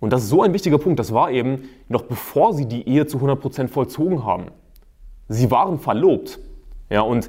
und 0.06 0.14
das 0.14 0.22
ist 0.22 0.30
so 0.30 0.44
ein 0.44 0.54
wichtiger 0.54 0.78
Punkt, 0.78 1.00
das 1.00 1.16
war 1.16 1.32
eben 1.32 1.68
noch 1.90 2.04
bevor 2.04 2.54
sie 2.54 2.68
die 2.68 2.88
Ehe 2.88 3.08
zu 3.08 3.18
100% 3.18 3.70
vollzogen 3.70 4.24
haben. 4.24 4.52
Sie 5.30 5.50
waren 5.50 5.80
verlobt. 5.80 6.38
Ja, 6.92 7.02
und 7.02 7.28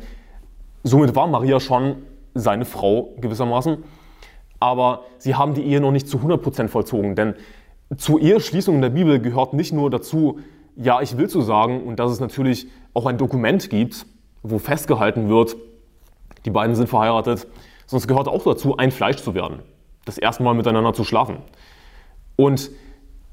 somit 0.83 1.17
war 1.17 1.27
Maria 1.27 1.59
schon 1.59 2.03
seine 2.35 2.67
Frau 2.67 3.15
gewissermaßen. 3.19 3.83
Aber 4.61 5.05
sie 5.17 5.35
haben 5.35 5.55
die 5.55 5.62
Ehe 5.62 5.81
noch 5.81 5.91
nicht 5.91 6.07
zu 6.07 6.19
100% 6.19 6.69
vollzogen, 6.69 7.15
denn 7.15 7.33
zur 7.97 8.21
Eheschließung 8.21 8.75
in 8.75 8.83
der 8.83 8.91
Bibel 8.91 9.21
gehört 9.21 9.55
nicht 9.55 9.73
nur 9.73 9.89
dazu, 9.89 10.41
ja, 10.77 11.01
ich 11.01 11.17
will 11.17 11.31
zu 11.31 11.41
sagen, 11.41 11.83
und 11.85 11.99
dass 11.99 12.12
es 12.12 12.21
natürlich 12.21 12.67
auch 12.93 13.07
ein 13.07 13.17
Dokument 13.17 13.71
gibt, 13.71 14.05
wo 14.43 14.59
festgehalten 14.59 15.31
wird, 15.31 15.57
die 16.45 16.51
beiden 16.51 16.77
sind 16.77 16.91
verheiratet, 16.91 17.47
es 17.91 18.07
gehört 18.07 18.29
auch 18.29 18.45
dazu, 18.45 18.77
ein 18.77 18.91
Fleisch 18.91 19.17
zu 19.17 19.33
werden, 19.33 19.61
das 20.05 20.19
erste 20.19 20.43
Mal 20.43 20.53
miteinander 20.53 20.93
zu 20.93 21.05
schlafen. 21.05 21.39
Und 22.37 22.70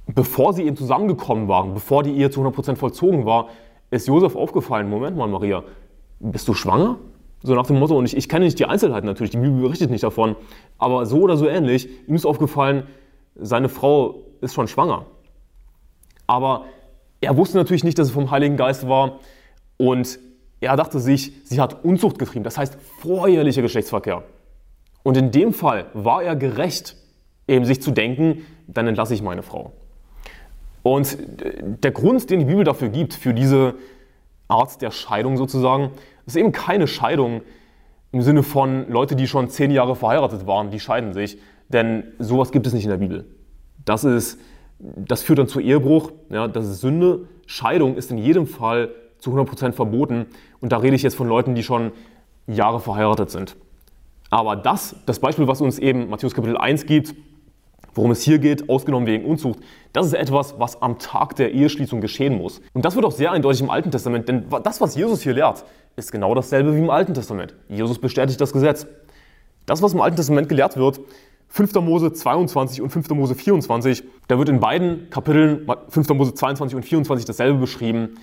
bevor 0.07 0.53
sie 0.53 0.63
eben 0.63 0.75
zusammengekommen 0.75 1.47
waren, 1.47 1.73
bevor 1.73 2.03
die 2.03 2.15
Ehe 2.17 2.29
zu 2.29 2.41
100% 2.41 2.75
vollzogen 2.75 3.25
war, 3.25 3.49
ist 3.91 4.07
Josef 4.07 4.35
aufgefallen, 4.35 4.89
Moment 4.89 5.17
mal 5.17 5.27
Maria, 5.27 5.63
bist 6.19 6.47
du 6.47 6.53
schwanger? 6.53 6.97
So 7.43 7.53
nach 7.55 7.67
dem 7.67 7.77
Motto, 7.77 7.97
und 7.97 8.05
ich, 8.05 8.15
ich 8.15 8.29
kenne 8.29 8.45
nicht 8.45 8.57
die 8.57 8.65
Einzelheiten 8.65 9.05
natürlich, 9.05 9.31
die 9.31 9.37
Bibel 9.37 9.61
berichtet 9.61 9.91
nicht 9.91 10.03
davon, 10.03 10.35
aber 10.77 11.05
so 11.05 11.19
oder 11.19 11.35
so 11.35 11.47
ähnlich, 11.47 11.89
ihm 12.07 12.15
ist 12.15 12.25
aufgefallen, 12.25 12.87
seine 13.35 13.67
Frau 13.67 14.15
ist 14.39 14.53
schon 14.53 14.67
schwanger. 14.67 15.05
Aber 16.25 16.65
er 17.19 17.35
wusste 17.35 17.57
natürlich 17.57 17.83
nicht, 17.83 17.99
dass 17.99 18.07
es 18.07 18.13
vom 18.13 18.31
Heiligen 18.31 18.55
Geist 18.55 18.87
war 18.87 19.19
und 19.77 20.19
er 20.61 20.77
dachte 20.77 20.99
sich, 20.99 21.33
sie 21.43 21.59
hat 21.59 21.83
Unzucht 21.83 22.17
getrieben, 22.17 22.45
das 22.45 22.57
heißt 22.57 22.77
vorehelicher 22.99 23.61
Geschlechtsverkehr. 23.61 24.23
Und 25.03 25.17
in 25.17 25.31
dem 25.31 25.53
Fall 25.53 25.87
war 25.93 26.23
er 26.23 26.37
gerecht, 26.37 26.95
eben 27.47 27.65
sich 27.65 27.81
zu 27.81 27.91
denken, 27.91 28.45
dann 28.73 28.87
entlasse 28.87 29.13
ich 29.13 29.21
meine 29.21 29.43
Frau. 29.43 29.71
Und 30.83 31.17
der 31.83 31.91
Grund, 31.91 32.29
den 32.29 32.39
die 32.39 32.45
Bibel 32.45 32.63
dafür 32.63 32.89
gibt, 32.89 33.13
für 33.13 33.33
diese 33.33 33.75
Art 34.47 34.81
der 34.81 34.91
Scheidung 34.91 35.37
sozusagen, 35.37 35.91
ist 36.25 36.35
eben 36.35 36.51
keine 36.51 36.87
Scheidung 36.87 37.41
im 38.11 38.21
Sinne 38.21 38.43
von 38.43 38.89
Leute, 38.89 39.15
die 39.15 39.27
schon 39.27 39.49
zehn 39.49 39.71
Jahre 39.71 39.95
verheiratet 39.95 40.45
waren, 40.45 40.69
die 40.69 40.79
scheiden 40.79 41.13
sich. 41.13 41.37
Denn 41.69 42.03
sowas 42.19 42.51
gibt 42.51 42.67
es 42.67 42.73
nicht 42.73 42.83
in 42.83 42.91
der 42.91 42.97
Bibel. 42.97 43.25
Das, 43.85 44.03
ist, 44.03 44.39
das 44.79 45.23
führt 45.23 45.39
dann 45.39 45.47
zu 45.47 45.59
Ehebruch, 45.59 46.11
ja, 46.29 46.47
das 46.47 46.67
ist 46.67 46.81
Sünde. 46.81 47.27
Scheidung 47.45 47.95
ist 47.95 48.11
in 48.11 48.17
jedem 48.17 48.45
Fall 48.45 48.91
zu 49.17 49.31
100% 49.31 49.71
verboten. 49.71 50.27
Und 50.59 50.71
da 50.71 50.77
rede 50.77 50.95
ich 50.95 51.01
jetzt 51.01 51.15
von 51.15 51.27
Leuten, 51.27 51.55
die 51.55 51.63
schon 51.63 51.91
Jahre 52.45 52.79
verheiratet 52.79 53.31
sind. 53.31 53.55
Aber 54.29 54.55
das, 54.55 54.95
das 55.05 55.19
Beispiel, 55.19 55.47
was 55.47 55.61
uns 55.61 55.79
eben 55.79 56.09
Matthäus 56.09 56.33
Kapitel 56.33 56.57
1 56.57 56.85
gibt, 56.85 57.15
worum 57.93 58.11
es 58.11 58.21
hier 58.21 58.39
geht, 58.39 58.69
ausgenommen 58.69 59.07
wegen 59.07 59.25
Unzucht, 59.25 59.59
das 59.91 60.07
ist 60.07 60.13
etwas, 60.13 60.59
was 60.59 60.81
am 60.81 60.99
Tag 60.99 61.35
der 61.35 61.53
Eheschließung 61.53 62.01
geschehen 62.01 62.37
muss. 62.37 62.61
Und 62.73 62.85
das 62.85 62.95
wird 62.95 63.05
auch 63.05 63.11
sehr 63.11 63.31
eindeutig 63.31 63.61
im 63.61 63.69
Alten 63.69 63.91
Testament, 63.91 64.27
denn 64.27 64.45
das, 64.63 64.81
was 64.81 64.95
Jesus 64.95 65.21
hier 65.21 65.33
lehrt, 65.33 65.65
ist 65.95 66.11
genau 66.11 66.33
dasselbe 66.33 66.75
wie 66.75 66.79
im 66.79 66.89
Alten 66.89 67.13
Testament. 67.13 67.55
Jesus 67.69 67.99
bestätigt 67.99 68.41
das 68.41 68.53
Gesetz. 68.53 68.87
Das, 69.65 69.81
was 69.81 69.93
im 69.93 70.01
Alten 70.01 70.17
Testament 70.17 70.49
gelehrt 70.49 70.75
wird, 70.77 70.99
5. 71.49 71.75
Mose 71.75 72.11
22 72.11 72.81
und 72.81 72.89
5. 72.89 73.09
Mose 73.11 73.35
24, 73.35 74.03
da 74.27 74.39
wird 74.39 74.49
in 74.49 74.59
beiden 74.59 75.09
Kapiteln, 75.11 75.67
5. 75.89 76.09
Mose 76.09 76.33
22 76.33 76.75
und 76.75 76.83
24, 76.83 77.25
dasselbe 77.25 77.59
beschrieben 77.59 78.15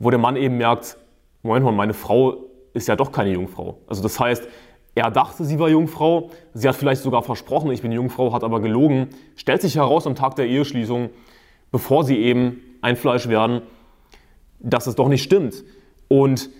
wo 0.00 0.10
der 0.10 0.18
Mann 0.18 0.34
eben 0.34 0.56
merkt, 0.56 0.96
Moment 1.42 1.64
mal, 1.64 1.72
meine 1.72 1.94
Frau 1.94 2.36
ist 2.72 2.88
ja 2.88 2.96
doch 2.96 3.12
keine 3.12 3.30
Jungfrau. 3.30 3.78
Also 3.86 4.02
das 4.02 4.18
heißt, 4.18 4.48
er 5.00 5.10
dachte, 5.10 5.44
sie 5.44 5.58
war 5.58 5.68
Jungfrau, 5.68 6.30
sie 6.54 6.68
hat 6.68 6.76
vielleicht 6.76 7.02
sogar 7.02 7.22
versprochen, 7.22 7.70
ich 7.70 7.82
bin 7.82 7.92
Jungfrau, 7.92 8.32
hat 8.32 8.44
aber 8.44 8.60
gelogen, 8.60 9.08
stellt 9.36 9.62
sich 9.62 9.76
heraus 9.76 10.06
am 10.06 10.14
Tag 10.14 10.36
der 10.36 10.46
Eheschließung, 10.46 11.10
bevor 11.70 12.04
sie 12.04 12.18
eben 12.18 12.60
ein 12.82 12.96
Fleisch 12.96 13.28
werden, 13.28 13.62
dass 14.58 14.86
es 14.86 14.94
doch 14.94 15.08
nicht 15.08 15.22
stimmt. 15.22 15.64
Und 16.08 16.50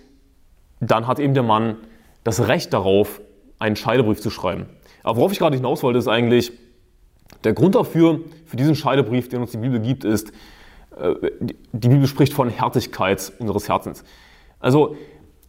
dann 0.81 1.07
hat 1.07 1.18
eben 1.18 1.35
der 1.35 1.42
Mann 1.42 1.76
das 2.24 2.48
Recht 2.48 2.72
darauf, 2.72 3.20
einen 3.59 3.76
Scheidebrief 3.76 4.20
zu 4.20 4.31
schreiben. 4.31 4.66
Aber 5.03 5.18
worauf 5.18 5.33
ich 5.33 5.38
gerade 5.38 5.57
hinaus 5.57 5.83
wollte, 5.83 5.98
ist 5.98 6.09
eigentlich, 6.09 6.53
der 7.44 7.53
Grund 7.53 7.74
dafür, 7.74 8.20
für 8.46 8.57
diesen 8.57 8.74
Scheidebrief, 8.74 9.29
den 9.29 9.40
uns 9.40 9.53
die 9.53 9.59
Bibel 9.59 9.81
gibt, 9.81 10.05
ist, 10.05 10.33
äh, 10.98 11.14
die 11.72 11.88
Bibel 11.88 12.07
spricht 12.07 12.33
von 12.33 12.48
Härtigkeit 12.48 13.33
unseres 13.38 13.68
Herzens. 13.68 14.05
Also 14.59 14.96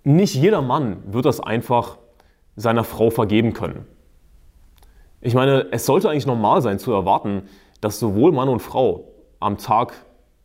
nicht 0.04 0.36
jeder 0.36 0.62
Mann 0.62 0.97
wird 1.06 1.25
das 1.25 1.39
einfach 1.39 1.97
seiner 2.62 2.84
Frau 2.84 3.10
vergeben 3.10 3.54
können. 3.54 3.86
Ich 5.21 5.36
meine, 5.36 5.67
es 5.71 5.86
sollte 5.86 6.10
eigentlich 6.10 6.26
normal 6.26 6.62
sein 6.62 6.80
zu 6.80 6.91
erwarten, 6.91 7.43
dass 7.80 8.00
sowohl 8.00 8.32
Mann 8.32 8.50
und 8.50 8.60
Frau 8.60 9.06
am 9.39 9.58
Tag 9.58 9.93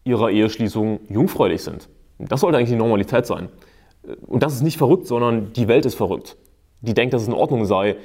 ihrer 0.05 0.31
Eheschließung 0.31 1.01
jungfräulich 1.09 1.63
sind. 1.63 1.89
Das 2.19 2.41
sollte 2.41 2.59
eigentlich 2.59 2.71
die 2.71 2.77
Normalität 2.77 3.27
sein. 3.27 3.49
Und 4.27 4.43
das 4.43 4.55
ist 4.55 4.63
nicht 4.63 4.79
verrückt, 4.79 5.07
sondern 5.07 5.53
die 5.53 5.69
Welt 5.69 5.85
ist 5.87 5.95
verrückt. 5.95 6.37
Die 6.81 6.95
denkt, 6.95 7.15
dass 7.15 7.23
es 7.23 7.29
in 7.29 7.35
Ordnung 7.35 7.65
sei, 7.65 7.97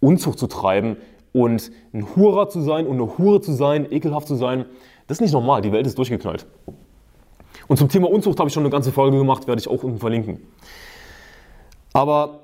Unzucht 0.00 0.38
zu 0.38 0.46
treiben 0.46 0.96
und 1.32 1.70
ein 1.92 2.06
Hurer 2.14 2.48
zu 2.48 2.60
sein 2.60 2.86
und 2.86 2.96
eine 2.96 3.18
Hure 3.18 3.40
zu 3.40 3.52
sein, 3.52 3.90
ekelhaft 3.90 4.28
zu 4.28 4.34
sein. 4.34 4.64
Das 5.06 5.16
ist 5.16 5.20
nicht 5.22 5.32
normal, 5.32 5.62
die 5.62 5.72
Welt 5.72 5.86
ist 5.86 5.98
durchgeknallt. 5.98 6.46
Und 7.66 7.76
zum 7.76 7.88
Thema 7.88 8.10
Unzucht 8.10 8.38
habe 8.38 8.48
ich 8.48 8.54
schon 8.54 8.62
eine 8.62 8.70
ganze 8.70 8.92
Folge 8.92 9.18
gemacht, 9.18 9.46
werde 9.46 9.60
ich 9.60 9.68
auch 9.68 9.82
unten 9.82 9.98
verlinken. 9.98 10.40
Aber 11.92 12.40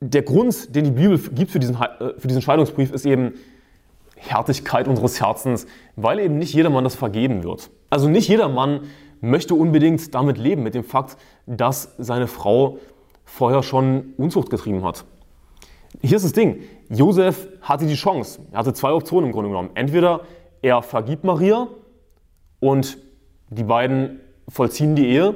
der 0.00 0.22
Grund, 0.22 0.74
den 0.74 0.84
die 0.84 0.90
Bibel 0.90 1.18
gibt 1.18 1.50
für 1.50 1.58
diesen, 1.58 1.76
äh, 1.76 2.14
für 2.18 2.28
diesen 2.28 2.42
Scheidungsbrief, 2.42 2.92
ist 2.92 3.06
eben 3.06 3.34
Härtigkeit 4.16 4.88
unseres 4.88 5.20
Herzens, 5.20 5.66
weil 5.94 6.18
eben 6.18 6.38
nicht 6.38 6.54
jedermann 6.54 6.84
das 6.84 6.94
vergeben 6.94 7.44
wird. 7.44 7.70
Also 7.90 8.08
nicht 8.08 8.28
jeder 8.28 8.48
Mann 8.48 8.82
möchte 9.20 9.54
unbedingt 9.54 10.14
damit 10.14 10.38
leben, 10.38 10.62
mit 10.62 10.74
dem 10.74 10.84
Fakt, 10.84 11.16
dass 11.46 11.94
seine 11.98 12.26
Frau 12.26 12.78
vorher 13.24 13.62
schon 13.62 14.14
Unzucht 14.16 14.50
getrieben 14.50 14.84
hat. 14.84 15.04
Hier 16.02 16.16
ist 16.16 16.24
das 16.24 16.32
Ding, 16.32 16.60
Josef 16.88 17.48
hatte 17.62 17.86
die 17.86 17.94
Chance, 17.94 18.40
er 18.52 18.58
hatte 18.58 18.74
zwei 18.74 18.92
Optionen 18.92 19.26
im 19.26 19.32
Grunde 19.32 19.48
genommen. 19.48 19.70
Entweder 19.74 20.20
er 20.62 20.82
vergibt 20.82 21.24
Maria 21.24 21.68
und 22.60 22.98
die 23.48 23.64
beiden 23.64 24.20
vollziehen 24.48 24.94
die 24.94 25.06
Ehe 25.06 25.34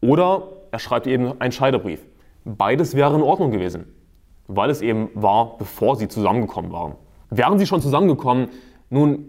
oder 0.00 0.48
er 0.72 0.78
schreibt 0.78 1.06
eben 1.06 1.40
einen 1.40 1.52
Scheidebrief. 1.52 2.00
Beides 2.46 2.94
wäre 2.94 3.12
in 3.16 3.22
Ordnung 3.22 3.50
gewesen, 3.50 3.86
weil 4.46 4.70
es 4.70 4.80
eben 4.80 5.08
war, 5.14 5.58
bevor 5.58 5.96
sie 5.96 6.06
zusammengekommen 6.06 6.70
waren. 6.70 6.94
Wären 7.28 7.58
sie 7.58 7.66
schon 7.66 7.80
zusammengekommen, 7.80 8.50
nun, 8.88 9.24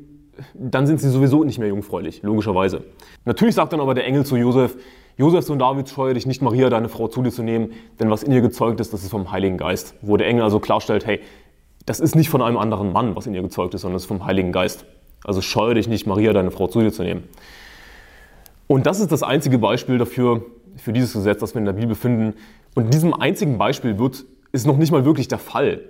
dann 0.53 0.85
sind 0.85 0.99
sie 1.01 1.09
sowieso 1.09 1.43
nicht 1.43 1.57
mehr 1.57 1.69
jungfräulich, 1.69 2.21
logischerweise. 2.21 2.83
Natürlich 3.25 3.55
sagt 3.55 3.73
dann 3.73 3.79
aber 3.79 3.95
der 3.95 4.05
Engel 4.05 4.23
zu 4.23 4.35
Josef, 4.35 4.77
Josef, 5.17 5.45
Sohn 5.45 5.57
Davids, 5.57 5.91
scheue 5.91 6.13
dich 6.13 6.27
nicht, 6.27 6.43
Maria, 6.43 6.69
deine 6.69 6.89
Frau, 6.89 7.07
zu 7.07 7.23
dir 7.23 7.31
zu 7.31 7.41
nehmen, 7.41 7.71
denn 7.99 8.11
was 8.11 8.21
in 8.21 8.31
ihr 8.31 8.41
gezeugt 8.41 8.79
ist, 8.79 8.93
das 8.93 9.01
ist 9.01 9.09
vom 9.09 9.31
Heiligen 9.31 9.57
Geist. 9.57 9.95
Wo 10.03 10.15
der 10.15 10.27
Engel 10.27 10.43
also 10.43 10.59
klarstellt, 10.59 11.07
hey, 11.07 11.19
das 11.87 11.99
ist 11.99 12.15
nicht 12.15 12.29
von 12.29 12.43
einem 12.43 12.57
anderen 12.57 12.93
Mann, 12.93 13.15
was 13.15 13.25
in 13.25 13.33
ihr 13.33 13.41
gezeugt 13.41 13.73
ist, 13.73 13.81
sondern 13.81 13.95
es 13.95 14.03
ist 14.03 14.07
vom 14.07 14.27
Heiligen 14.27 14.51
Geist. 14.51 14.85
Also 15.23 15.41
scheue 15.41 15.73
dich 15.73 15.87
nicht, 15.87 16.05
Maria, 16.05 16.33
deine 16.33 16.51
Frau, 16.51 16.67
zu 16.67 16.81
dir 16.81 16.91
zu 16.91 17.01
nehmen. 17.01 17.23
Und 18.67 18.85
das 18.85 18.99
ist 18.99 19.11
das 19.11 19.23
einzige 19.23 19.57
Beispiel 19.57 19.97
dafür, 19.97 20.45
für 20.77 20.93
dieses 20.93 21.13
Gesetz, 21.13 21.39
das 21.39 21.53
wir 21.53 21.59
in 21.59 21.65
der 21.65 21.73
Bibel 21.73 21.95
finden. 21.95 22.35
Und 22.75 22.85
in 22.85 22.89
diesem 22.91 23.13
einzigen 23.13 23.57
Beispiel 23.57 23.99
wird, 23.99 24.25
ist 24.51 24.65
noch 24.65 24.77
nicht 24.77 24.91
mal 24.91 25.05
wirklich 25.05 25.27
der 25.27 25.39
Fall, 25.39 25.81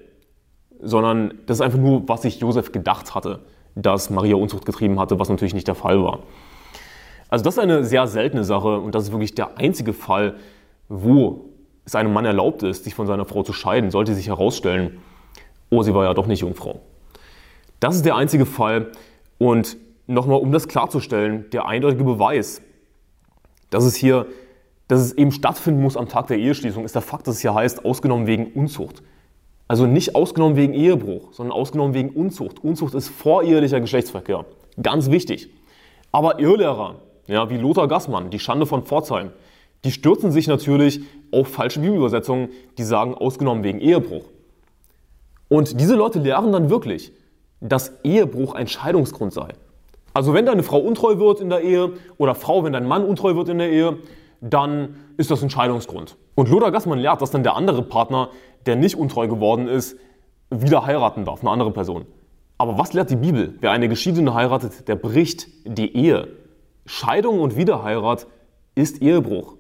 sondern 0.82 1.34
das 1.46 1.58
ist 1.58 1.62
einfach 1.62 1.80
nur, 1.80 2.08
was 2.08 2.24
sich 2.24 2.40
Josef 2.40 2.72
gedacht 2.72 3.16
hatte, 3.16 3.42
dass 3.76 4.10
Maria 4.10 4.36
Unzucht 4.36 4.66
getrieben 4.66 5.00
hatte, 5.00 5.20
was 5.20 5.30
natürlich 5.30 5.54
nicht 5.54 5.68
der 5.68 5.76
Fall 5.76 6.02
war. 6.02 6.20
Also 7.30 7.44
das 7.44 7.56
ist 7.56 7.60
eine 7.60 7.84
sehr 7.84 8.08
seltene 8.08 8.44
Sache 8.44 8.80
und 8.80 8.96
das 8.96 9.04
ist 9.04 9.12
wirklich 9.12 9.36
der 9.36 9.58
einzige 9.58 9.94
Fall, 9.94 10.36
wo 10.88 11.50
es 11.86 11.96
einem 11.96 12.14
Mann 12.14 12.26
erlaubt 12.26 12.64
ist, 12.64 12.86
sich 12.86 12.96
von 12.96 13.06
seiner 13.08 13.26
Frau 13.26 13.44
zu 13.44 13.54
scheiden, 13.54 13.92
sollte 13.92 14.14
sich 14.14 14.28
herausstellen, 14.28 15.00
oh, 15.70 15.84
sie 15.84 15.94
war 15.94 16.06
ja 16.06 16.14
doch 16.14 16.28
nicht 16.28 16.42
Jungfrau. 16.42 16.82
Das 17.80 17.96
ist 17.96 18.06
der 18.06 18.16
einzige 18.16 18.46
Fall, 18.46 18.92
und 19.38 19.78
nochmal, 20.08 20.40
um 20.40 20.52
das 20.52 20.68
klarzustellen, 20.68 21.46
der 21.52 21.68
eindeutige 21.68 22.04
Beweis, 22.04 22.62
dass 23.70 23.84
es 23.84 23.96
hier 23.96 24.26
dass 24.88 25.02
es 25.02 25.14
eben 25.14 25.32
stattfinden 25.32 25.82
muss 25.82 25.98
am 25.98 26.08
Tag 26.08 26.28
der 26.28 26.38
Eheschließung, 26.38 26.86
ist 26.86 26.96
der 26.96 27.02
Fakt, 27.02 27.28
dass 27.28 27.36
es 27.36 27.42
hier 27.42 27.54
heißt, 27.54 27.86
ausgenommen 27.86 28.28
wegen 28.28 28.48
Unzucht. 28.54 29.04
Also 29.68 29.86
nicht 29.86 30.16
ausgenommen 30.16 30.56
wegen 30.56 30.74
Ehebruch, 30.74 31.34
sondern 31.34 31.52
ausgenommen 31.52 31.94
wegen 31.94 32.10
Unzucht. 32.10 32.64
Unzucht 32.64 32.94
ist 32.94 33.10
vorehelicher 33.10 33.82
Geschlechtsverkehr. 33.82 34.46
Ganz 34.82 35.12
wichtig. 35.12 35.50
Aber 36.12 36.40
Irrlehrer, 36.40 36.96
ja, 37.28 37.50
wie 37.50 37.58
Lothar 37.58 37.90
Gassmann, 37.90 38.30
die 38.30 38.40
Schande 38.40 38.66
von 38.66 38.84
Pforzheim, 38.84 39.32
die 39.84 39.92
stürzen 39.92 40.32
sich 40.32 40.48
natürlich 40.48 41.02
auf 41.32 41.50
falsche 41.50 41.82
Bibelübersetzungen, 41.82 42.50
die 42.78 42.84
sagen, 42.84 43.14
ausgenommen 43.14 43.64
wegen 43.64 43.80
Ehebruch. 43.80 44.24
Und 45.50 45.80
diese 45.80 45.96
Leute 45.96 46.20
lehren 46.20 46.52
dann 46.52 46.70
wirklich, 46.70 47.12
dass 47.60 47.92
Ehebruch 48.04 48.54
ein 48.54 48.68
Scheidungsgrund 48.68 49.34
sei. 49.34 49.50
Also 50.14 50.34
wenn 50.34 50.46
deine 50.46 50.64
Frau 50.64 50.80
untreu 50.80 51.20
wird 51.20 51.42
in 51.42 51.50
der 51.50 51.62
Ehe 51.62 51.94
oder 52.18 52.36
Frau, 52.36 52.64
wenn 52.64 52.74
dein 52.74 52.88
Mann 52.88 53.04
untreu 53.04 53.36
wird 53.36 53.50
in 53.50 53.60
der 53.60 53.70
Ehe, 53.70 53.98
dann 54.42 54.96
ist 55.18 55.32
das 55.32 55.44
ein 55.44 55.50
Scheidungsgrund. 55.50 56.18
Und 56.36 56.50
Lothar 56.50 56.72
Gassmann 56.72 57.00
lehrt, 57.00 57.22
dass 57.22 57.32
dann 57.32 57.44
der 57.44 57.56
andere 57.56 57.82
Partner, 57.82 58.30
der 58.66 58.76
nicht 58.76 58.96
untreu 58.96 59.28
geworden 59.28 59.68
ist, 59.68 59.98
wieder 60.50 60.86
heiraten 60.86 61.26
darf, 61.26 61.42
eine 61.42 61.50
andere 61.50 61.72
Person. 61.72 62.06
Aber 62.58 62.78
was 62.78 62.94
lehrt 62.94 63.10
die 63.10 63.16
Bibel? 63.16 63.56
Wer 63.60 63.72
eine 63.72 63.90
Geschiedene 63.90 64.34
heiratet, 64.34 64.88
der 64.88 64.96
bricht 64.96 65.48
die 65.66 65.96
Ehe. 65.96 66.28
Scheidung 66.86 67.40
und 67.40 67.58
Wiederheirat 67.58 68.28
ist 68.76 69.02
Ehebruch. 69.02 69.56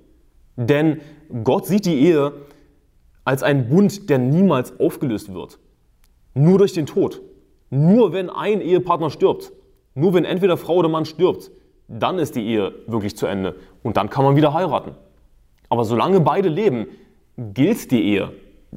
Denn 0.55 1.01
Gott 1.43 1.65
sieht 1.67 1.85
die 1.85 1.99
Ehe 1.99 2.33
als 3.25 3.43
einen 3.43 3.69
Bund, 3.69 4.09
der 4.09 4.17
niemals 4.17 4.79
aufgelöst 4.79 5.33
wird. 5.33 5.59
Nur 6.33 6.57
durch 6.57 6.73
den 6.73 6.85
Tod. 6.85 7.21
Nur 7.69 8.13
wenn 8.13 8.29
ein 8.29 8.61
Ehepartner 8.61 9.09
stirbt. 9.09 9.51
Nur 9.93 10.13
wenn 10.13 10.25
entweder 10.25 10.57
Frau 10.57 10.75
oder 10.75 10.89
Mann 10.89 11.05
stirbt, 11.05 11.51
dann 11.87 12.19
ist 12.19 12.35
die 12.35 12.45
Ehe 12.45 12.73
wirklich 12.87 13.17
zu 13.17 13.25
Ende 13.25 13.55
und 13.87 13.95
dann 13.95 14.09
kann 14.09 14.25
man 14.25 14.35
wieder 14.35 14.53
heiraten. 14.53 14.91
Aber 15.69 15.85
solange 15.85 16.19
beide 16.19 16.49
leben, 16.49 16.87
gilt 17.37 17.89
die 17.91 18.03
Ehe. 18.03 18.33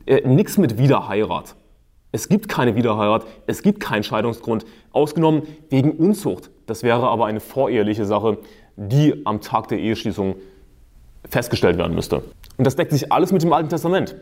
Äh, 0.07 0.27
Nichts 0.27 0.57
mit 0.57 0.79
Wiederheirat. 0.79 1.57
Es 2.13 2.29
gibt 2.29 2.49
keine 2.49 2.77
Wiederheirat, 2.77 3.27
es 3.47 3.63
gibt 3.63 3.81
keinen 3.81 4.05
Scheidungsgrund, 4.05 4.65
ausgenommen 4.93 5.43
wegen 5.69 5.93
Unzucht. 5.93 6.51
Das 6.67 6.85
wäre 6.85 7.09
aber 7.09 7.27
eine 7.27 7.41
voreheliche 7.41 8.05
Sache, 8.05 8.39
die 8.77 9.27
am 9.27 9.41
Tag 9.41 9.67
der 9.69 9.79
Eheschließung 9.79 10.37
festgestellt 11.29 11.77
werden 11.77 11.95
müsste. 11.95 12.23
Und 12.57 12.65
das 12.65 12.77
deckt 12.77 12.93
sich 12.93 13.13
alles 13.13 13.33
mit 13.33 13.43
dem 13.43 13.53
Alten 13.53 13.69
Testament. 13.69 14.15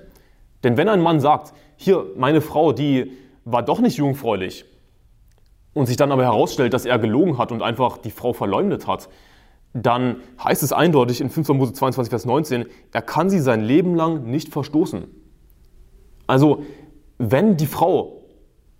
Denn 0.65 0.77
wenn 0.79 0.89
ein 0.89 1.01
Mann 1.01 1.21
sagt, 1.21 1.53
hier, 1.77 2.07
meine 2.17 2.41
Frau, 2.41 2.73
die 2.73 3.13
war 3.45 3.63
doch 3.63 3.81
nicht 3.81 3.99
jungfräulich, 3.99 4.65
und 5.75 5.87
sich 5.87 5.97
dann 5.97 6.11
aber 6.11 6.25
herausstellt, 6.25 6.75
dass 6.75 6.87
er 6.87 6.99
gelogen 6.99 7.39
hat 7.39 7.53
und 7.53 7.63
einfach 7.63 7.99
die 7.99 8.11
Frau 8.11 8.33
verleumdet 8.33 8.87
hat, 8.87 9.09
dann 9.73 10.17
heißt 10.43 10.63
es 10.63 10.73
eindeutig 10.73 11.21
in 11.21 11.31
5. 11.31 11.49
Mose 11.51 11.73
22, 11.73 12.11
Vers 12.11 12.25
19, 12.25 12.67
er 12.93 13.03
kann 13.03 13.31
sie 13.31 13.39
sein 13.39 13.61
Leben 13.61 13.95
lang 13.95 14.25
nicht 14.25 14.53
verstoßen. 14.53 15.05
Also, 16.27 16.63
wenn 17.19 17.57
die 17.57 17.67
Frau 17.67 18.23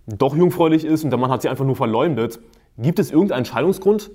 doch 0.07 0.35
jungfräulich 0.35 0.85
ist 0.85 1.03
und 1.03 1.09
der 1.11 1.19
Mann 1.19 1.31
hat 1.31 1.41
sie 1.41 1.49
einfach 1.49 1.65
nur 1.65 1.75
verleumdet, 1.75 2.39
gibt 2.77 2.99
es 2.99 3.11
irgendeinen 3.11 3.45
Scheidungsgrund? 3.45 4.11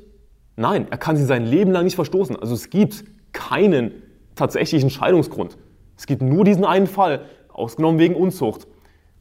Nein, 0.56 0.86
er 0.90 0.98
kann 0.98 1.16
sie 1.16 1.24
sein 1.24 1.44
Leben 1.44 1.72
lang 1.72 1.84
nicht 1.84 1.96
verstoßen. 1.96 2.36
Also 2.36 2.54
es 2.54 2.70
gibt 2.70 3.04
keinen 3.32 3.92
tatsächlichen 4.34 4.90
Scheidungsgrund. 4.90 5.56
Es 5.96 6.06
gibt 6.06 6.22
nur 6.22 6.44
diesen 6.44 6.64
einen 6.64 6.86
Fall, 6.86 7.26
ausgenommen 7.48 8.00
wegen 8.00 8.16
Unzucht. 8.16 8.66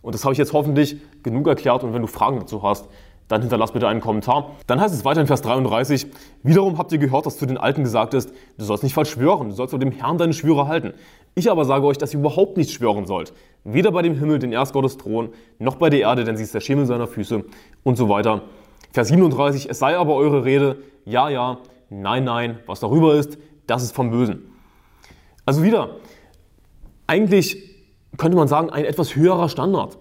Und 0.02 0.16
das 0.16 0.24
habe 0.24 0.34
ich 0.34 0.38
jetzt 0.38 0.54
hoffentlich 0.54 0.98
genug 1.22 1.48
erklärt 1.48 1.84
und 1.84 1.94
wenn 1.94 2.02
du 2.02 2.08
Fragen 2.08 2.40
dazu 2.40 2.64
hast, 2.64 2.90
dann 3.28 3.42
hinterlass 3.42 3.72
bitte 3.72 3.88
einen 3.88 4.02
Kommentar. 4.02 4.52
Dann 4.68 4.80
heißt 4.80 4.94
es 4.94 5.06
weiter 5.06 5.22
in 5.22 5.28
Vers 5.28 5.42
33, 5.42 6.08
wiederum 6.44 6.78
habt 6.78 6.92
ihr 6.92 6.98
gehört, 6.98 7.26
dass 7.26 7.38
zu 7.38 7.46
den 7.46 7.58
Alten 7.58 7.84
gesagt 7.84 8.14
ist, 8.14 8.32
du 8.58 8.66
sollst 8.66 8.84
nicht 8.84 8.94
falsch 8.94 9.12
schwören, 9.12 9.50
du 9.50 9.56
sollst 9.56 9.72
vor 9.72 9.80
dem 9.80 9.92
Herrn 9.92 10.18
deine 10.18 10.34
Schwüre 10.34 10.68
halten. 10.68 10.94
Ich 11.36 11.50
aber 11.50 11.66
sage 11.66 11.86
euch, 11.86 11.98
dass 11.98 12.14
ihr 12.14 12.20
überhaupt 12.20 12.58
nicht 12.58 12.72
schwören 12.72 13.06
sollt. 13.06 13.34
Weder 13.64 13.92
bei 13.92 14.02
dem 14.02 14.16
Himmel, 14.16 14.40
den 14.40 14.52
er 14.52 14.62
ist 14.62 14.74
Gottes 14.74 14.98
Thron, 14.98 15.30
noch 15.58 15.76
bei 15.78 15.90
der 15.90 16.02
Erde, 16.02 16.26
denn 16.26 16.38
sie 16.38 16.44
ist 16.44 16.54
der 16.54 16.60
Schemel 16.60 16.86
seiner 16.86 17.08
Füße 17.08 17.44
und 17.84 17.96
so 17.96 18.10
weiter. 18.10 18.44
Vers 18.92 19.08
37, 19.08 19.70
es 19.70 19.80
sei 19.80 19.98
aber 19.98 20.14
eure 20.16 20.46
Rede, 20.46 20.78
ja, 21.06 21.30
ja, 21.30 21.58
nein, 21.90 22.24
nein, 22.24 22.60
was 22.68 22.82
darüber 22.82 23.16
ist, 23.16 23.38
das 23.66 23.84
ist 23.84 23.96
vom 23.96 24.12
Bösen. 24.12 24.54
Also 25.46 25.64
wieder, 25.64 25.98
eigentlich 27.08 27.58
könnte 28.18 28.38
man 28.38 28.48
sagen, 28.48 28.70
ein 28.70 28.86
etwas 28.86 29.16
höherer 29.16 29.50
Standard. 29.50 29.98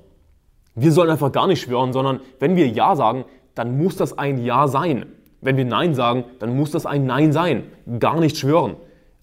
Wir 0.75 0.93
sollen 0.93 1.11
einfach 1.11 1.33
gar 1.33 1.47
nicht 1.47 1.63
schwören, 1.63 1.93
sondern 1.93 2.21
wenn 2.39 2.57
wir 2.57 2.67
Ja 2.69 2.97
sagen, 2.97 3.25
dann 3.55 3.77
muss 3.79 3.97
das 3.97 4.17
ein 4.17 4.43
Ja 4.45 4.69
sein. 4.69 5.07
Wenn 5.41 5.57
wir 5.57 5.65
Nein 5.65 5.95
sagen, 5.95 6.25
dann 6.39 6.57
muss 6.57 6.71
das 6.71 6.87
ein 6.87 7.05
Nein 7.05 7.33
sein. 7.33 7.65
Gar 7.99 8.21
nicht 8.21 8.39
schwören. 8.39 8.77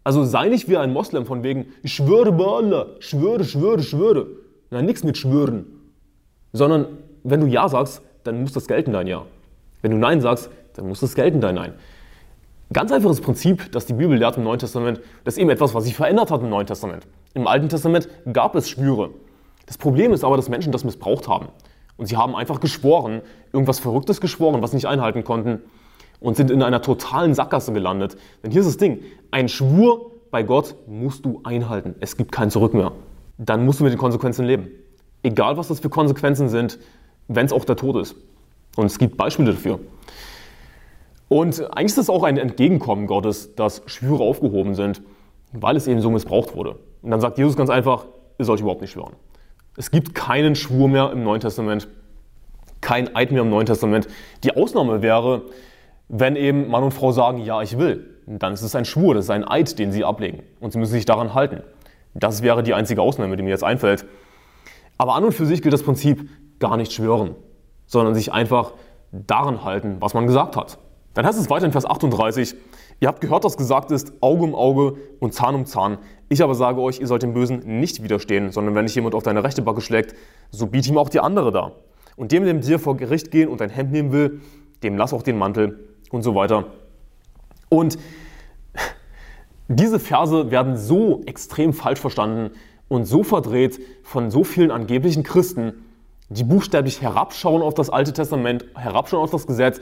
Also 0.03 0.23
sei 0.23 0.49
nicht 0.49 0.69
wie 0.69 0.77
ein 0.77 0.93
Moslem 0.93 1.25
von 1.25 1.43
wegen, 1.43 1.67
ich 1.81 1.93
schwöre 1.93 2.31
bei 2.31 2.45
Allah, 2.45 2.87
schwöre, 2.99 3.43
schwöre, 3.43 3.81
schwöre. 3.81 4.27
Na, 4.69 4.81
nichts 4.81 5.03
mit 5.03 5.17
schwören. 5.17 5.65
Sondern 6.53 6.87
wenn 7.23 7.41
du 7.41 7.47
Ja 7.47 7.67
sagst, 7.69 8.01
dann 8.23 8.41
muss 8.41 8.53
das 8.53 8.67
gelten, 8.67 8.93
dein 8.93 9.07
Ja. 9.07 9.25
Wenn 9.81 9.91
du 9.91 9.97
Nein 9.97 10.21
sagst, 10.21 10.49
dann 10.75 10.87
muss 10.87 10.99
das 10.99 11.15
gelten, 11.15 11.41
dein 11.41 11.55
Nein. 11.55 11.73
Ganz 12.71 12.91
einfaches 12.91 13.21
Prinzip, 13.21 13.71
das 13.71 13.87
die 13.87 13.93
Bibel 13.93 14.15
lehrt 14.17 14.37
im 14.37 14.43
Neuen 14.43 14.59
Testament, 14.59 15.01
das 15.23 15.35
ist 15.35 15.39
eben 15.39 15.49
etwas, 15.49 15.73
was 15.73 15.85
sich 15.85 15.95
verändert 15.95 16.29
hat 16.29 16.41
im 16.41 16.49
Neuen 16.49 16.67
Testament. 16.67 17.07
Im 17.33 17.47
Alten 17.47 17.69
Testament 17.69 18.07
gab 18.31 18.55
es 18.55 18.69
Schwüre. 18.69 19.09
Das 19.69 19.77
Problem 19.77 20.13
ist 20.13 20.23
aber, 20.23 20.35
dass 20.35 20.49
Menschen 20.49 20.71
das 20.71 20.83
missbraucht 20.83 21.27
haben. 21.27 21.49
Und 21.95 22.07
sie 22.07 22.17
haben 22.17 22.35
einfach 22.35 22.59
geschworen, 22.59 23.21
irgendwas 23.53 23.77
Verrücktes 23.77 24.19
geschworen, 24.19 24.63
was 24.63 24.71
sie 24.71 24.77
nicht 24.77 24.87
einhalten 24.87 25.23
konnten 25.23 25.61
und 26.19 26.35
sind 26.35 26.49
in 26.49 26.63
einer 26.63 26.81
totalen 26.81 27.35
Sackgasse 27.35 27.71
gelandet. 27.71 28.17
Denn 28.43 28.49
hier 28.49 28.61
ist 28.61 28.67
das 28.67 28.77
Ding, 28.77 29.03
ein 29.29 29.47
Schwur 29.47 30.09
bei 30.31 30.41
Gott 30.41 30.73
musst 30.87 31.23
du 31.23 31.41
einhalten. 31.43 31.93
Es 31.99 32.17
gibt 32.17 32.31
kein 32.31 32.49
Zurück 32.49 32.73
mehr. 32.73 32.93
Dann 33.37 33.63
musst 33.63 33.79
du 33.79 33.83
mit 33.83 33.93
den 33.93 33.99
Konsequenzen 33.99 34.43
leben. 34.43 34.69
Egal, 35.21 35.55
was 35.57 35.67
das 35.67 35.81
für 35.81 35.89
Konsequenzen 35.89 36.49
sind, 36.49 36.79
wenn 37.27 37.45
es 37.45 37.53
auch 37.53 37.63
der 37.63 37.75
Tod 37.75 37.95
ist. 37.97 38.15
Und 38.75 38.87
es 38.87 38.97
gibt 38.97 39.17
Beispiele 39.17 39.51
dafür. 39.51 39.79
Und 41.27 41.61
eigentlich 41.77 41.91
ist 41.91 41.99
es 41.99 42.09
auch 42.09 42.23
ein 42.23 42.37
Entgegenkommen 42.37 43.05
Gottes, 43.05 43.53
dass 43.53 43.83
Schwüre 43.85 44.23
aufgehoben 44.23 44.73
sind, 44.73 45.03
weil 45.53 45.75
es 45.75 45.85
eben 45.85 46.01
so 46.01 46.09
missbraucht 46.09 46.55
wurde. 46.55 46.79
Und 47.03 47.11
dann 47.11 47.21
sagt 47.21 47.37
Jesus 47.37 47.55
ganz 47.55 47.69
einfach, 47.69 48.05
ihr 48.39 48.45
sollt 48.45 48.61
überhaupt 48.61 48.81
nicht 48.81 48.93
schwören. 48.93 49.13
Es 49.79 49.91
gibt 49.91 50.13
keinen 50.13 50.57
Schwur 50.57 50.89
mehr 50.89 51.09
im 51.13 51.23
Neuen 51.23 51.39
Testament, 51.39 51.87
kein 52.81 53.15
Eid 53.15 53.31
mehr 53.31 53.43
im 53.43 53.49
Neuen 53.49 53.65
Testament. 53.65 54.09
Die 54.43 54.53
Ausnahme 54.53 55.01
wäre, 55.01 55.43
wenn 56.09 56.35
eben 56.35 56.67
Mann 56.67 56.83
und 56.83 56.93
Frau 56.93 57.13
sagen, 57.13 57.37
ja, 57.37 57.61
ich 57.61 57.77
will. 57.77 58.19
Dann 58.27 58.51
ist 58.51 58.61
es 58.61 58.75
ein 58.75 58.83
Schwur, 58.83 59.15
das 59.15 59.25
ist 59.25 59.29
ein 59.29 59.47
Eid, 59.47 59.79
den 59.79 59.93
sie 59.93 60.03
ablegen. 60.03 60.43
Und 60.59 60.73
sie 60.73 60.79
müssen 60.79 60.91
sich 60.91 61.05
daran 61.05 61.33
halten. 61.33 61.63
Das 62.13 62.43
wäre 62.43 62.61
die 62.61 62.73
einzige 62.73 63.01
Ausnahme, 63.01 63.37
die 63.37 63.43
mir 63.43 63.51
jetzt 63.51 63.63
einfällt. 63.63 64.05
Aber 64.97 65.15
an 65.15 65.23
und 65.23 65.31
für 65.31 65.45
sich 65.45 65.61
gilt 65.61 65.73
das 65.73 65.83
Prinzip 65.83 66.29
gar 66.59 66.75
nicht 66.75 66.91
schwören, 66.91 67.35
sondern 67.85 68.15
sich 68.15 68.33
einfach 68.33 68.73
daran 69.13 69.63
halten, 69.63 69.95
was 70.01 70.13
man 70.13 70.27
gesagt 70.27 70.57
hat. 70.57 70.77
Dann 71.13 71.25
heißt 71.25 71.39
es 71.39 71.49
weiter 71.49 71.65
in 71.65 71.71
Vers 71.71 71.85
38, 71.85 72.53
ihr 72.99 73.07
habt 73.07 73.21
gehört, 73.21 73.45
dass 73.45 73.57
gesagt 73.57 73.91
ist, 73.91 74.13
Auge 74.21 74.43
um 74.43 74.55
Auge 74.55 74.97
und 75.19 75.33
Zahn 75.33 75.55
um 75.55 75.65
Zahn. 75.65 75.97
Ich 76.27 76.43
aber 76.43 76.55
sage 76.55 76.81
euch, 76.81 76.99
ihr 76.99 77.07
sollt 77.07 77.23
dem 77.23 77.33
Bösen 77.33 77.79
nicht 77.79 78.03
widerstehen, 78.03 78.51
sondern 78.51 78.75
wenn 78.75 78.85
dich 78.85 78.95
jemand 78.95 79.15
auf 79.15 79.23
deine 79.23 79.43
rechte 79.43 79.61
Backe 79.61 79.81
schlägt, 79.81 80.15
so 80.51 80.67
biet 80.67 80.87
ihm 80.87 80.97
auch 80.97 81.09
die 81.09 81.19
andere 81.19 81.51
da. 81.51 81.71
Und 82.15 82.31
dem, 82.31 82.43
der 82.43 82.53
mit 82.53 82.67
dir 82.67 82.79
vor 82.79 82.97
Gericht 82.97 83.31
gehen 83.31 83.49
und 83.49 83.61
dein 83.61 83.69
Hemd 83.69 83.91
nehmen 83.91 84.11
will, 84.11 84.41
dem 84.83 84.97
lass 84.97 85.13
auch 85.13 85.23
den 85.23 85.37
Mantel 85.37 85.89
und 86.11 86.23
so 86.23 86.35
weiter. 86.35 86.65
Und 87.69 87.97
diese 89.67 89.99
Verse 89.99 90.51
werden 90.51 90.77
so 90.77 91.21
extrem 91.25 91.73
falsch 91.73 91.99
verstanden 91.99 92.51
und 92.87 93.05
so 93.05 93.23
verdreht 93.23 93.79
von 94.03 94.31
so 94.31 94.43
vielen 94.43 94.71
angeblichen 94.71 95.23
Christen, 95.23 95.85
die 96.29 96.43
buchstäblich 96.43 97.01
herabschauen 97.01 97.61
auf 97.61 97.73
das 97.73 97.89
Alte 97.89 98.11
Testament, 98.11 98.65
herabschauen 98.75 99.23
auf 99.23 99.31
das 99.31 99.47
Gesetz 99.47 99.79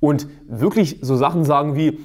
und 0.00 0.28
wirklich 0.46 0.98
so 1.02 1.16
Sachen 1.16 1.44
sagen 1.44 1.76
wie, 1.76 1.98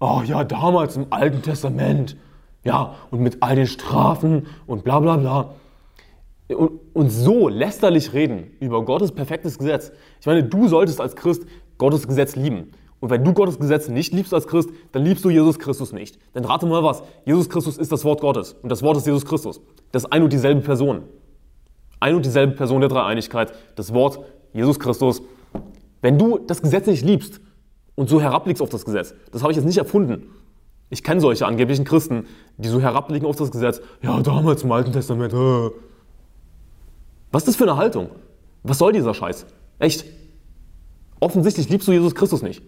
oh 0.00 0.22
ja, 0.24 0.44
damals 0.44 0.96
im 0.96 1.06
Alten 1.10 1.42
Testament, 1.42 2.16
ja, 2.64 2.94
und 3.10 3.20
mit 3.20 3.42
all 3.42 3.56
den 3.56 3.66
Strafen 3.66 4.46
und 4.66 4.84
bla 4.84 5.00
bla 5.00 5.16
bla. 5.16 5.54
Und, 6.48 6.80
und 6.94 7.10
so 7.10 7.48
lästerlich 7.48 8.12
reden 8.12 8.52
über 8.60 8.84
Gottes 8.84 9.12
perfektes 9.12 9.58
Gesetz. 9.58 9.92
Ich 10.20 10.26
meine, 10.26 10.44
du 10.44 10.68
solltest 10.68 11.00
als 11.00 11.14
Christ 11.14 11.44
Gottes 11.76 12.06
Gesetz 12.06 12.36
lieben. 12.36 12.72
Und 13.00 13.10
wenn 13.10 13.22
du 13.22 13.32
Gottes 13.32 13.58
Gesetz 13.58 13.88
nicht 13.88 14.12
liebst 14.12 14.34
als 14.34 14.48
Christ, 14.48 14.70
dann 14.92 15.04
liebst 15.04 15.24
du 15.24 15.30
Jesus 15.30 15.58
Christus 15.58 15.92
nicht. 15.92 16.18
Denn 16.34 16.44
rate 16.44 16.66
mal 16.66 16.82
was, 16.82 17.02
Jesus 17.24 17.48
Christus 17.48 17.78
ist 17.78 17.92
das 17.92 18.04
Wort 18.04 18.20
Gottes 18.20 18.54
und 18.62 18.70
das 18.70 18.82
Wort 18.82 18.96
ist 18.96 19.06
Jesus 19.06 19.24
Christus. 19.24 19.60
Das 19.92 20.04
ist 20.04 20.12
ein 20.12 20.22
und 20.22 20.32
dieselbe 20.32 20.62
Person. 20.62 21.02
Ein 22.00 22.16
und 22.16 22.24
dieselbe 22.24 22.54
Person 22.54 22.80
der 22.80 22.88
Dreieinigkeit, 22.88 23.52
das 23.76 23.94
Wort 23.94 24.18
Jesus 24.52 24.80
Christus. 24.80 25.22
Wenn 26.00 26.18
du 26.18 26.38
das 26.38 26.62
Gesetz 26.62 26.86
nicht 26.86 27.04
liebst 27.04 27.40
und 27.98 28.08
so 28.08 28.20
herabblickst 28.20 28.62
auf 28.62 28.68
das 28.68 28.84
Gesetz, 28.84 29.12
das 29.32 29.42
habe 29.42 29.50
ich 29.52 29.56
jetzt 29.56 29.66
nicht 29.66 29.78
erfunden, 29.78 30.30
ich 30.88 31.02
kenne 31.02 31.20
solche 31.20 31.46
angeblichen 31.46 31.84
Christen, 31.84 32.26
die 32.56 32.68
so 32.68 32.80
herabblicken 32.80 33.28
auf 33.28 33.36
das 33.36 33.50
Gesetz. 33.50 33.80
Ja, 34.02 34.20
damals 34.22 34.62
im 34.62 34.72
Alten 34.72 34.92
Testament. 34.92 35.34
Äh. 35.34 35.70
Was 37.32 37.42
ist 37.42 37.48
das 37.48 37.56
für 37.56 37.64
eine 37.64 37.76
Haltung? 37.76 38.08
Was 38.62 38.78
soll 38.78 38.92
dieser 38.92 39.12
Scheiß? 39.12 39.46
Echt? 39.80 40.06
Offensichtlich 41.20 41.68
liebst 41.68 41.88
du 41.88 41.92
Jesus 41.92 42.14
Christus 42.14 42.40
nicht. 42.40 42.62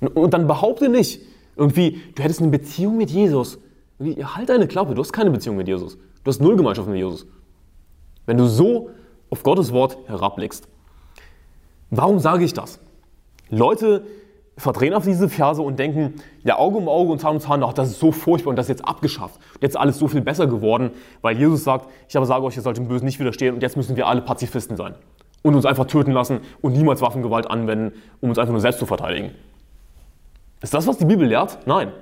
Und 0.00 0.34
dann 0.34 0.46
behaupte 0.46 0.88
nicht, 0.88 1.22
Irgendwie, 1.56 2.00
du 2.14 2.22
hättest 2.22 2.40
eine 2.40 2.50
Beziehung 2.50 2.96
mit 2.96 3.10
Jesus. 3.10 3.58
Halt 4.00 4.48
deine 4.48 4.66
Klappe, 4.66 4.94
du 4.94 5.00
hast 5.00 5.12
keine 5.12 5.30
Beziehung 5.30 5.56
mit 5.56 5.68
Jesus. 5.68 5.96
Du 5.96 6.28
hast 6.28 6.40
null 6.40 6.56
Gemeinschaft 6.56 6.88
mit 6.88 6.96
Jesus. 6.96 7.26
Wenn 8.26 8.36
du 8.36 8.46
so 8.46 8.90
auf 9.30 9.42
Gottes 9.42 9.72
Wort 9.72 9.96
herabblickst. 10.06 10.68
Warum 11.90 12.18
sage 12.18 12.44
ich 12.44 12.54
das? 12.54 12.80
Leute 13.52 14.06
verdrehen 14.56 14.94
auf 14.94 15.04
diese 15.04 15.28
Verse 15.28 15.60
und 15.60 15.78
denken, 15.78 16.14
ja, 16.42 16.58
Auge 16.58 16.78
um 16.78 16.88
Auge 16.88 17.12
und 17.12 17.20
Zahn 17.20 17.34
um 17.34 17.40
Zahn, 17.40 17.62
ach, 17.62 17.74
das 17.74 17.90
ist 17.90 18.00
so 18.00 18.12
furchtbar 18.12 18.50
und 18.50 18.56
das 18.56 18.66
ist 18.66 18.70
jetzt 18.70 18.88
abgeschafft. 18.88 19.38
Jetzt 19.60 19.72
ist 19.74 19.80
alles 19.80 19.98
so 19.98 20.08
viel 20.08 20.22
besser 20.22 20.46
geworden, 20.46 20.90
weil 21.20 21.36
Jesus 21.36 21.64
sagt, 21.64 21.88
ich 22.08 22.16
aber 22.16 22.26
sage 22.26 22.44
euch, 22.44 22.56
ihr 22.56 22.62
sollt 22.62 22.78
dem 22.78 22.88
Bösen 22.88 23.04
nicht 23.04 23.20
widerstehen 23.20 23.54
und 23.54 23.62
jetzt 23.62 23.76
müssen 23.76 23.96
wir 23.96 24.06
alle 24.06 24.22
Pazifisten 24.22 24.76
sein 24.76 24.94
und 25.42 25.54
uns 25.54 25.66
einfach 25.66 25.86
töten 25.86 26.12
lassen 26.12 26.40
und 26.62 26.72
niemals 26.72 27.02
Waffengewalt 27.02 27.50
anwenden, 27.50 27.92
um 28.20 28.30
uns 28.30 28.38
einfach 28.38 28.52
nur 28.52 28.60
selbst 28.60 28.78
zu 28.78 28.86
verteidigen. 28.86 29.32
Ist 30.62 30.72
das, 30.72 30.86
was 30.86 30.96
die 30.96 31.04
Bibel 31.04 31.26
lehrt? 31.26 31.58
Nein. 31.66 31.92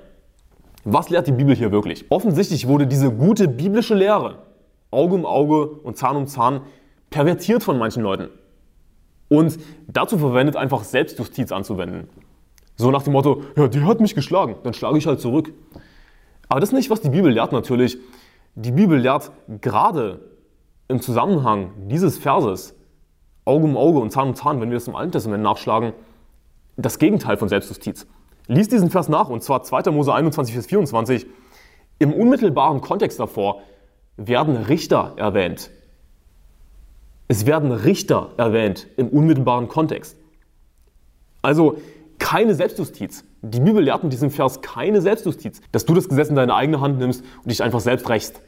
Was 0.85 1.11
lehrt 1.11 1.27
die 1.27 1.33
Bibel 1.33 1.55
hier 1.55 1.73
wirklich? 1.73 2.11
Offensichtlich 2.11 2.69
wurde 2.69 2.87
diese 2.87 3.11
gute 3.11 3.49
biblische 3.49 3.95
Lehre, 3.95 4.39
Auge 4.91 5.15
um 5.15 5.27
Auge 5.27 5.67
und 5.67 5.97
Zahn 5.97 6.17
um 6.17 6.27
Zahn, 6.27 6.63
pervertiert 7.11 7.63
von 7.63 7.79
manchen 7.79 8.03
Leuten. 8.03 8.29
Und 9.31 9.59
dazu 9.87 10.19
verwendet, 10.19 10.57
einfach 10.57 10.83
Selbstjustiz 10.83 11.53
anzuwenden. 11.53 12.09
So 12.75 12.91
nach 12.91 13.05
dem 13.05 13.13
Motto, 13.13 13.45
ja, 13.57 13.69
die 13.69 13.81
hat 13.83 14.01
mich 14.01 14.15
geschlagen, 14.15 14.57
dann 14.65 14.75
schlage 14.75 14.99
ich 14.99 15.07
halt 15.07 15.21
zurück. 15.21 15.53
Aber 16.49 16.59
das 16.59 16.71
ist 16.71 16.75
nicht, 16.75 16.91
was 16.91 17.01
die 17.01 17.11
Bibel 17.11 17.31
lehrt 17.31 17.53
natürlich. 17.53 17.97
Die 18.57 18.73
Bibel 18.73 18.99
lehrt 18.99 19.31
gerade 19.61 20.21
im 20.89 21.01
Zusammenhang 21.01 21.71
dieses 21.89 22.19
Verses, 22.19 22.75
Auge 23.45 23.65
um 23.65 23.77
Auge 23.77 24.01
und 24.01 24.11
Zahn 24.11 24.31
um 24.31 24.35
Zahn, 24.35 24.61
wenn 24.61 24.71
wir 24.71 24.77
das 24.77 24.89
im 24.89 24.97
Alten 24.97 25.13
Testament 25.13 25.45
nachschlagen, 25.45 25.93
das 26.77 26.99
Gegenteil 26.99 27.37
von 27.37 27.49
Selbstjustiz. 27.49 28.09
Lies 28.49 28.69
diesen 28.69 28.91
Vers 28.91 29.09
nach, 29.09 29.29
und 29.29 29.45
zwar 29.45 29.63
2. 29.63 29.93
Mose 29.93 30.13
21, 30.13 30.55
Vers 30.55 30.67
24. 30.67 31.27
Im 32.01 32.13
unmittelbaren 32.13 32.81
Kontext 32.81 33.21
davor 33.21 33.61
werden 34.17 34.57
Richter 34.57 35.13
erwähnt. 35.17 35.71
Es 37.31 37.47
werden 37.47 37.71
Richter 37.71 38.31
erwähnt 38.39 38.89
im 38.97 39.09
unmittelbaren 39.09 39.69
Kontext. 39.69 40.17
Also 41.43 41.77
keine 42.19 42.57
Selbstjustiz. 42.57 43.25
Die 43.41 43.61
Bibel 43.61 43.85
lehrt 43.85 44.03
in 44.03 44.11
diesem 44.11 44.33
Vers 44.33 44.63
keine 44.63 45.01
Selbstjustiz, 45.01 45.61
dass 45.71 45.85
du 45.85 45.95
das 45.95 46.09
Gesetz 46.09 46.29
in 46.29 46.35
deine 46.35 46.57
eigene 46.57 46.81
Hand 46.81 46.99
nimmst 46.99 47.23
und 47.45 47.53
dich 47.53 47.63
einfach 47.63 47.79
selbst 47.79 48.11
rächst. 48.11 48.43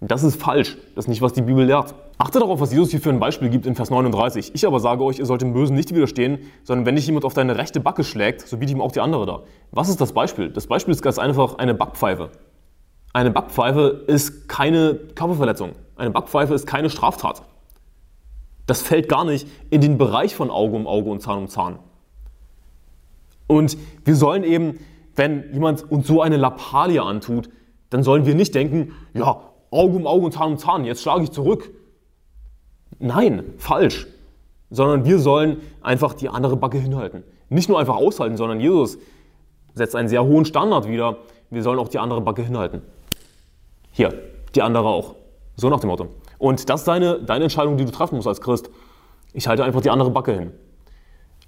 Das 0.00 0.22
ist 0.22 0.40
falsch. 0.40 0.78
Das 0.94 1.04
ist 1.04 1.08
nicht, 1.10 1.20
was 1.20 1.34
die 1.34 1.42
Bibel 1.42 1.66
lehrt. 1.66 1.94
Achte 2.16 2.38
darauf, 2.38 2.62
was 2.62 2.72
Jesus 2.72 2.92
hier 2.92 3.00
für 3.02 3.10
ein 3.10 3.20
Beispiel 3.20 3.50
gibt 3.50 3.66
in 3.66 3.74
Vers 3.74 3.90
39. 3.90 4.52
Ich 4.54 4.66
aber 4.66 4.80
sage 4.80 5.04
euch, 5.04 5.18
ihr 5.18 5.26
sollt 5.26 5.42
dem 5.42 5.52
Bösen 5.52 5.76
nicht 5.76 5.94
widerstehen, 5.94 6.38
sondern 6.62 6.86
wenn 6.86 6.96
dich 6.96 7.06
jemand 7.06 7.26
auf 7.26 7.34
deine 7.34 7.58
rechte 7.58 7.80
Backe 7.80 8.04
schlägt, 8.04 8.48
so 8.48 8.56
biete 8.56 8.72
ihm 8.72 8.80
auch 8.80 8.92
die 8.92 9.00
andere 9.00 9.26
da. 9.26 9.42
Was 9.70 9.90
ist 9.90 10.00
das 10.00 10.14
Beispiel? 10.14 10.48
Das 10.48 10.66
Beispiel 10.66 10.94
ist 10.94 11.02
ganz 11.02 11.18
einfach 11.18 11.58
eine 11.58 11.74
Backpfeife. 11.74 12.30
Eine 13.12 13.32
Backpfeife 13.32 14.04
ist 14.06 14.48
keine 14.48 14.94
Körperverletzung. 15.14 15.72
Eine 15.96 16.10
Backpfeife 16.10 16.54
ist 16.54 16.66
keine 16.66 16.88
Straftat. 16.88 17.42
Das 18.66 18.82
fällt 18.82 19.08
gar 19.08 19.24
nicht 19.24 19.46
in 19.70 19.80
den 19.80 19.98
Bereich 19.98 20.34
von 20.34 20.50
Auge 20.50 20.76
um 20.76 20.86
Auge 20.86 21.10
und 21.10 21.20
Zahn 21.20 21.38
um 21.38 21.48
Zahn. 21.48 21.78
Und 23.46 23.76
wir 24.04 24.16
sollen 24.16 24.44
eben, 24.44 24.78
wenn 25.16 25.52
jemand 25.52 25.90
uns 25.90 26.06
so 26.06 26.22
eine 26.22 26.36
Lappalie 26.36 27.02
antut, 27.02 27.50
dann 27.90 28.02
sollen 28.02 28.26
wir 28.26 28.34
nicht 28.34 28.54
denken, 28.54 28.92
ja, 29.12 29.40
Auge 29.70 29.96
um 29.96 30.06
Auge 30.06 30.26
und 30.26 30.32
Zahn 30.32 30.52
um 30.52 30.58
Zahn, 30.58 30.84
jetzt 30.84 31.02
schlage 31.02 31.24
ich 31.24 31.30
zurück. 31.30 31.70
Nein, 32.98 33.44
falsch. 33.58 34.06
Sondern 34.70 35.04
wir 35.04 35.18
sollen 35.18 35.58
einfach 35.82 36.14
die 36.14 36.28
andere 36.28 36.56
Backe 36.56 36.78
hinhalten. 36.78 37.22
Nicht 37.48 37.68
nur 37.68 37.78
einfach 37.78 37.96
aushalten, 37.96 38.36
sondern 38.36 38.60
Jesus 38.60 38.98
setzt 39.74 39.94
einen 39.94 40.08
sehr 40.08 40.24
hohen 40.24 40.44
Standard 40.44 40.88
wieder. 40.88 41.18
Wir 41.50 41.62
sollen 41.62 41.78
auch 41.78 41.88
die 41.88 41.98
andere 41.98 42.20
Backe 42.20 42.42
hinhalten. 42.42 42.82
Hier, 43.90 44.14
die 44.54 44.62
andere 44.62 44.86
auch. 44.88 45.14
So 45.56 45.68
nach 45.68 45.80
dem 45.80 45.90
Motto. 45.90 46.08
Und 46.38 46.68
das 46.68 46.80
ist 46.80 46.88
deine, 46.88 47.20
deine 47.22 47.44
Entscheidung, 47.44 47.76
die 47.76 47.84
du 47.84 47.92
treffen 47.92 48.16
musst 48.16 48.28
als 48.28 48.40
Christ. 48.40 48.70
Ich 49.32 49.48
halte 49.48 49.64
einfach 49.64 49.80
die 49.80 49.90
andere 49.90 50.10
Backe 50.10 50.32
hin. 50.32 50.52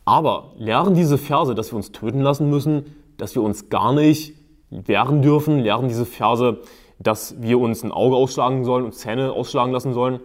Aber 0.05 0.53
lehren 0.57 0.95
diese 0.95 1.19
Verse, 1.19 1.55
dass 1.55 1.73
wir 1.73 1.77
uns 1.77 1.93
töten 1.93 2.21
lassen 2.21 2.49
müssen, 2.49 2.97
dass 3.17 3.35
wir 3.35 3.43
uns 3.43 3.69
gar 3.69 3.93
nicht 3.93 4.35
wehren 4.71 5.23
dürfen, 5.23 5.59
lehren 5.61 5.89
diese 5.89 6.07
Verse, 6.07 6.61
dass 6.99 7.41
wir 7.41 7.59
uns 7.59 7.83
ein 7.83 7.93
Auge 7.93 8.17
ausschlagen 8.17 8.65
sollen 8.65 8.85
und 8.85 8.95
Zähne 8.95 9.33
ausschlagen 9.33 9.73
lassen 9.73 9.93
sollen? 9.93 10.21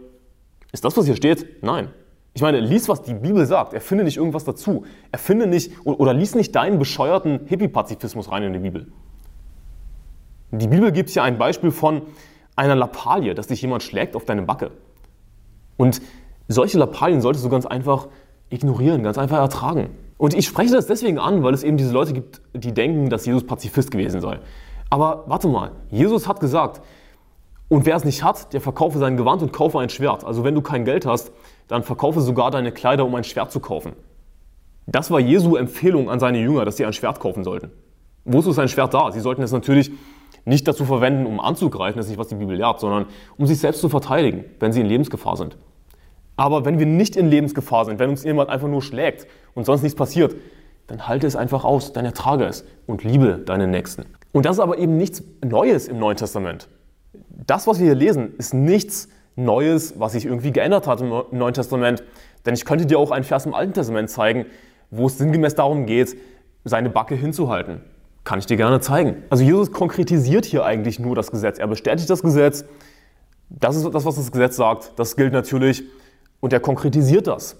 Ist 0.71 0.85
das, 0.85 0.95
was 0.97 1.05
hier 1.05 1.15
steht? 1.15 1.63
Nein. 1.63 1.89
Ich 2.33 2.41
meine, 2.41 2.59
lies, 2.61 2.87
was 2.87 3.01
die 3.01 3.13
Bibel 3.13 3.45
sagt. 3.45 3.73
Erfinde 3.73 4.03
nicht 4.03 4.17
irgendwas 4.17 4.45
dazu. 4.45 4.85
Erfinde 5.11 5.47
nicht 5.47 5.73
oder 5.83 6.13
lies 6.13 6.33
nicht 6.33 6.55
deinen 6.55 6.79
bescheuerten 6.79 7.41
Hippie-Pazifismus 7.45 8.31
rein 8.31 8.43
in 8.43 8.53
die 8.53 8.59
Bibel. 8.59 8.87
Die 10.51 10.67
Bibel 10.67 10.91
gibt 10.91 11.09
hier 11.09 11.23
ein 11.23 11.37
Beispiel 11.37 11.71
von 11.71 12.03
einer 12.55 12.75
Lappalie, 12.75 13.33
dass 13.33 13.47
dich 13.47 13.61
jemand 13.61 13.83
schlägt 13.83 14.15
auf 14.15 14.25
deine 14.25 14.43
Backe. 14.43 14.71
Und 15.77 16.01
solche 16.47 16.77
Lappalien 16.77 17.21
solltest 17.21 17.45
du 17.45 17.49
ganz 17.49 17.65
einfach 17.65 18.07
ignorieren, 18.49 19.03
ganz 19.03 19.17
einfach 19.17 19.37
ertragen. 19.37 19.89
Und 20.17 20.33
ich 20.33 20.45
spreche 20.45 20.73
das 20.73 20.85
deswegen 20.85 21.17
an, 21.17 21.41
weil 21.43 21.53
es 21.53 21.63
eben 21.63 21.77
diese 21.77 21.93
Leute 21.93 22.13
gibt, 22.13 22.41
die 22.53 22.73
denken, 22.73 23.09
dass 23.09 23.25
Jesus 23.25 23.45
Pazifist 23.45 23.89
gewesen 23.89 24.21
sei. 24.21 24.39
Aber 24.89 25.23
warte 25.27 25.47
mal, 25.47 25.71
Jesus 25.89 26.27
hat 26.27 26.39
gesagt, 26.39 26.81
und 27.69 27.85
wer 27.85 27.95
es 27.95 28.03
nicht 28.03 28.23
hat, 28.23 28.51
der 28.51 28.59
verkaufe 28.59 28.99
sein 28.99 29.15
Gewand 29.15 29.41
und 29.41 29.53
kaufe 29.53 29.79
ein 29.79 29.89
Schwert. 29.89 30.25
Also 30.25 30.43
wenn 30.43 30.53
du 30.53 30.61
kein 30.61 30.83
Geld 30.83 31.05
hast, 31.05 31.31
dann 31.69 31.83
verkaufe 31.83 32.19
sogar 32.19 32.51
deine 32.51 32.73
Kleider, 32.73 33.05
um 33.05 33.15
ein 33.15 33.23
Schwert 33.23 33.51
zu 33.51 33.61
kaufen. 33.61 33.93
Das 34.87 35.09
war 35.09 35.21
Jesu 35.21 35.55
Empfehlung 35.55 36.09
an 36.09 36.19
seine 36.19 36.39
Jünger, 36.39 36.65
dass 36.65 36.75
sie 36.75 36.85
ein 36.85 36.91
Schwert 36.91 37.21
kaufen 37.21 37.45
sollten. 37.45 37.71
Wozu 38.25 38.51
ist 38.51 38.59
ein 38.59 38.67
Schwert 38.67 38.93
da? 38.93 39.11
Sie 39.11 39.21
sollten 39.21 39.41
es 39.41 39.53
natürlich 39.53 39.91
nicht 40.45 40.67
dazu 40.67 40.85
verwenden, 40.85 41.25
um 41.25 41.39
anzugreifen, 41.39 41.97
das 41.97 42.05
ist 42.05 42.11
nicht, 42.11 42.19
was 42.19 42.27
die 42.27 42.35
Bibel 42.35 42.55
lehrt, 42.55 42.79
sondern 42.79 43.05
um 43.37 43.45
sich 43.45 43.59
selbst 43.59 43.81
zu 43.81 43.89
verteidigen, 43.89 44.45
wenn 44.59 44.71
sie 44.71 44.81
in 44.81 44.87
Lebensgefahr 44.87 45.37
sind. 45.37 45.57
Aber 46.35 46.65
wenn 46.65 46.79
wir 46.79 46.85
nicht 46.85 47.15
in 47.15 47.29
Lebensgefahr 47.29 47.85
sind, 47.85 47.99
wenn 47.99 48.09
uns 48.09 48.23
jemand 48.23 48.49
einfach 48.49 48.67
nur 48.67 48.81
schlägt 48.81 49.27
und 49.53 49.65
sonst 49.65 49.83
nichts 49.83 49.95
passiert, 49.95 50.35
dann 50.87 51.07
halte 51.07 51.27
es 51.27 51.35
einfach 51.35 51.63
aus, 51.63 51.93
dann 51.93 52.05
ertrage 52.05 52.45
es 52.45 52.65
und 52.87 53.03
liebe 53.03 53.37
deinen 53.37 53.69
Nächsten. 53.69 54.05
Und 54.31 54.45
das 54.45 54.57
ist 54.57 54.59
aber 54.59 54.77
eben 54.77 54.97
nichts 54.97 55.23
Neues 55.45 55.87
im 55.87 55.99
Neuen 55.99 56.17
Testament. 56.17 56.67
Das, 57.29 57.67
was 57.67 57.79
wir 57.79 57.85
hier 57.85 57.95
lesen, 57.95 58.33
ist 58.37 58.53
nichts 58.53 59.09
Neues, 59.35 59.99
was 59.99 60.13
sich 60.13 60.25
irgendwie 60.25 60.51
geändert 60.51 60.87
hat 60.87 61.01
im 61.01 61.09
Neuen 61.31 61.53
Testament. 61.53 62.03
Denn 62.45 62.53
ich 62.53 62.65
könnte 62.65 62.85
dir 62.85 62.99
auch 62.99 63.11
einen 63.11 63.23
Vers 63.23 63.45
im 63.45 63.53
Alten 63.53 63.73
Testament 63.73 64.09
zeigen, 64.09 64.45
wo 64.89 65.07
es 65.07 65.17
sinngemäß 65.17 65.55
darum 65.55 65.85
geht, 65.85 66.17
seine 66.63 66.89
Backe 66.89 67.15
hinzuhalten. 67.15 67.81
Kann 68.23 68.39
ich 68.39 68.45
dir 68.45 68.57
gerne 68.57 68.79
zeigen. 68.79 69.23
Also 69.29 69.43
Jesus 69.43 69.71
konkretisiert 69.71 70.45
hier 70.45 70.63
eigentlich 70.63 70.99
nur 70.99 71.15
das 71.15 71.31
Gesetz. 71.31 71.57
Er 71.57 71.67
bestätigt 71.67 72.09
das 72.09 72.21
Gesetz. 72.21 72.65
Das 73.49 73.75
ist 73.75 73.83
das, 73.91 74.05
was 74.05 74.15
das 74.15 74.31
Gesetz 74.31 74.55
sagt. 74.55 74.93
Das 74.97 75.15
gilt 75.15 75.33
natürlich. 75.33 75.83
Und 76.39 76.53
er 76.53 76.59
konkretisiert 76.59 77.27
das. 77.27 77.57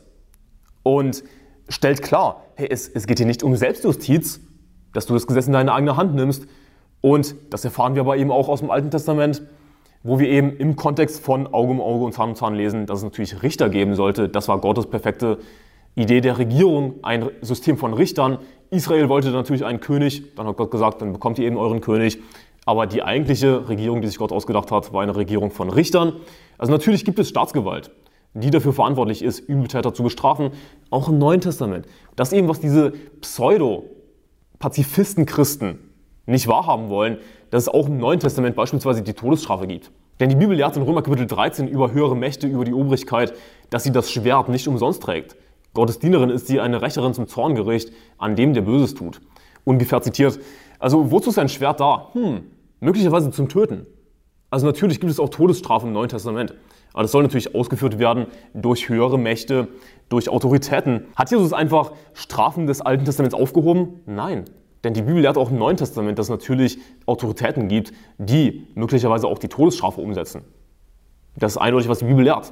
Und 0.84 1.24
stellt 1.68 2.02
klar, 2.02 2.46
hey, 2.56 2.68
es, 2.70 2.88
es 2.88 3.08
geht 3.08 3.18
hier 3.18 3.28
nicht 3.28 3.44
um 3.44 3.56
Selbstjustiz, 3.56 4.42
dass 4.94 5.06
du 5.06 5.14
das 5.14 5.28
Gesetz 5.28 5.48
in 5.48 5.54
deine 5.54 5.74
eigene 5.74 5.98
Hand 5.98 6.16
nimmst. 6.16 6.46
Und 7.02 7.36
das 7.50 7.66
erfahren 7.66 7.96
wir 7.96 8.02
aber 8.02 8.18
eben 8.18 8.32
auch 8.32 8.48
aus 8.48 8.60
dem 8.60 8.70
Alten 8.70 8.92
Testament, 8.92 9.42
wo 10.04 10.20
wir 10.20 10.30
eben 10.30 10.56
im 10.58 10.76
Kontext 10.76 11.24
von 11.24 11.48
Auge 11.48 11.72
um 11.72 11.82
Auge 11.82 12.06
und 12.06 12.14
Zahn 12.14 12.30
um 12.30 12.36
Zahn 12.36 12.56
lesen, 12.56 12.86
dass 12.86 13.00
es 13.00 13.04
natürlich 13.04 13.42
Richter 13.42 13.70
geben 13.70 13.96
sollte. 13.96 14.30
Das 14.30 14.48
war 14.48 14.60
Gottes 14.60 14.88
perfekte 14.88 15.40
Idee 15.96 16.22
der 16.22 16.38
Regierung, 16.38 16.96
ein 17.04 17.30
System 17.42 17.78
von 17.78 17.94
Richtern. 17.94 18.40
Israel 18.72 19.08
wollte 19.10 19.30
natürlich 19.32 19.66
einen 19.66 19.82
König, 19.82 20.34
dann 20.36 20.48
hat 20.48 20.56
Gott 20.56 20.72
gesagt, 20.72 21.02
dann 21.02 21.12
bekommt 21.12 21.38
ihr 21.38 21.46
eben 21.46 21.58
euren 21.58 21.82
König. 21.82 22.20
Aber 22.66 22.88
die 22.88 23.04
eigentliche 23.04 23.68
Regierung, 23.68 24.00
die 24.02 24.08
sich 24.08 24.18
Gott 24.18 24.32
ausgedacht 24.32 24.72
hat, 24.72 24.94
war 24.94 25.04
eine 25.04 25.14
Regierung 25.14 25.52
von 25.52 25.70
Richtern. 25.70 26.14
Also 26.58 26.72
natürlich 26.72 27.04
gibt 27.04 27.20
es 27.20 27.28
Staatsgewalt, 27.28 27.92
die 28.34 28.50
dafür 28.50 28.72
verantwortlich 28.72 29.24
ist, 29.24 29.40
Übeltäter 29.40 29.94
zu 29.94 30.04
bestrafen, 30.04 30.52
auch 30.90 31.10
im 31.10 31.18
Neuen 31.18 31.42
Testament. 31.42 31.86
Das 32.16 32.32
eben, 32.32 32.48
was 32.48 32.62
diese 32.62 32.94
Pseudo-Pazifisten-Christen 33.20 35.80
nicht 36.26 36.48
wahrhaben 36.48 36.88
wollen, 36.88 37.18
dass 37.50 37.64
es 37.64 37.70
auch 37.70 37.88
im 37.88 37.98
Neuen 37.98 38.22
Testament 38.22 38.56
beispielsweise 38.56 39.02
die 39.02 39.12
Todesstrafe 39.12 39.68
gibt. 39.68 39.92
Denn 40.22 40.30
die 40.30 40.38
Bibel 40.38 40.56
lehrt 40.56 40.78
in 40.78 40.84
Römer 40.84 41.02
Kapitel 41.02 41.28
13 41.28 41.68
über 41.68 41.92
höhere 41.92 42.16
Mächte, 42.16 42.48
über 42.48 42.64
die 42.64 42.74
Obrigkeit, 42.74 43.34
dass 43.70 43.84
sie 43.84 43.92
das 43.92 44.10
Schwert 44.10 44.48
nicht 44.48 44.70
umsonst 44.70 45.04
trägt. 45.04 45.36
Gottes 45.74 46.00
Dienerin 46.00 46.30
ist 46.30 46.48
sie 46.48 46.60
eine 46.60 46.82
Rächerin 46.82 47.14
zum 47.14 47.28
Zorngericht, 47.28 47.92
an 48.18 48.36
dem 48.36 48.54
der 48.54 48.62
Böses 48.62 48.94
tut. 48.94 49.22
Ungefähr 49.64 50.02
zitiert. 50.02 50.40
Also 50.80 51.12
wozu 51.12 51.30
ist 51.30 51.40
ein 51.40 51.50
Schwert 51.50 51.80
da? 51.80 52.10
Hm, 52.14 52.42
möglicherweise 52.80 53.32
zum 53.32 53.48
Töten. 53.48 53.86
Also 54.50 54.66
natürlich 54.66 55.00
gibt 55.00 55.12
es 55.12 55.20
auch 55.20 55.30
Todesstrafen 55.30 55.90
im 55.90 55.94
Neuen 55.94 56.10
Testament. 56.10 56.56
Aber 56.94 57.04
das 57.04 57.12
soll 57.12 57.24
natürlich 57.24 57.56
ausgeführt 57.56 58.00
werden 58.00 58.28
durch 58.54 58.90
höhere 58.90 59.18
Mächte, 59.18 59.70
durch 60.10 60.28
Autoritäten. 60.28 61.06
Hat 61.16 61.32
Jesus 61.32 61.54
einfach 61.54 61.94
Strafen 62.14 62.68
des 62.68 62.82
Alten 62.82 63.06
Testaments 63.06 63.34
aufgehoben? 63.34 64.02
Nein. 64.06 64.46
Denn 64.84 64.94
die 64.94 65.04
Bibel 65.04 65.22
lehrt 65.22 65.38
auch 65.38 65.52
im 65.52 65.58
Neuen 65.58 65.78
Testament, 65.78 66.20
dass 66.20 66.26
es 66.26 66.32
natürlich 66.32 66.80
Autoritäten 67.06 67.70
gibt, 67.70 67.94
die 68.18 68.68
möglicherweise 68.76 69.28
auch 69.28 69.40
die 69.40 69.48
Todesstrafe 69.48 70.02
umsetzen. 70.02 70.42
Das 71.38 71.54
ist 71.54 71.58
eindeutig, 71.58 71.88
was 71.88 72.00
die 72.00 72.06
Bibel 72.06 72.26
lehrt. 72.26 72.52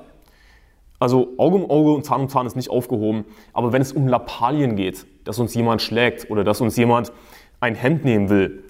Also 1.00 1.34
Auge 1.38 1.56
um 1.56 1.70
Auge 1.70 1.94
und 1.94 2.06
Zahn 2.06 2.22
um 2.22 2.30
Zahn 2.30 2.46
ist 2.46 2.56
nicht 2.56 2.70
aufgehoben. 2.70 3.26
Aber 3.54 3.72
wenn 3.72 3.82
es 3.82 3.94
um 3.94 4.08
Lappalien 4.08 4.76
geht, 4.76 5.06
dass 5.24 5.40
uns 5.40 5.56
jemand 5.56 5.82
schlägt 5.82 6.30
oder 6.30 6.44
dass 6.44 6.60
uns 6.60 6.76
jemand 6.76 7.12
ein 7.62 7.76
Hemd 7.76 8.04
nehmen 8.04 8.30
will, 8.30 8.64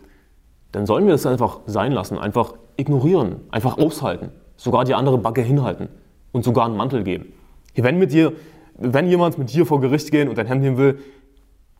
dann 0.72 0.86
sollen 0.86 1.08
wir 1.08 1.16
es 1.16 1.26
einfach 1.26 1.62
sein 1.66 1.92
lassen, 1.92 2.20
einfach 2.20 2.54
ignorieren, 2.78 3.38
einfach 3.50 3.78
aushalten, 3.78 4.30
sogar 4.56 4.86
die 4.86 4.94
andere 4.94 5.18
Backe 5.18 5.42
hinhalten 5.42 5.90
und 6.32 6.44
sogar 6.44 6.66
einen 6.66 6.78
Mantel 6.78 7.04
geben. 7.04 7.34
Wenn, 7.76 7.98
mit 7.98 8.12
dir, 8.12 8.34
wenn 8.78 9.08
jemand 9.08 9.38
mit 9.38 9.52
dir 9.54 9.66
vor 9.66 9.82
Gericht 9.82 10.12
gehen 10.12 10.30
und 10.30 10.38
dein 10.38 10.48
Hemd 10.48 10.62
nehmen 10.62 10.78
will, 10.78 11.00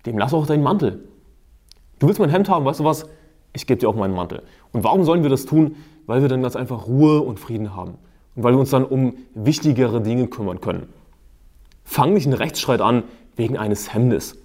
dem 0.06 0.18
lass 0.18 0.34
auch 0.34 0.48
deinen 0.48 0.64
Mantel. 0.64 1.04
Du 2.00 2.08
willst 2.08 2.20
mein 2.20 2.30
Hemd 2.30 2.50
haben, 2.50 2.66
weißt 2.66 2.80
du 2.80 2.86
was? 2.86 3.06
Ich 3.54 3.68
gebe 3.68 3.80
dir 3.80 3.90
auch 3.90 3.96
meinen 3.96 4.16
Mantel. 4.16 4.44
Und 4.72 4.84
warum 4.84 5.04
sollen 5.04 5.24
wir 5.24 5.30
das 5.30 5.46
tun? 5.46 5.76
Weil 6.06 6.22
wir 6.22 6.30
dann 6.30 6.42
ganz 6.42 6.56
einfach 6.56 6.88
Ruhe 6.88 7.22
und 7.22 7.40
Frieden 7.40 7.76
haben. 7.76 7.96
Und 8.36 8.44
weil 8.44 8.54
wir 8.54 8.60
uns 8.60 8.70
dann 8.70 8.86
um 8.86 9.16
wichtigere 9.34 10.02
Dinge 10.02 10.28
kümmern 10.28 10.62
können. 10.62 10.90
Fang 11.84 12.14
nicht 12.14 12.26
einen 12.26 12.36
Rechtsstreit 12.36 12.82
an 12.82 13.04
wegen 13.36 13.58
eines 13.58 13.94
Hemdes. 13.94 14.38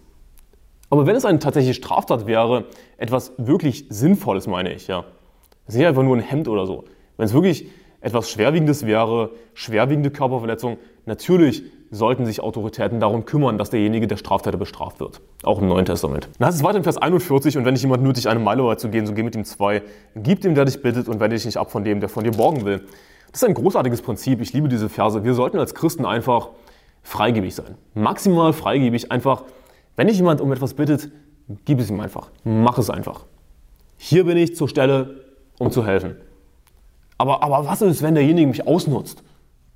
Aber 0.91 1.07
wenn 1.07 1.16
es 1.16 1.24
eine 1.24 1.39
tatsächliche 1.39 1.74
Straftat 1.74 2.26
wäre, 2.26 2.66
etwas 2.97 3.32
wirklich 3.37 3.87
Sinnvolles 3.89 4.47
meine 4.47 4.72
ich, 4.72 4.87
ja. 4.87 5.05
Das 5.66 5.74
ist 5.74 5.78
nicht 5.78 5.87
einfach 5.87 6.03
nur 6.03 6.16
ein 6.16 6.22
Hemd 6.22 6.49
oder 6.49 6.66
so. 6.66 6.85
Wenn 7.16 7.26
es 7.26 7.35
wirklich 7.35 7.66
etwas 8.01 8.30
Schwerwiegendes 8.30 8.87
wäre, 8.87 9.30
schwerwiegende 9.55 10.11
Körperverletzung, 10.11 10.76
natürlich 11.07 11.64
sollten 11.91 12.26
sich 12.26 12.41
Autoritäten 12.41 13.01
darum 13.01 13.24
kümmern, 13.24 13.57
dass 13.57 13.70
derjenige 13.70 14.07
der 14.07 14.16
Straftäter 14.16 14.59
bestraft 14.59 15.01
wird. 15.01 15.20
Auch 15.43 15.61
im 15.61 15.68
Neuen 15.68 15.87
Testament. 15.87 16.28
Dann 16.39 16.49
heißt 16.49 16.59
es 16.59 16.64
weiter 16.64 16.76
in 16.76 16.82
Vers 16.82 16.99
41, 16.99 17.57
und 17.57 17.64
wenn 17.64 17.74
dich 17.74 17.82
jemand 17.82 18.03
nötigt, 18.03 18.26
eine 18.26 18.41
Meile 18.41 18.64
weit 18.64 18.80
zu 18.80 18.89
gehen, 18.91 19.07
so 19.07 19.14
geh 19.14 19.22
mit 19.22 19.35
ihm 19.35 19.45
zwei. 19.45 19.82
Gib 20.16 20.43
dem, 20.43 20.55
der 20.55 20.66
dich 20.66 20.82
bittet, 20.82 21.09
und 21.09 21.20
wende 21.20 21.37
dich 21.37 21.47
nicht 21.47 21.57
ab 21.57 21.70
von 21.70 21.85
dem, 21.85 22.01
der 22.01 22.09
von 22.09 22.24
dir 22.24 22.32
borgen 22.32 22.64
will. 22.64 22.87
Das 23.35 23.43
ist 23.43 23.49
ein 23.49 23.55
großartiges 23.55 24.01
Prinzip. 24.01 24.41
Ich 24.41 24.53
liebe 24.53 24.68
diese 24.68 24.89
Verse. 24.89 25.24
Wir 25.24 25.35
sollten 25.35 25.59
als 25.59 25.74
Christen 25.74 26.07
einfach 26.07 26.51
freigebig 27.03 27.53
sein. 27.53 27.74
Maximal 27.93 28.53
freigebig. 28.53 29.11
Einfach, 29.11 29.43
wenn 29.97 30.07
dich 30.07 30.18
jemand 30.18 30.41
um 30.41 30.53
etwas 30.53 30.74
bittet, 30.74 31.11
gib 31.64 31.80
es 31.80 31.91
ihm 31.91 31.99
einfach. 31.99 32.30
Mach 32.45 32.78
es 32.78 32.91
einfach. 32.91 33.24
Hier 33.97 34.24
bin 34.24 34.37
ich 34.37 34.55
zur 34.55 34.68
Stelle, 34.68 35.16
um 35.59 35.72
zu 35.72 35.85
helfen. 35.85 36.14
Aber, 37.18 37.43
aber 37.43 37.66
was 37.66 37.82
ist, 37.82 38.03
wenn 38.03 38.14
derjenige 38.14 38.47
mich 38.47 38.68
ausnutzt 38.68 39.24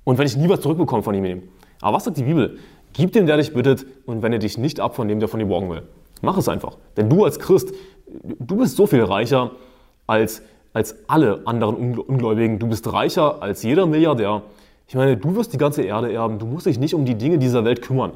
und 0.05 0.17
wenn 0.17 0.25
ich 0.25 0.37
nie 0.37 0.47
was 0.47 0.61
zurückbekomme 0.61 1.03
von 1.03 1.13
ihm? 1.13 1.43
Aber 1.81 1.97
was 1.97 2.05
sagt 2.05 2.15
die 2.15 2.23
Bibel? 2.23 2.59
Gib 2.93 3.11
dem, 3.11 3.25
der 3.25 3.35
dich 3.35 3.53
bittet 3.53 3.85
und 4.05 4.21
wende 4.21 4.39
dich 4.39 4.57
nicht 4.57 4.79
ab 4.79 4.95
von 4.95 5.09
dem, 5.09 5.19
der 5.19 5.27
von 5.27 5.41
dir 5.41 5.47
borgen 5.47 5.69
will. 5.69 5.83
Mach 6.21 6.37
es 6.37 6.47
einfach. 6.47 6.77
Denn 6.95 7.09
du 7.09 7.25
als 7.25 7.39
Christ, 7.39 7.73
du 8.23 8.55
bist 8.55 8.77
so 8.77 8.87
viel 8.87 9.03
reicher 9.03 9.51
als, 10.07 10.43
als 10.79 10.95
alle 11.07 11.41
anderen 11.45 11.75
Ungläubigen. 11.75 12.57
Du 12.57 12.67
bist 12.67 12.91
reicher 12.91 13.43
als 13.43 13.63
jeder 13.63 13.85
Milliardär. 13.85 14.43
Ich 14.87 14.95
meine, 14.95 15.17
du 15.17 15.35
wirst 15.35 15.51
die 15.51 15.57
ganze 15.57 15.83
Erde 15.83 16.11
erben. 16.11 16.39
Du 16.39 16.45
musst 16.45 16.65
dich 16.65 16.79
nicht 16.79 16.93
um 16.93 17.03
die 17.03 17.15
Dinge 17.15 17.37
dieser 17.37 17.65
Welt 17.65 17.81
kümmern. 17.81 18.13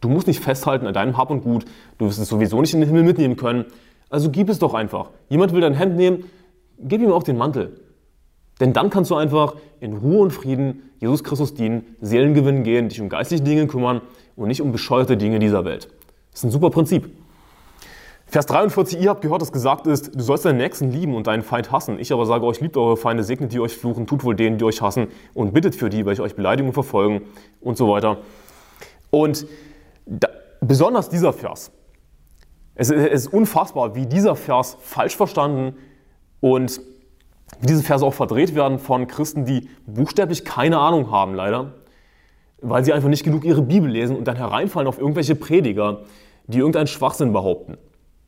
Du 0.00 0.08
musst 0.08 0.28
nicht 0.28 0.38
festhalten 0.38 0.86
an 0.86 0.94
deinem 0.94 1.16
Hab 1.16 1.30
und 1.30 1.42
Gut. 1.42 1.64
Du 1.98 2.06
wirst 2.06 2.20
es 2.20 2.28
sowieso 2.28 2.60
nicht 2.60 2.72
in 2.74 2.80
den 2.80 2.88
Himmel 2.88 3.02
mitnehmen 3.02 3.34
können. 3.36 3.64
Also 4.08 4.30
gib 4.30 4.48
es 4.48 4.60
doch 4.60 4.72
einfach. 4.72 5.10
Jemand 5.28 5.52
will 5.52 5.60
dein 5.60 5.74
Hemd 5.74 5.96
nehmen, 5.96 6.24
gib 6.78 7.02
ihm 7.02 7.10
auch 7.10 7.24
den 7.24 7.36
Mantel. 7.36 7.80
Denn 8.60 8.72
dann 8.72 8.88
kannst 8.88 9.10
du 9.10 9.16
einfach 9.16 9.56
in 9.80 9.94
Ruhe 9.94 10.20
und 10.20 10.30
Frieden 10.30 10.90
Jesus 11.00 11.24
Christus 11.24 11.54
dienen, 11.54 11.96
Seelen 12.00 12.34
gewinnen 12.34 12.62
gehen, 12.62 12.88
dich 12.88 13.00
um 13.00 13.08
geistliche 13.08 13.42
Dinge 13.42 13.66
kümmern 13.66 14.00
und 14.36 14.46
nicht 14.46 14.62
um 14.62 14.70
bescheuerte 14.70 15.16
Dinge 15.16 15.40
dieser 15.40 15.64
Welt. 15.64 15.88
Das 16.30 16.40
ist 16.40 16.44
ein 16.44 16.50
super 16.52 16.70
Prinzip. 16.70 17.10
Vers 18.28 18.46
43, 18.46 19.00
ihr 19.00 19.10
habt 19.10 19.20
gehört, 19.20 19.40
dass 19.40 19.52
gesagt 19.52 19.86
ist, 19.86 20.16
du 20.16 20.20
sollst 20.20 20.44
deinen 20.44 20.56
Nächsten 20.56 20.90
lieben 20.90 21.14
und 21.14 21.28
deinen 21.28 21.42
Feind 21.42 21.70
hassen. 21.70 22.00
Ich 22.00 22.12
aber 22.12 22.26
sage 22.26 22.44
euch, 22.44 22.60
liebt 22.60 22.76
eure 22.76 22.96
Feinde, 22.96 23.22
segnet 23.22 23.52
die 23.52 23.60
euch 23.60 23.76
fluchen, 23.76 24.08
tut 24.08 24.24
wohl 24.24 24.34
denen, 24.34 24.58
die 24.58 24.64
euch 24.64 24.82
hassen 24.82 25.06
und 25.32 25.54
bittet 25.54 25.76
für 25.76 25.88
die, 25.90 26.04
welche 26.04 26.22
euch 26.22 26.34
beleidigen 26.34 26.68
und 26.68 26.74
verfolgen 26.74 27.22
und 27.60 27.76
so 27.76 27.88
weiter. 27.88 28.18
Und 29.10 29.46
da, 30.06 30.28
besonders 30.60 31.08
dieser 31.08 31.32
Vers. 31.32 31.70
Es, 32.74 32.90
es 32.90 33.26
ist 33.26 33.32
unfassbar, 33.32 33.94
wie 33.94 34.06
dieser 34.06 34.34
Vers 34.34 34.76
falsch 34.80 35.16
verstanden 35.16 35.76
und 36.40 36.80
wie 37.60 37.66
diese 37.66 37.84
Verse 37.84 38.04
auch 38.04 38.12
verdreht 38.12 38.56
werden 38.56 38.80
von 38.80 39.06
Christen, 39.06 39.44
die 39.44 39.68
buchstäblich 39.86 40.44
keine 40.44 40.78
Ahnung 40.78 41.12
haben, 41.12 41.34
leider, 41.34 41.74
weil 42.60 42.84
sie 42.84 42.92
einfach 42.92 43.08
nicht 43.08 43.22
genug 43.22 43.44
ihre 43.44 43.62
Bibel 43.62 43.88
lesen 43.88 44.16
und 44.16 44.24
dann 44.24 44.36
hereinfallen 44.36 44.88
auf 44.88 44.98
irgendwelche 44.98 45.36
Prediger, 45.36 46.02
die 46.48 46.58
irgendeinen 46.58 46.88
Schwachsinn 46.88 47.32
behaupten. 47.32 47.78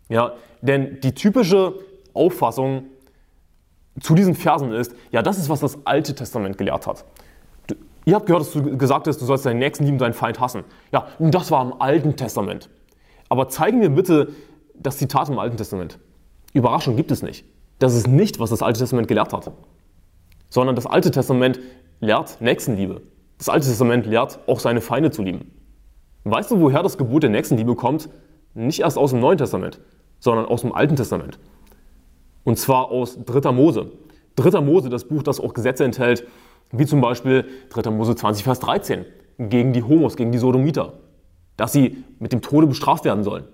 Ja, 0.09 0.33
denn 0.63 1.01
die 1.01 1.15
typische 1.15 1.75
Auffassung 2.15 2.85
zu 4.01 4.15
diesen 4.15 4.35
Versen 4.35 4.73
ist, 4.73 4.95
ja, 5.11 5.23
das 5.23 5.39
ist, 5.39 5.49
was 5.49 5.61
das 5.61 5.79
Alte 5.85 6.15
Testament 6.15 6.57
gelehrt 6.59 6.87
hat. 6.87 7.05
Du, 7.67 7.75
ihr 8.05 8.15
habt 8.15 8.27
gehört, 8.27 8.43
dass 8.43 8.53
du 8.53 8.77
gesagt 8.77 9.07
hast, 9.07 9.21
du 9.21 9.25
sollst 9.25 9.45
deinen 9.45 9.59
Nächsten 9.59 9.85
lieben, 9.85 9.99
deinen 9.99 10.15
Feind 10.15 10.41
hassen. 10.41 10.65
Ja, 10.93 11.09
das 11.19 11.51
war 11.51 11.65
im 11.65 11.81
Alten 11.81 12.17
Testament. 12.17 12.69
Aber 13.29 13.49
zeigen 13.49 13.79
mir 13.79 13.91
bitte 13.91 14.29
das 14.75 14.99
Zitat 14.99 15.29
im 15.29 15.39
Alten 15.39 15.57
Testament. 15.57 15.99
Überraschung 16.53 16.97
gibt 16.97 17.11
es 17.11 17.23
nicht. 17.23 17.45
Das 17.79 17.95
ist 17.95 18.07
nicht, 18.07 18.41
was 18.41 18.51
das 18.51 18.63
Alte 18.63 18.81
Testament 18.81 19.09
gelehrt 19.09 19.33
hat. 19.33 19.53
Sondern 20.49 20.77
das 20.77 20.87
Alte 20.87 21.11
Testament 21.11 21.61
lehrt 22.01 22.41
Nächstenliebe. 22.41 23.03
Das 23.37 23.49
Alte 23.49 23.67
Testament 23.67 24.07
lehrt 24.07 24.41
auch 24.47 24.61
seine 24.61 24.81
Feinde 24.81 25.11
zu 25.11 25.23
lieben. 25.23 25.53
Weißt 26.25 26.51
du, 26.51 26.61
woher 26.61 26.83
das 26.83 26.99
Gebot 26.99 27.23
der 27.23 27.31
Nächstenliebe 27.31 27.75
kommt? 27.75 28.09
Nicht 28.55 28.81
erst 28.81 28.99
aus 28.99 29.11
dem 29.11 29.21
Neuen 29.21 29.39
Testament, 29.39 29.81
sondern 30.21 30.47
aus 30.47 30.63
dem 30.63 30.73
Alten 30.73 30.97
Testament. 30.97 31.39
Und 32.45 32.59
zwar 32.59 32.91
aus 32.91 33.19
3. 33.25 33.53
Mose. 33.53 33.93
3. 34.37 34.61
Mose, 34.61 34.89
das 34.89 35.05
Buch, 35.05 35.23
das 35.23 35.41
auch 35.41 35.55
Gesetze 35.55 35.85
enthält, 35.85 36.27
wie 36.73 36.87
zum 36.87 37.01
Beispiel 37.01 37.45
3. 37.71 37.91
Mose 37.91 38.15
20, 38.15 38.45
Vers 38.45 38.61
13, 38.61 39.05
gegen 39.39 39.73
die 39.73 39.83
Homos, 39.83 40.17
gegen 40.17 40.33
die 40.33 40.39
Sodomiter, 40.39 40.95
dass 41.57 41.73
sie 41.73 42.05
mit 42.19 42.33
dem 42.33 42.43
Tode 42.43 42.67
bestraft 42.67 43.05
werden 43.05 43.25
sollen. 43.25 43.45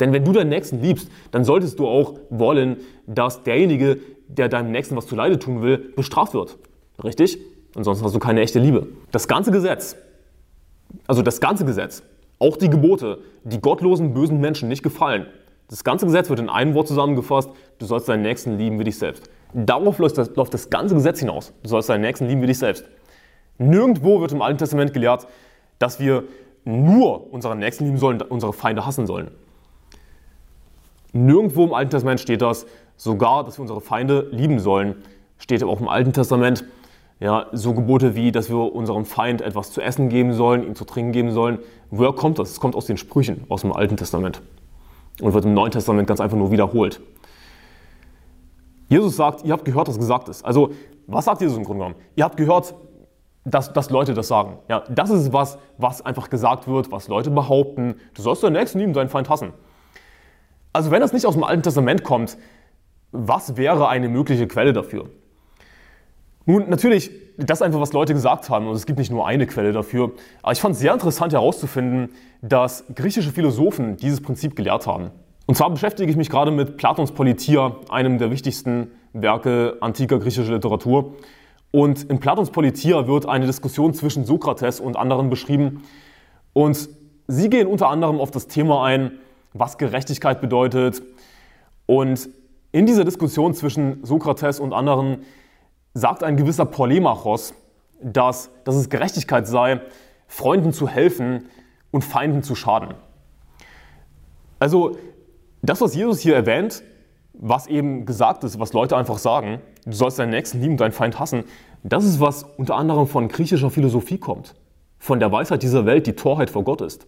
Denn 0.00 0.12
wenn 0.12 0.24
du 0.24 0.32
deinen 0.32 0.50
Nächsten 0.50 0.82
liebst, 0.82 1.08
dann 1.30 1.44
solltest 1.44 1.78
du 1.78 1.86
auch 1.86 2.14
wollen, 2.28 2.78
dass 3.06 3.42
derjenige, 3.42 3.98
der 4.28 4.48
deinem 4.48 4.70
Nächsten 4.70 4.96
was 4.96 5.06
zuleide 5.06 5.38
tun 5.38 5.62
will, 5.62 5.78
bestraft 5.96 6.34
wird. 6.34 6.58
Richtig? 7.02 7.38
Ansonsten 7.74 8.04
hast 8.04 8.14
du 8.14 8.18
keine 8.18 8.40
echte 8.40 8.58
Liebe. 8.58 8.88
Das 9.10 9.28
ganze 9.28 9.50
Gesetz, 9.52 9.96
also 11.06 11.22
das 11.22 11.40
ganze 11.40 11.64
Gesetz, 11.64 12.02
auch 12.38 12.56
die 12.56 12.68
Gebote, 12.68 13.18
die 13.44 13.60
gottlosen, 13.60 14.12
bösen 14.12 14.40
Menschen 14.40 14.68
nicht 14.68 14.82
gefallen. 14.82 15.26
Das 15.68 15.82
ganze 15.82 16.06
Gesetz 16.06 16.28
wird 16.28 16.38
in 16.38 16.48
einem 16.48 16.74
Wort 16.74 16.86
zusammengefasst, 16.86 17.50
du 17.78 17.86
sollst 17.86 18.08
deinen 18.08 18.22
Nächsten 18.22 18.56
lieben 18.56 18.78
wie 18.78 18.84
dich 18.84 18.98
selbst. 18.98 19.28
Darauf 19.52 19.98
läuft 19.98 20.16
das, 20.18 20.34
läuft 20.36 20.54
das 20.54 20.70
ganze 20.70 20.94
Gesetz 20.94 21.20
hinaus. 21.20 21.52
Du 21.62 21.68
sollst 21.68 21.88
deinen 21.88 22.02
Nächsten 22.02 22.26
lieben 22.26 22.42
wie 22.42 22.46
dich 22.46 22.58
selbst. 22.58 22.84
Nirgendwo 23.58 24.20
wird 24.20 24.32
im 24.32 24.42
Alten 24.42 24.58
Testament 24.58 24.92
gelehrt, 24.92 25.26
dass 25.78 25.98
wir 25.98 26.24
nur 26.64 27.32
unseren 27.32 27.58
Nächsten 27.58 27.84
lieben 27.84 27.98
sollen, 27.98 28.20
unsere 28.22 28.52
Feinde 28.52 28.86
hassen 28.86 29.06
sollen. 29.06 29.30
Nirgendwo 31.12 31.64
im 31.64 31.74
Alten 31.74 31.90
Testament 31.90 32.20
steht 32.20 32.42
das, 32.42 32.66
sogar, 32.96 33.44
dass 33.44 33.58
wir 33.58 33.62
unsere 33.62 33.80
Feinde 33.80 34.28
lieben 34.30 34.58
sollen. 34.58 34.96
Steht 35.38 35.64
auch 35.64 35.80
im 35.80 35.88
Alten 35.88 36.12
Testament. 36.12 36.64
Ja, 37.18 37.46
so 37.52 37.72
Gebote 37.72 38.14
wie, 38.14 38.30
dass 38.30 38.50
wir 38.50 38.74
unserem 38.74 39.06
Feind 39.06 39.40
etwas 39.40 39.72
zu 39.72 39.80
essen 39.80 40.10
geben 40.10 40.34
sollen, 40.34 40.66
ihm 40.66 40.74
zu 40.74 40.84
trinken 40.84 41.12
geben 41.12 41.30
sollen. 41.30 41.58
Woher 41.90 42.12
kommt 42.12 42.38
das? 42.38 42.50
Es 42.50 42.60
kommt 42.60 42.74
aus 42.74 42.84
den 42.84 42.98
Sprüchen, 42.98 43.44
aus 43.48 43.62
dem 43.62 43.72
Alten 43.72 43.96
Testament. 43.96 44.42
Und 45.20 45.32
wird 45.32 45.44
im 45.44 45.54
Neuen 45.54 45.70
Testament 45.70 46.06
ganz 46.06 46.20
einfach 46.20 46.36
nur 46.36 46.50
wiederholt. 46.50 47.00
Jesus 48.88 49.16
sagt, 49.16 49.44
ihr 49.44 49.52
habt 49.52 49.64
gehört, 49.64 49.88
was 49.88 49.98
gesagt 49.98 50.28
ist. 50.28 50.44
Also, 50.44 50.70
was 51.06 51.24
sagt 51.24 51.40
Jesus 51.40 51.56
im 51.56 51.64
Grunde 51.64 51.84
genommen? 51.84 52.00
Ihr 52.14 52.24
habt 52.24 52.36
gehört, 52.36 52.74
dass, 53.44 53.72
dass 53.72 53.90
Leute 53.90 54.12
das 54.14 54.28
sagen. 54.28 54.58
Ja, 54.68 54.84
das 54.88 55.10
ist 55.10 55.32
was, 55.32 55.58
was 55.78 56.02
einfach 56.02 56.30
gesagt 56.30 56.66
wird, 56.68 56.90
was 56.90 57.08
Leute 57.08 57.30
behaupten. 57.30 57.94
Du 58.14 58.22
sollst 58.22 58.42
deinen 58.42 58.54
Nächsten 58.54 58.78
lieben, 58.78 58.92
deinen 58.92 59.08
Feind 59.08 59.28
hassen. 59.28 59.52
Also 60.72 60.90
wenn 60.90 61.00
das 61.00 61.12
nicht 61.12 61.26
aus 61.26 61.34
dem 61.34 61.44
Alten 61.44 61.62
Testament 61.62 62.02
kommt, 62.02 62.36
was 63.12 63.56
wäre 63.56 63.88
eine 63.88 64.08
mögliche 64.08 64.46
Quelle 64.46 64.72
dafür? 64.72 65.08
Nun, 66.44 66.68
natürlich, 66.68 67.10
das 67.38 67.62
einfach, 67.62 67.80
was 67.80 67.92
Leute 67.92 68.14
gesagt 68.14 68.48
haben 68.48 68.66
und 68.66 68.74
es 68.74 68.86
gibt 68.86 68.98
nicht 68.98 69.10
nur 69.10 69.26
eine 69.26 69.46
Quelle 69.46 69.72
dafür. 69.72 70.12
Aber 70.42 70.52
ich 70.52 70.60
fand 70.60 70.74
es 70.74 70.80
sehr 70.80 70.92
interessant 70.92 71.32
herauszufinden, 71.32 72.10
dass 72.42 72.84
griechische 72.94 73.30
Philosophen 73.30 73.96
dieses 73.96 74.20
Prinzip 74.20 74.56
gelehrt 74.56 74.86
haben. 74.86 75.10
Und 75.46 75.56
zwar 75.56 75.70
beschäftige 75.70 76.10
ich 76.10 76.16
mich 76.16 76.30
gerade 76.30 76.50
mit 76.50 76.76
Platons 76.76 77.12
Politia, 77.12 77.76
einem 77.88 78.18
der 78.18 78.30
wichtigsten 78.30 78.90
Werke 79.12 79.76
antiker 79.80 80.18
griechischer 80.18 80.52
Literatur. 80.52 81.14
Und 81.70 82.04
in 82.04 82.20
Platons 82.20 82.50
Politia 82.50 83.06
wird 83.06 83.26
eine 83.26 83.46
Diskussion 83.46 83.94
zwischen 83.94 84.24
Sokrates 84.24 84.80
und 84.80 84.96
anderen 84.96 85.30
beschrieben. 85.30 85.84
Und 86.52 86.88
sie 87.28 87.50
gehen 87.50 87.66
unter 87.66 87.88
anderem 87.88 88.18
auf 88.18 88.30
das 88.30 88.48
Thema 88.48 88.84
ein, 88.84 89.12
was 89.52 89.78
Gerechtigkeit 89.78 90.40
bedeutet. 90.40 91.02
Und 91.86 92.28
in 92.72 92.86
dieser 92.86 93.04
Diskussion 93.04 93.54
zwischen 93.54 94.04
Sokrates 94.04 94.58
und 94.58 94.72
anderen 94.72 95.18
sagt 95.96 96.22
ein 96.22 96.36
gewisser 96.36 96.66
Polemachos, 96.66 97.54
dass, 98.02 98.50
dass 98.64 98.74
es 98.74 98.90
Gerechtigkeit 98.90 99.46
sei, 99.46 99.80
Freunden 100.26 100.74
zu 100.74 100.86
helfen 100.88 101.48
und 101.90 102.04
Feinden 102.04 102.42
zu 102.42 102.54
schaden. 102.54 102.94
Also 104.58 104.98
das, 105.62 105.80
was 105.80 105.94
Jesus 105.94 106.20
hier 106.20 106.34
erwähnt, 106.34 106.82
was 107.32 107.66
eben 107.66 108.04
gesagt 108.04 108.44
ist, 108.44 108.60
was 108.60 108.74
Leute 108.74 108.94
einfach 108.94 109.16
sagen, 109.16 109.60
du 109.86 109.92
sollst 109.92 110.18
deinen 110.18 110.30
Nächsten 110.30 110.60
lieben, 110.60 110.76
deinen 110.76 110.92
Feind 110.92 111.18
hassen, 111.18 111.44
das 111.82 112.04
ist, 112.04 112.20
was 112.20 112.42
unter 112.42 112.76
anderem 112.76 113.06
von 113.06 113.28
griechischer 113.28 113.70
Philosophie 113.70 114.18
kommt. 114.18 114.54
Von 114.98 115.18
der 115.18 115.32
Weisheit 115.32 115.62
dieser 115.62 115.86
Welt, 115.86 116.06
die 116.06 116.14
Torheit 116.14 116.50
vor 116.50 116.64
Gott 116.64 116.82
ist, 116.82 117.06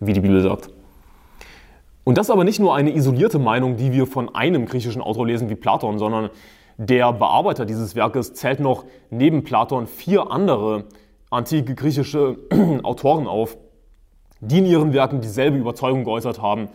wie 0.00 0.12
die 0.12 0.20
Bibel 0.20 0.42
sagt. 0.42 0.70
Und 2.02 2.18
das 2.18 2.26
ist 2.26 2.30
aber 2.30 2.42
nicht 2.42 2.58
nur 2.58 2.74
eine 2.74 2.94
isolierte 2.94 3.38
Meinung, 3.38 3.76
die 3.76 3.92
wir 3.92 4.08
von 4.08 4.34
einem 4.34 4.66
griechischen 4.66 5.02
Autor 5.02 5.26
lesen 5.26 5.50
wie 5.50 5.54
Platon, 5.54 6.00
sondern 6.00 6.30
der 6.76 7.12
Bearbeiter 7.12 7.64
dieses 7.64 7.94
Werkes 7.94 8.34
zählt 8.34 8.60
noch 8.60 8.84
neben 9.10 9.44
Platon 9.44 9.86
vier 9.86 10.30
andere 10.30 10.84
antike 11.30 11.74
griechische 11.74 12.38
Autoren 12.82 13.26
auf, 13.26 13.56
die 14.40 14.58
in 14.58 14.66
ihren 14.66 14.92
Werken 14.92 15.20
dieselbe 15.20 15.56
Überzeugung 15.56 16.04
geäußert 16.04 16.40
haben, 16.40 16.68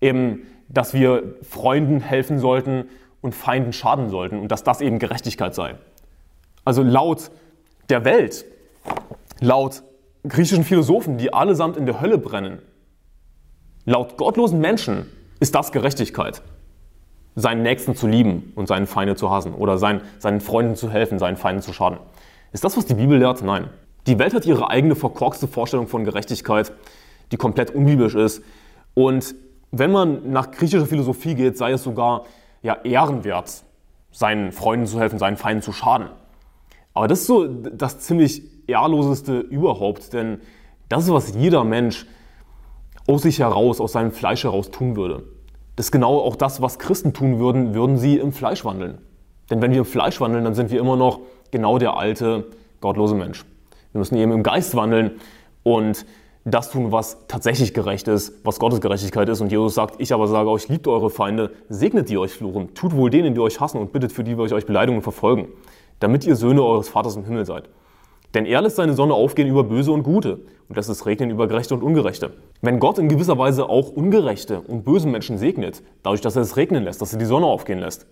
eben, 0.00 0.46
dass 0.68 0.94
wir 0.94 1.36
Freunden 1.42 2.00
helfen 2.00 2.38
sollten 2.38 2.86
und 3.20 3.34
Feinden 3.34 3.72
schaden 3.72 4.08
sollten 4.08 4.40
und 4.40 4.50
dass 4.50 4.64
das 4.64 4.80
eben 4.80 4.98
Gerechtigkeit 4.98 5.54
sei. 5.54 5.76
Also 6.64 6.82
laut 6.82 7.30
der 7.88 8.04
Welt, 8.04 8.44
laut 9.40 9.82
griechischen 10.26 10.64
Philosophen, 10.64 11.18
die 11.18 11.32
allesamt 11.32 11.76
in 11.76 11.86
der 11.86 12.00
Hölle 12.00 12.18
brennen, 12.18 12.60
laut 13.84 14.16
gottlosen 14.16 14.60
Menschen 14.60 15.06
ist 15.38 15.54
das 15.54 15.70
Gerechtigkeit. 15.70 16.42
Seinen 17.36 17.62
Nächsten 17.62 17.94
zu 17.94 18.08
lieben 18.08 18.52
und 18.56 18.66
seinen 18.66 18.86
Feinde 18.86 19.14
zu 19.14 19.30
hassen 19.30 19.54
oder 19.54 19.78
seinen, 19.78 20.00
seinen 20.18 20.40
Freunden 20.40 20.74
zu 20.74 20.90
helfen, 20.90 21.18
seinen 21.18 21.36
Feinden 21.36 21.62
zu 21.62 21.72
schaden. 21.72 21.98
Ist 22.52 22.64
das, 22.64 22.76
was 22.76 22.86
die 22.86 22.94
Bibel 22.94 23.18
lehrt? 23.18 23.42
Nein. 23.42 23.68
Die 24.06 24.18
Welt 24.18 24.34
hat 24.34 24.46
ihre 24.46 24.70
eigene 24.70 24.94
verkorkste 24.94 25.46
Vorstellung 25.46 25.86
von 25.86 26.04
Gerechtigkeit, 26.04 26.72
die 27.32 27.36
komplett 27.36 27.74
unbiblisch 27.74 28.14
ist. 28.14 28.42
Und 28.94 29.34
wenn 29.70 29.92
man 29.92 30.30
nach 30.30 30.50
griechischer 30.50 30.86
Philosophie 30.86 31.34
geht, 31.34 31.58
sei 31.58 31.72
es 31.72 31.82
sogar 31.82 32.24
ja, 32.62 32.78
ehrenwert, 32.84 33.64
seinen 34.10 34.52
Freunden 34.52 34.86
zu 34.86 34.98
helfen, 34.98 35.18
seinen 35.18 35.36
Feinden 35.36 35.62
zu 35.62 35.72
schaden. 35.72 36.08
Aber 36.94 37.08
das 37.08 37.20
ist 37.20 37.26
so 37.26 37.46
das 37.46 37.98
ziemlich 38.00 38.42
ehrloseste 38.66 39.40
überhaupt, 39.40 40.12
denn 40.12 40.40
das 40.88 41.04
ist, 41.04 41.12
was 41.12 41.34
jeder 41.34 41.64
Mensch 41.64 42.06
aus 43.06 43.22
sich 43.22 43.40
heraus, 43.40 43.80
aus 43.80 43.92
seinem 43.92 44.12
Fleisch 44.12 44.44
heraus 44.44 44.70
tun 44.70 44.96
würde. 44.96 45.24
Das 45.76 45.86
ist 45.86 45.92
genau 45.92 46.18
auch 46.18 46.36
das, 46.36 46.62
was 46.62 46.78
Christen 46.78 47.12
tun 47.12 47.38
würden, 47.38 47.74
würden 47.74 47.98
sie 47.98 48.16
im 48.16 48.32
Fleisch 48.32 48.64
wandeln. 48.64 48.98
Denn 49.50 49.62
wenn 49.62 49.70
wir 49.70 49.78
im 49.78 49.84
Fleisch 49.84 50.20
wandeln, 50.20 50.44
dann 50.44 50.54
sind 50.54 50.70
wir 50.70 50.80
immer 50.80 50.96
noch 50.96 51.20
genau 51.50 51.78
der 51.78 51.96
alte, 51.96 52.46
gottlose 52.80 53.14
Mensch. 53.14 53.44
Wir 53.92 53.98
müssen 53.98 54.16
eben 54.16 54.32
im 54.32 54.42
Geist 54.42 54.74
wandeln 54.74 55.12
und 55.62 56.06
das 56.44 56.70
tun, 56.70 56.92
was 56.92 57.26
tatsächlich 57.26 57.74
gerecht 57.74 58.06
ist, 58.08 58.32
was 58.44 58.60
Gottes 58.60 58.80
Gerechtigkeit 58.80 59.28
ist. 59.28 59.40
Und 59.40 59.50
Jesus 59.50 59.74
sagt, 59.74 59.96
ich 60.00 60.12
aber 60.12 60.28
sage 60.28 60.48
euch, 60.48 60.68
liebt 60.68 60.86
eure 60.86 61.10
Feinde, 61.10 61.52
segnet 61.68 62.08
die 62.08 62.18
euch 62.18 62.32
fluchen, 62.32 62.72
tut 62.74 62.94
wohl 62.94 63.10
denen, 63.10 63.34
die 63.34 63.40
euch 63.40 63.60
hassen 63.60 63.78
und 63.78 63.92
bittet 63.92 64.12
für 64.12 64.22
die, 64.22 64.34
die 64.34 64.40
euch 64.40 64.66
Beleidigungen 64.66 65.02
verfolgen, 65.02 65.48
damit 65.98 66.24
ihr 66.24 66.36
Söhne 66.36 66.62
eures 66.62 66.88
Vaters 66.88 67.16
im 67.16 67.24
Himmel 67.24 67.44
seid. 67.46 67.68
Denn 68.34 68.46
er 68.46 68.60
lässt 68.60 68.76
seine 68.76 68.94
Sonne 68.94 69.14
aufgehen 69.14 69.48
über 69.48 69.64
Böse 69.64 69.92
und 69.92 70.02
Gute 70.02 70.40
und 70.68 70.76
lässt 70.76 70.90
es 70.90 71.06
regnen 71.06 71.30
über 71.30 71.46
Gerechte 71.46 71.74
und 71.74 71.82
Ungerechte. 71.82 72.34
Wenn 72.60 72.80
Gott 72.80 72.98
in 72.98 73.08
gewisser 73.08 73.38
Weise 73.38 73.68
auch 73.68 73.90
ungerechte 73.90 74.60
und 74.60 74.84
böse 74.84 75.08
Menschen 75.08 75.38
segnet, 75.38 75.82
dadurch, 76.02 76.20
dass 76.20 76.36
er 76.36 76.42
es 76.42 76.56
regnen 76.56 76.84
lässt, 76.84 77.00
dass 77.00 77.12
er 77.12 77.18
die 77.18 77.24
Sonne 77.24 77.46
aufgehen 77.46 77.78
lässt, 77.78 78.06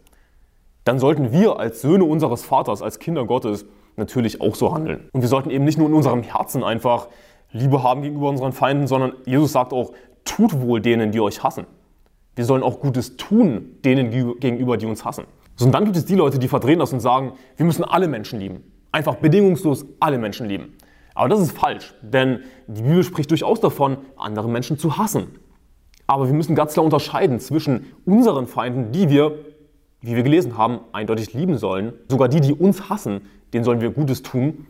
dann 0.84 0.98
sollten 0.98 1.32
wir 1.32 1.58
als 1.58 1.80
Söhne 1.80 2.04
unseres 2.04 2.44
Vaters, 2.44 2.82
als 2.82 2.98
Kinder 2.98 3.24
Gottes, 3.24 3.66
natürlich 3.96 4.40
auch 4.40 4.54
so 4.54 4.74
handeln. 4.74 5.08
Und 5.12 5.22
wir 5.22 5.28
sollten 5.28 5.50
eben 5.50 5.64
nicht 5.64 5.78
nur 5.78 5.88
in 5.88 5.94
unserem 5.94 6.22
Herzen 6.22 6.62
einfach 6.62 7.08
Liebe 7.52 7.82
haben 7.82 8.02
gegenüber 8.02 8.28
unseren 8.28 8.52
Feinden, 8.52 8.86
sondern 8.86 9.12
Jesus 9.26 9.52
sagt 9.52 9.72
auch, 9.72 9.92
tut 10.24 10.60
wohl 10.60 10.80
denen, 10.80 11.12
die 11.12 11.20
euch 11.20 11.42
hassen. 11.42 11.66
Wir 12.34 12.44
sollen 12.44 12.64
auch 12.64 12.80
Gutes 12.80 13.16
tun 13.16 13.76
denen 13.84 14.10
gegenüber, 14.40 14.76
die 14.76 14.86
uns 14.86 15.04
hassen. 15.04 15.24
So, 15.54 15.66
und 15.66 15.72
dann 15.72 15.84
gibt 15.84 15.96
es 15.96 16.04
die 16.04 16.16
Leute, 16.16 16.40
die 16.40 16.48
verdrehen 16.48 16.80
das 16.80 16.92
und 16.92 16.98
sagen, 16.98 17.32
wir 17.56 17.64
müssen 17.64 17.84
alle 17.84 18.08
Menschen 18.08 18.40
lieben. 18.40 18.64
Einfach 18.94 19.16
bedingungslos 19.16 19.86
alle 19.98 20.18
Menschen 20.18 20.48
lieben. 20.48 20.76
Aber 21.16 21.28
das 21.28 21.40
ist 21.40 21.50
falsch, 21.50 21.94
denn 22.00 22.44
die 22.68 22.82
Bibel 22.82 23.02
spricht 23.02 23.28
durchaus 23.28 23.58
davon, 23.58 23.96
andere 24.16 24.48
Menschen 24.48 24.78
zu 24.78 24.98
hassen. 24.98 25.26
Aber 26.06 26.28
wir 26.28 26.32
müssen 26.32 26.54
ganz 26.54 26.74
klar 26.74 26.84
unterscheiden 26.84 27.40
zwischen 27.40 27.86
unseren 28.04 28.46
Feinden, 28.46 28.92
die 28.92 29.08
wir, 29.08 29.36
wie 30.00 30.14
wir 30.14 30.22
gelesen 30.22 30.56
haben, 30.56 30.78
eindeutig 30.92 31.34
lieben 31.34 31.58
sollen, 31.58 31.94
sogar 32.08 32.28
die, 32.28 32.40
die 32.40 32.52
uns 32.52 32.88
hassen, 32.88 33.22
denen 33.52 33.64
sollen 33.64 33.80
wir 33.80 33.90
Gutes 33.90 34.22
tun, 34.22 34.66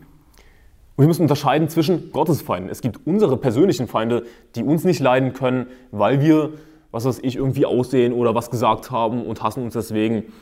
und 0.95 1.03
wir 1.03 1.07
müssen 1.07 1.21
unterscheiden 1.21 1.69
zwischen 1.69 2.11
Gottesfeinden. 2.11 2.71
Es 2.71 2.81
gibt 2.81 3.05
unsere 3.05 3.37
persönlichen 3.37 3.85
Feinde, 3.87 4.23
die 4.55 4.63
uns 4.63 4.85
nicht 4.85 5.01
leiden 5.01 5.33
können, 5.33 5.67
weil 5.91 6.19
wir, 6.19 6.53
was 6.89 7.05
weiß 7.05 7.19
ich, 7.21 7.35
irgendwie 7.35 7.67
aussehen 7.67 8.11
oder 8.11 8.33
was 8.33 8.49
gesagt 8.49 8.89
haben 8.89 9.23
und 9.23 9.43
hassen 9.43 9.61
uns 9.61 9.73
deswegen. 9.73 10.33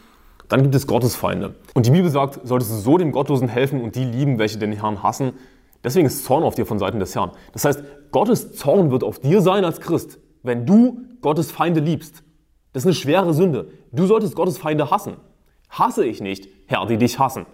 Dann 0.49 0.63
gibt 0.63 0.75
es 0.75 0.87
Gottesfeinde. 0.87 1.55
Und 1.73 1.85
die 1.85 1.91
Bibel 1.91 2.09
sagt, 2.09 2.47
solltest 2.47 2.71
du 2.71 2.75
so 2.75 2.97
dem 2.97 3.11
Gottlosen 3.11 3.47
helfen 3.47 3.81
und 3.81 3.95
die 3.95 4.03
lieben, 4.03 4.39
welche 4.39 4.57
den 4.57 4.71
Herrn 4.73 5.03
hassen. 5.03 5.33
Deswegen 5.83 6.05
ist 6.05 6.25
Zorn 6.25 6.43
auf 6.43 6.55
dir 6.55 6.65
von 6.65 6.79
Seiten 6.79 6.99
des 6.99 7.15
Herrn. 7.15 7.31
Das 7.51 7.65
heißt, 7.65 7.83
Gottes 8.11 8.53
Zorn 8.53 8.91
wird 8.91 9.03
auf 9.03 9.19
dir 9.19 9.41
sein 9.41 9.65
als 9.65 9.81
Christ, 9.81 10.19
wenn 10.43 10.65
du 10.65 10.99
Gottes 11.21 11.51
Feinde 11.51 11.79
liebst. 11.79 12.23
Das 12.73 12.83
ist 12.83 12.87
eine 12.87 12.95
schwere 12.95 13.33
Sünde. 13.33 13.69
Du 13.91 14.05
solltest 14.05 14.35
Gottes 14.35 14.57
Feinde 14.57 14.91
hassen. 14.91 15.17
Hasse 15.69 16.05
ich 16.05 16.21
nicht, 16.21 16.47
Herr, 16.67 16.85
die 16.85 16.97
dich 16.97 17.19
hassen. 17.19 17.45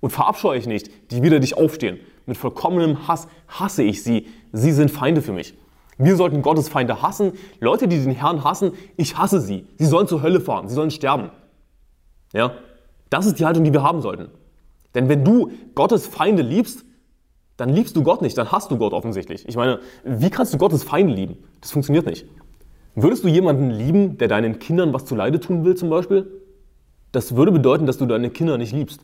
Und 0.00 0.10
verabscheue 0.10 0.58
ich 0.58 0.66
nicht, 0.66 0.90
die 1.10 1.22
wieder 1.22 1.40
dich 1.40 1.56
aufstehen 1.56 1.98
mit 2.26 2.36
vollkommenem 2.36 3.06
Hass 3.08 3.28
hasse 3.48 3.82
ich 3.82 4.02
sie. 4.02 4.26
Sie 4.52 4.72
sind 4.72 4.90
Feinde 4.90 5.22
für 5.22 5.32
mich. 5.32 5.54
Wir 5.98 6.16
sollten 6.16 6.42
Gottes 6.42 6.68
Feinde 6.68 7.02
hassen. 7.02 7.32
Leute, 7.60 7.86
die 7.86 8.02
den 8.02 8.12
Herrn 8.12 8.42
hassen, 8.44 8.72
ich 8.96 9.16
hasse 9.16 9.40
sie. 9.40 9.66
Sie 9.76 9.86
sollen 9.86 10.08
zur 10.08 10.22
Hölle 10.22 10.40
fahren. 10.40 10.68
Sie 10.68 10.74
sollen 10.74 10.90
sterben. 10.90 11.30
Ja? 12.34 12.52
Das 13.08 13.24
ist 13.24 13.38
die 13.38 13.46
Haltung, 13.46 13.64
die 13.64 13.72
wir 13.72 13.82
haben 13.82 14.02
sollten. 14.02 14.28
Denn 14.94 15.08
wenn 15.08 15.24
du 15.24 15.50
Gottes 15.74 16.06
Feinde 16.06 16.42
liebst, 16.42 16.84
dann 17.56 17.70
liebst 17.70 17.96
du 17.96 18.02
Gott 18.02 18.20
nicht, 18.20 18.36
dann 18.36 18.52
hast 18.52 18.70
du 18.70 18.76
Gott 18.76 18.92
offensichtlich. 18.92 19.48
Ich 19.48 19.56
meine, 19.56 19.80
wie 20.04 20.28
kannst 20.28 20.52
du 20.52 20.58
Gottes 20.58 20.84
Feinde 20.84 21.14
lieben? 21.14 21.38
Das 21.60 21.70
funktioniert 21.70 22.06
nicht. 22.06 22.26
Würdest 22.96 23.24
du 23.24 23.28
jemanden 23.28 23.70
lieben, 23.70 24.18
der 24.18 24.28
deinen 24.28 24.58
Kindern 24.58 24.92
was 24.92 25.04
zuleide 25.04 25.40
tun 25.40 25.64
will 25.64 25.76
zum 25.76 25.90
Beispiel? 25.90 26.30
Das 27.12 27.36
würde 27.36 27.52
bedeuten, 27.52 27.86
dass 27.86 27.98
du 27.98 28.06
deine 28.06 28.30
Kinder 28.30 28.58
nicht 28.58 28.72
liebst. 28.72 29.00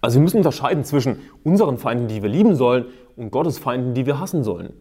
Also 0.00 0.16
wir 0.16 0.22
müssen 0.22 0.38
unterscheiden 0.38 0.84
zwischen 0.84 1.18
unseren 1.44 1.78
Feinden, 1.78 2.08
die 2.08 2.22
wir 2.22 2.28
lieben 2.28 2.54
sollen, 2.54 2.86
und 3.16 3.30
Gottes 3.32 3.58
Feinden, 3.58 3.94
die 3.94 4.06
wir 4.06 4.20
hassen 4.20 4.44
sollen. 4.44 4.72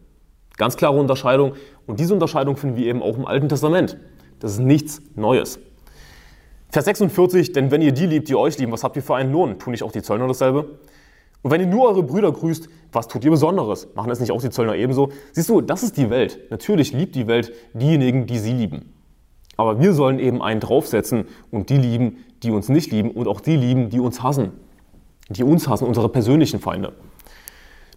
Ganz 0.58 0.78
klare 0.78 1.00
Unterscheidung. 1.00 1.54
Und 1.88 2.00
diese 2.00 2.14
Unterscheidung 2.14 2.56
finden 2.56 2.76
wir 2.76 2.86
eben 2.86 3.02
auch 3.02 3.18
im 3.18 3.26
Alten 3.26 3.50
Testament. 3.50 3.98
Das 4.40 4.54
ist 4.54 4.60
nichts 4.60 5.02
Neues. 5.16 5.60
Vers 6.70 6.86
46, 6.86 7.54
denn 7.54 7.72
wenn 7.72 7.82
ihr 7.82 7.92
die 7.92 8.06
liebt, 8.06 8.30
die 8.30 8.36
euch 8.36 8.58
lieben, 8.58 8.72
was 8.72 8.84
habt 8.84 8.96
ihr 8.96 9.02
für 9.02 9.16
einen 9.16 9.32
Lohn? 9.32 9.58
Tun 9.60 9.72
nicht 9.72 9.84
auch 9.84 9.92
die 9.92 10.02
Zöllner 10.02 10.28
dasselbe? 10.28 10.78
Und 11.42 11.52
wenn 11.52 11.62
ihr 11.62 11.68
nur 11.68 11.88
eure 11.88 12.04
Brüder 12.04 12.32
grüßt, 12.32 12.68
was 12.92 13.08
tut 13.08 13.24
ihr 13.24 13.32
Besonderes? 13.32 13.88
Machen 13.96 14.12
es 14.12 14.20
nicht 14.20 14.32
auch 14.32 14.42
die 14.42 14.50
Zöllner 14.50 14.76
ebenso? 14.76 15.10
Siehst 15.32 15.50
du, 15.50 15.62
das 15.62 15.84
ist 15.84 15.98
die 15.98 16.10
Welt. 16.10 16.40
Natürlich 16.50 16.94
liebt 16.94 17.16
die 17.16 17.28
Welt 17.28 17.54
diejenigen, 17.74 18.26
die 18.26 18.40
sie 18.40 18.54
lieben. 18.54 18.94
Aber 19.56 19.80
wir 19.80 19.94
sollen 19.94 20.20
eben 20.20 20.42
einen 20.42 20.60
draufsetzen 20.60 21.26
und 21.52 21.70
die 21.70 21.78
lieben, 21.78 22.18
die 22.44 22.52
uns 22.52 22.70
nicht 22.70 22.92
lieben 22.92 23.12
und 23.12 23.28
auch 23.28 23.40
die 23.40 23.56
lieben, 23.56 23.90
die 23.90 24.00
uns 24.00 24.22
hassen 24.22 24.52
die 25.30 25.44
uns 25.44 25.68
hassen, 25.68 25.86
unsere 25.86 26.10
persönlichen 26.10 26.60
Feinde. 26.60 26.94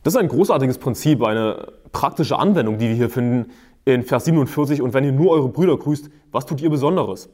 Das 0.02 0.14
ist 0.14 0.20
ein 0.20 0.28
großartiges 0.28 0.78
Prinzip, 0.78 1.22
eine 1.22 1.72
praktische 1.92 2.38
Anwendung, 2.38 2.78
die 2.78 2.88
wir 2.88 2.94
hier 2.94 3.10
finden 3.10 3.50
in 3.84 4.02
Vers 4.02 4.24
47. 4.24 4.80
Und 4.82 4.94
wenn 4.94 5.04
ihr 5.04 5.12
nur 5.12 5.30
eure 5.30 5.48
Brüder 5.48 5.76
grüßt, 5.76 6.10
was 6.32 6.46
tut 6.46 6.60
ihr 6.60 6.70
Besonderes? 6.70 7.28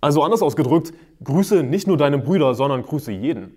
Also 0.00 0.22
anders 0.22 0.42
ausgedrückt, 0.42 0.92
grüße 1.22 1.62
nicht 1.62 1.86
nur 1.86 1.96
deine 1.96 2.18
Brüder, 2.18 2.54
sondern 2.54 2.82
grüße 2.82 3.12
jeden. 3.12 3.56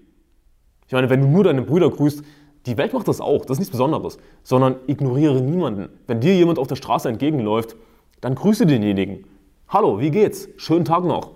Ich 0.87 0.93
meine, 0.93 1.09
wenn 1.09 1.21
du 1.21 1.27
nur 1.27 1.43
deine 1.43 1.61
Brüder 1.61 1.89
grüßt, 1.89 2.23
die 2.65 2.77
Welt 2.77 2.93
macht 2.93 3.07
das 3.07 3.21
auch, 3.21 3.45
das 3.45 3.55
ist 3.55 3.59
nichts 3.59 3.71
Besonderes, 3.71 4.17
sondern 4.43 4.75
ignoriere 4.87 5.41
niemanden. 5.41 5.89
Wenn 6.07 6.19
dir 6.21 6.35
jemand 6.35 6.59
auf 6.59 6.67
der 6.67 6.75
Straße 6.75 7.09
entgegenläuft, 7.09 7.75
dann 8.21 8.35
grüße 8.35 8.65
denjenigen. 8.65 9.25
Hallo, 9.67 9.99
wie 9.99 10.11
geht's? 10.11 10.49
Schönen 10.57 10.85
Tag 10.85 11.03
noch. 11.03 11.31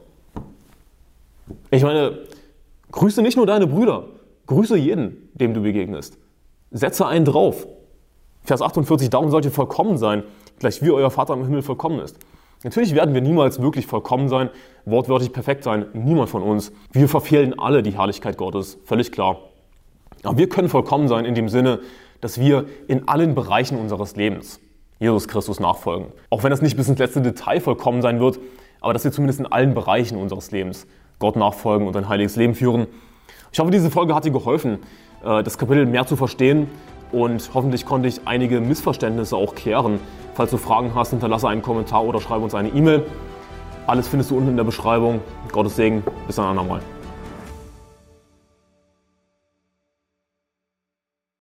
Ich 1.71 1.83
meine, 1.83 2.19
Grüße 2.91 3.21
nicht 3.21 3.37
nur 3.37 3.45
deine 3.45 3.67
Brüder, 3.67 4.07
grüße 4.47 4.77
jeden, 4.77 5.29
dem 5.33 5.53
du 5.53 5.61
begegnest. 5.61 6.17
Setze 6.71 7.05
einen 7.05 7.25
drauf. 7.25 7.67
Vers 8.43 8.61
48, 8.61 9.09
darum 9.09 9.29
sollt 9.29 9.45
ihr 9.45 9.51
vollkommen 9.51 9.97
sein, 9.97 10.23
gleich 10.59 10.81
wie 10.81 10.91
euer 10.91 11.11
Vater 11.11 11.33
im 11.33 11.43
Himmel 11.43 11.61
vollkommen 11.61 11.99
ist. 11.99 12.17
Natürlich 12.67 12.95
werden 12.95 13.13
wir 13.13 13.21
niemals 13.21 13.61
wirklich 13.61 13.87
vollkommen 13.87 14.27
sein, 14.27 14.49
wortwörtlich 14.83 15.31
perfekt 15.31 15.63
sein, 15.63 15.85
niemand 15.93 16.29
von 16.29 16.43
uns. 16.43 16.73
Wir 16.91 17.07
verfehlen 17.07 17.57
alle 17.57 17.81
die 17.81 17.97
Herrlichkeit 17.97 18.35
Gottes, 18.35 18.77
völlig 18.83 19.13
klar. 19.13 19.37
Aber 20.23 20.37
wir 20.37 20.49
können 20.49 20.67
vollkommen 20.67 21.07
sein 21.07 21.23
in 21.23 21.33
dem 21.33 21.47
Sinne, 21.47 21.79
dass 22.19 22.41
wir 22.41 22.65
in 22.89 23.07
allen 23.07 23.35
Bereichen 23.35 23.79
unseres 23.79 24.17
Lebens 24.17 24.59
Jesus 24.99 25.29
Christus 25.29 25.61
nachfolgen. 25.61 26.07
Auch 26.29 26.43
wenn 26.43 26.49
das 26.49 26.61
nicht 26.61 26.75
bis 26.75 26.89
ins 26.89 26.99
letzte 26.99 27.21
Detail 27.21 27.61
vollkommen 27.61 28.01
sein 28.01 28.19
wird, 28.19 28.37
aber 28.81 28.91
dass 28.91 29.05
wir 29.05 29.13
zumindest 29.13 29.39
in 29.39 29.45
allen 29.45 29.73
Bereichen 29.73 30.17
unseres 30.17 30.51
Lebens 30.51 30.87
Gott 31.19 31.37
nachfolgen 31.37 31.87
und 31.87 31.95
ein 31.95 32.09
heiliges 32.09 32.35
Leben 32.35 32.53
führen. 32.53 32.87
Ich 33.53 33.59
hoffe, 33.59 33.71
diese 33.71 33.89
Folge 33.89 34.13
hat 34.13 34.25
dir 34.25 34.31
geholfen, 34.31 34.79
äh, 35.23 35.41
das 35.41 35.57
Kapitel 35.57 35.85
mehr 35.85 36.05
zu 36.05 36.17
verstehen 36.17 36.67
und 37.11 37.49
hoffentlich 37.53 37.85
konnte 37.85 38.07
ich 38.07 38.21
einige 38.25 38.59
Missverständnisse 38.61 39.35
auch 39.35 39.55
klären. 39.55 39.99
Falls 40.33 40.51
du 40.51 40.57
Fragen 40.57 40.93
hast, 40.93 41.11
hinterlasse 41.11 41.47
einen 41.47 41.61
Kommentar 41.61 42.03
oder 42.03 42.21
schreibe 42.21 42.43
uns 42.43 42.53
eine 42.53 42.69
E-Mail. 42.69 43.05
Alles 43.87 44.07
findest 44.07 44.31
du 44.31 44.37
unten 44.37 44.49
in 44.49 44.57
der 44.57 44.65
Beschreibung. 44.65 45.21
Gottes 45.51 45.75
Segen. 45.75 46.03
Bis 46.27 46.37
ein 46.37 46.45
andermal. 46.45 46.81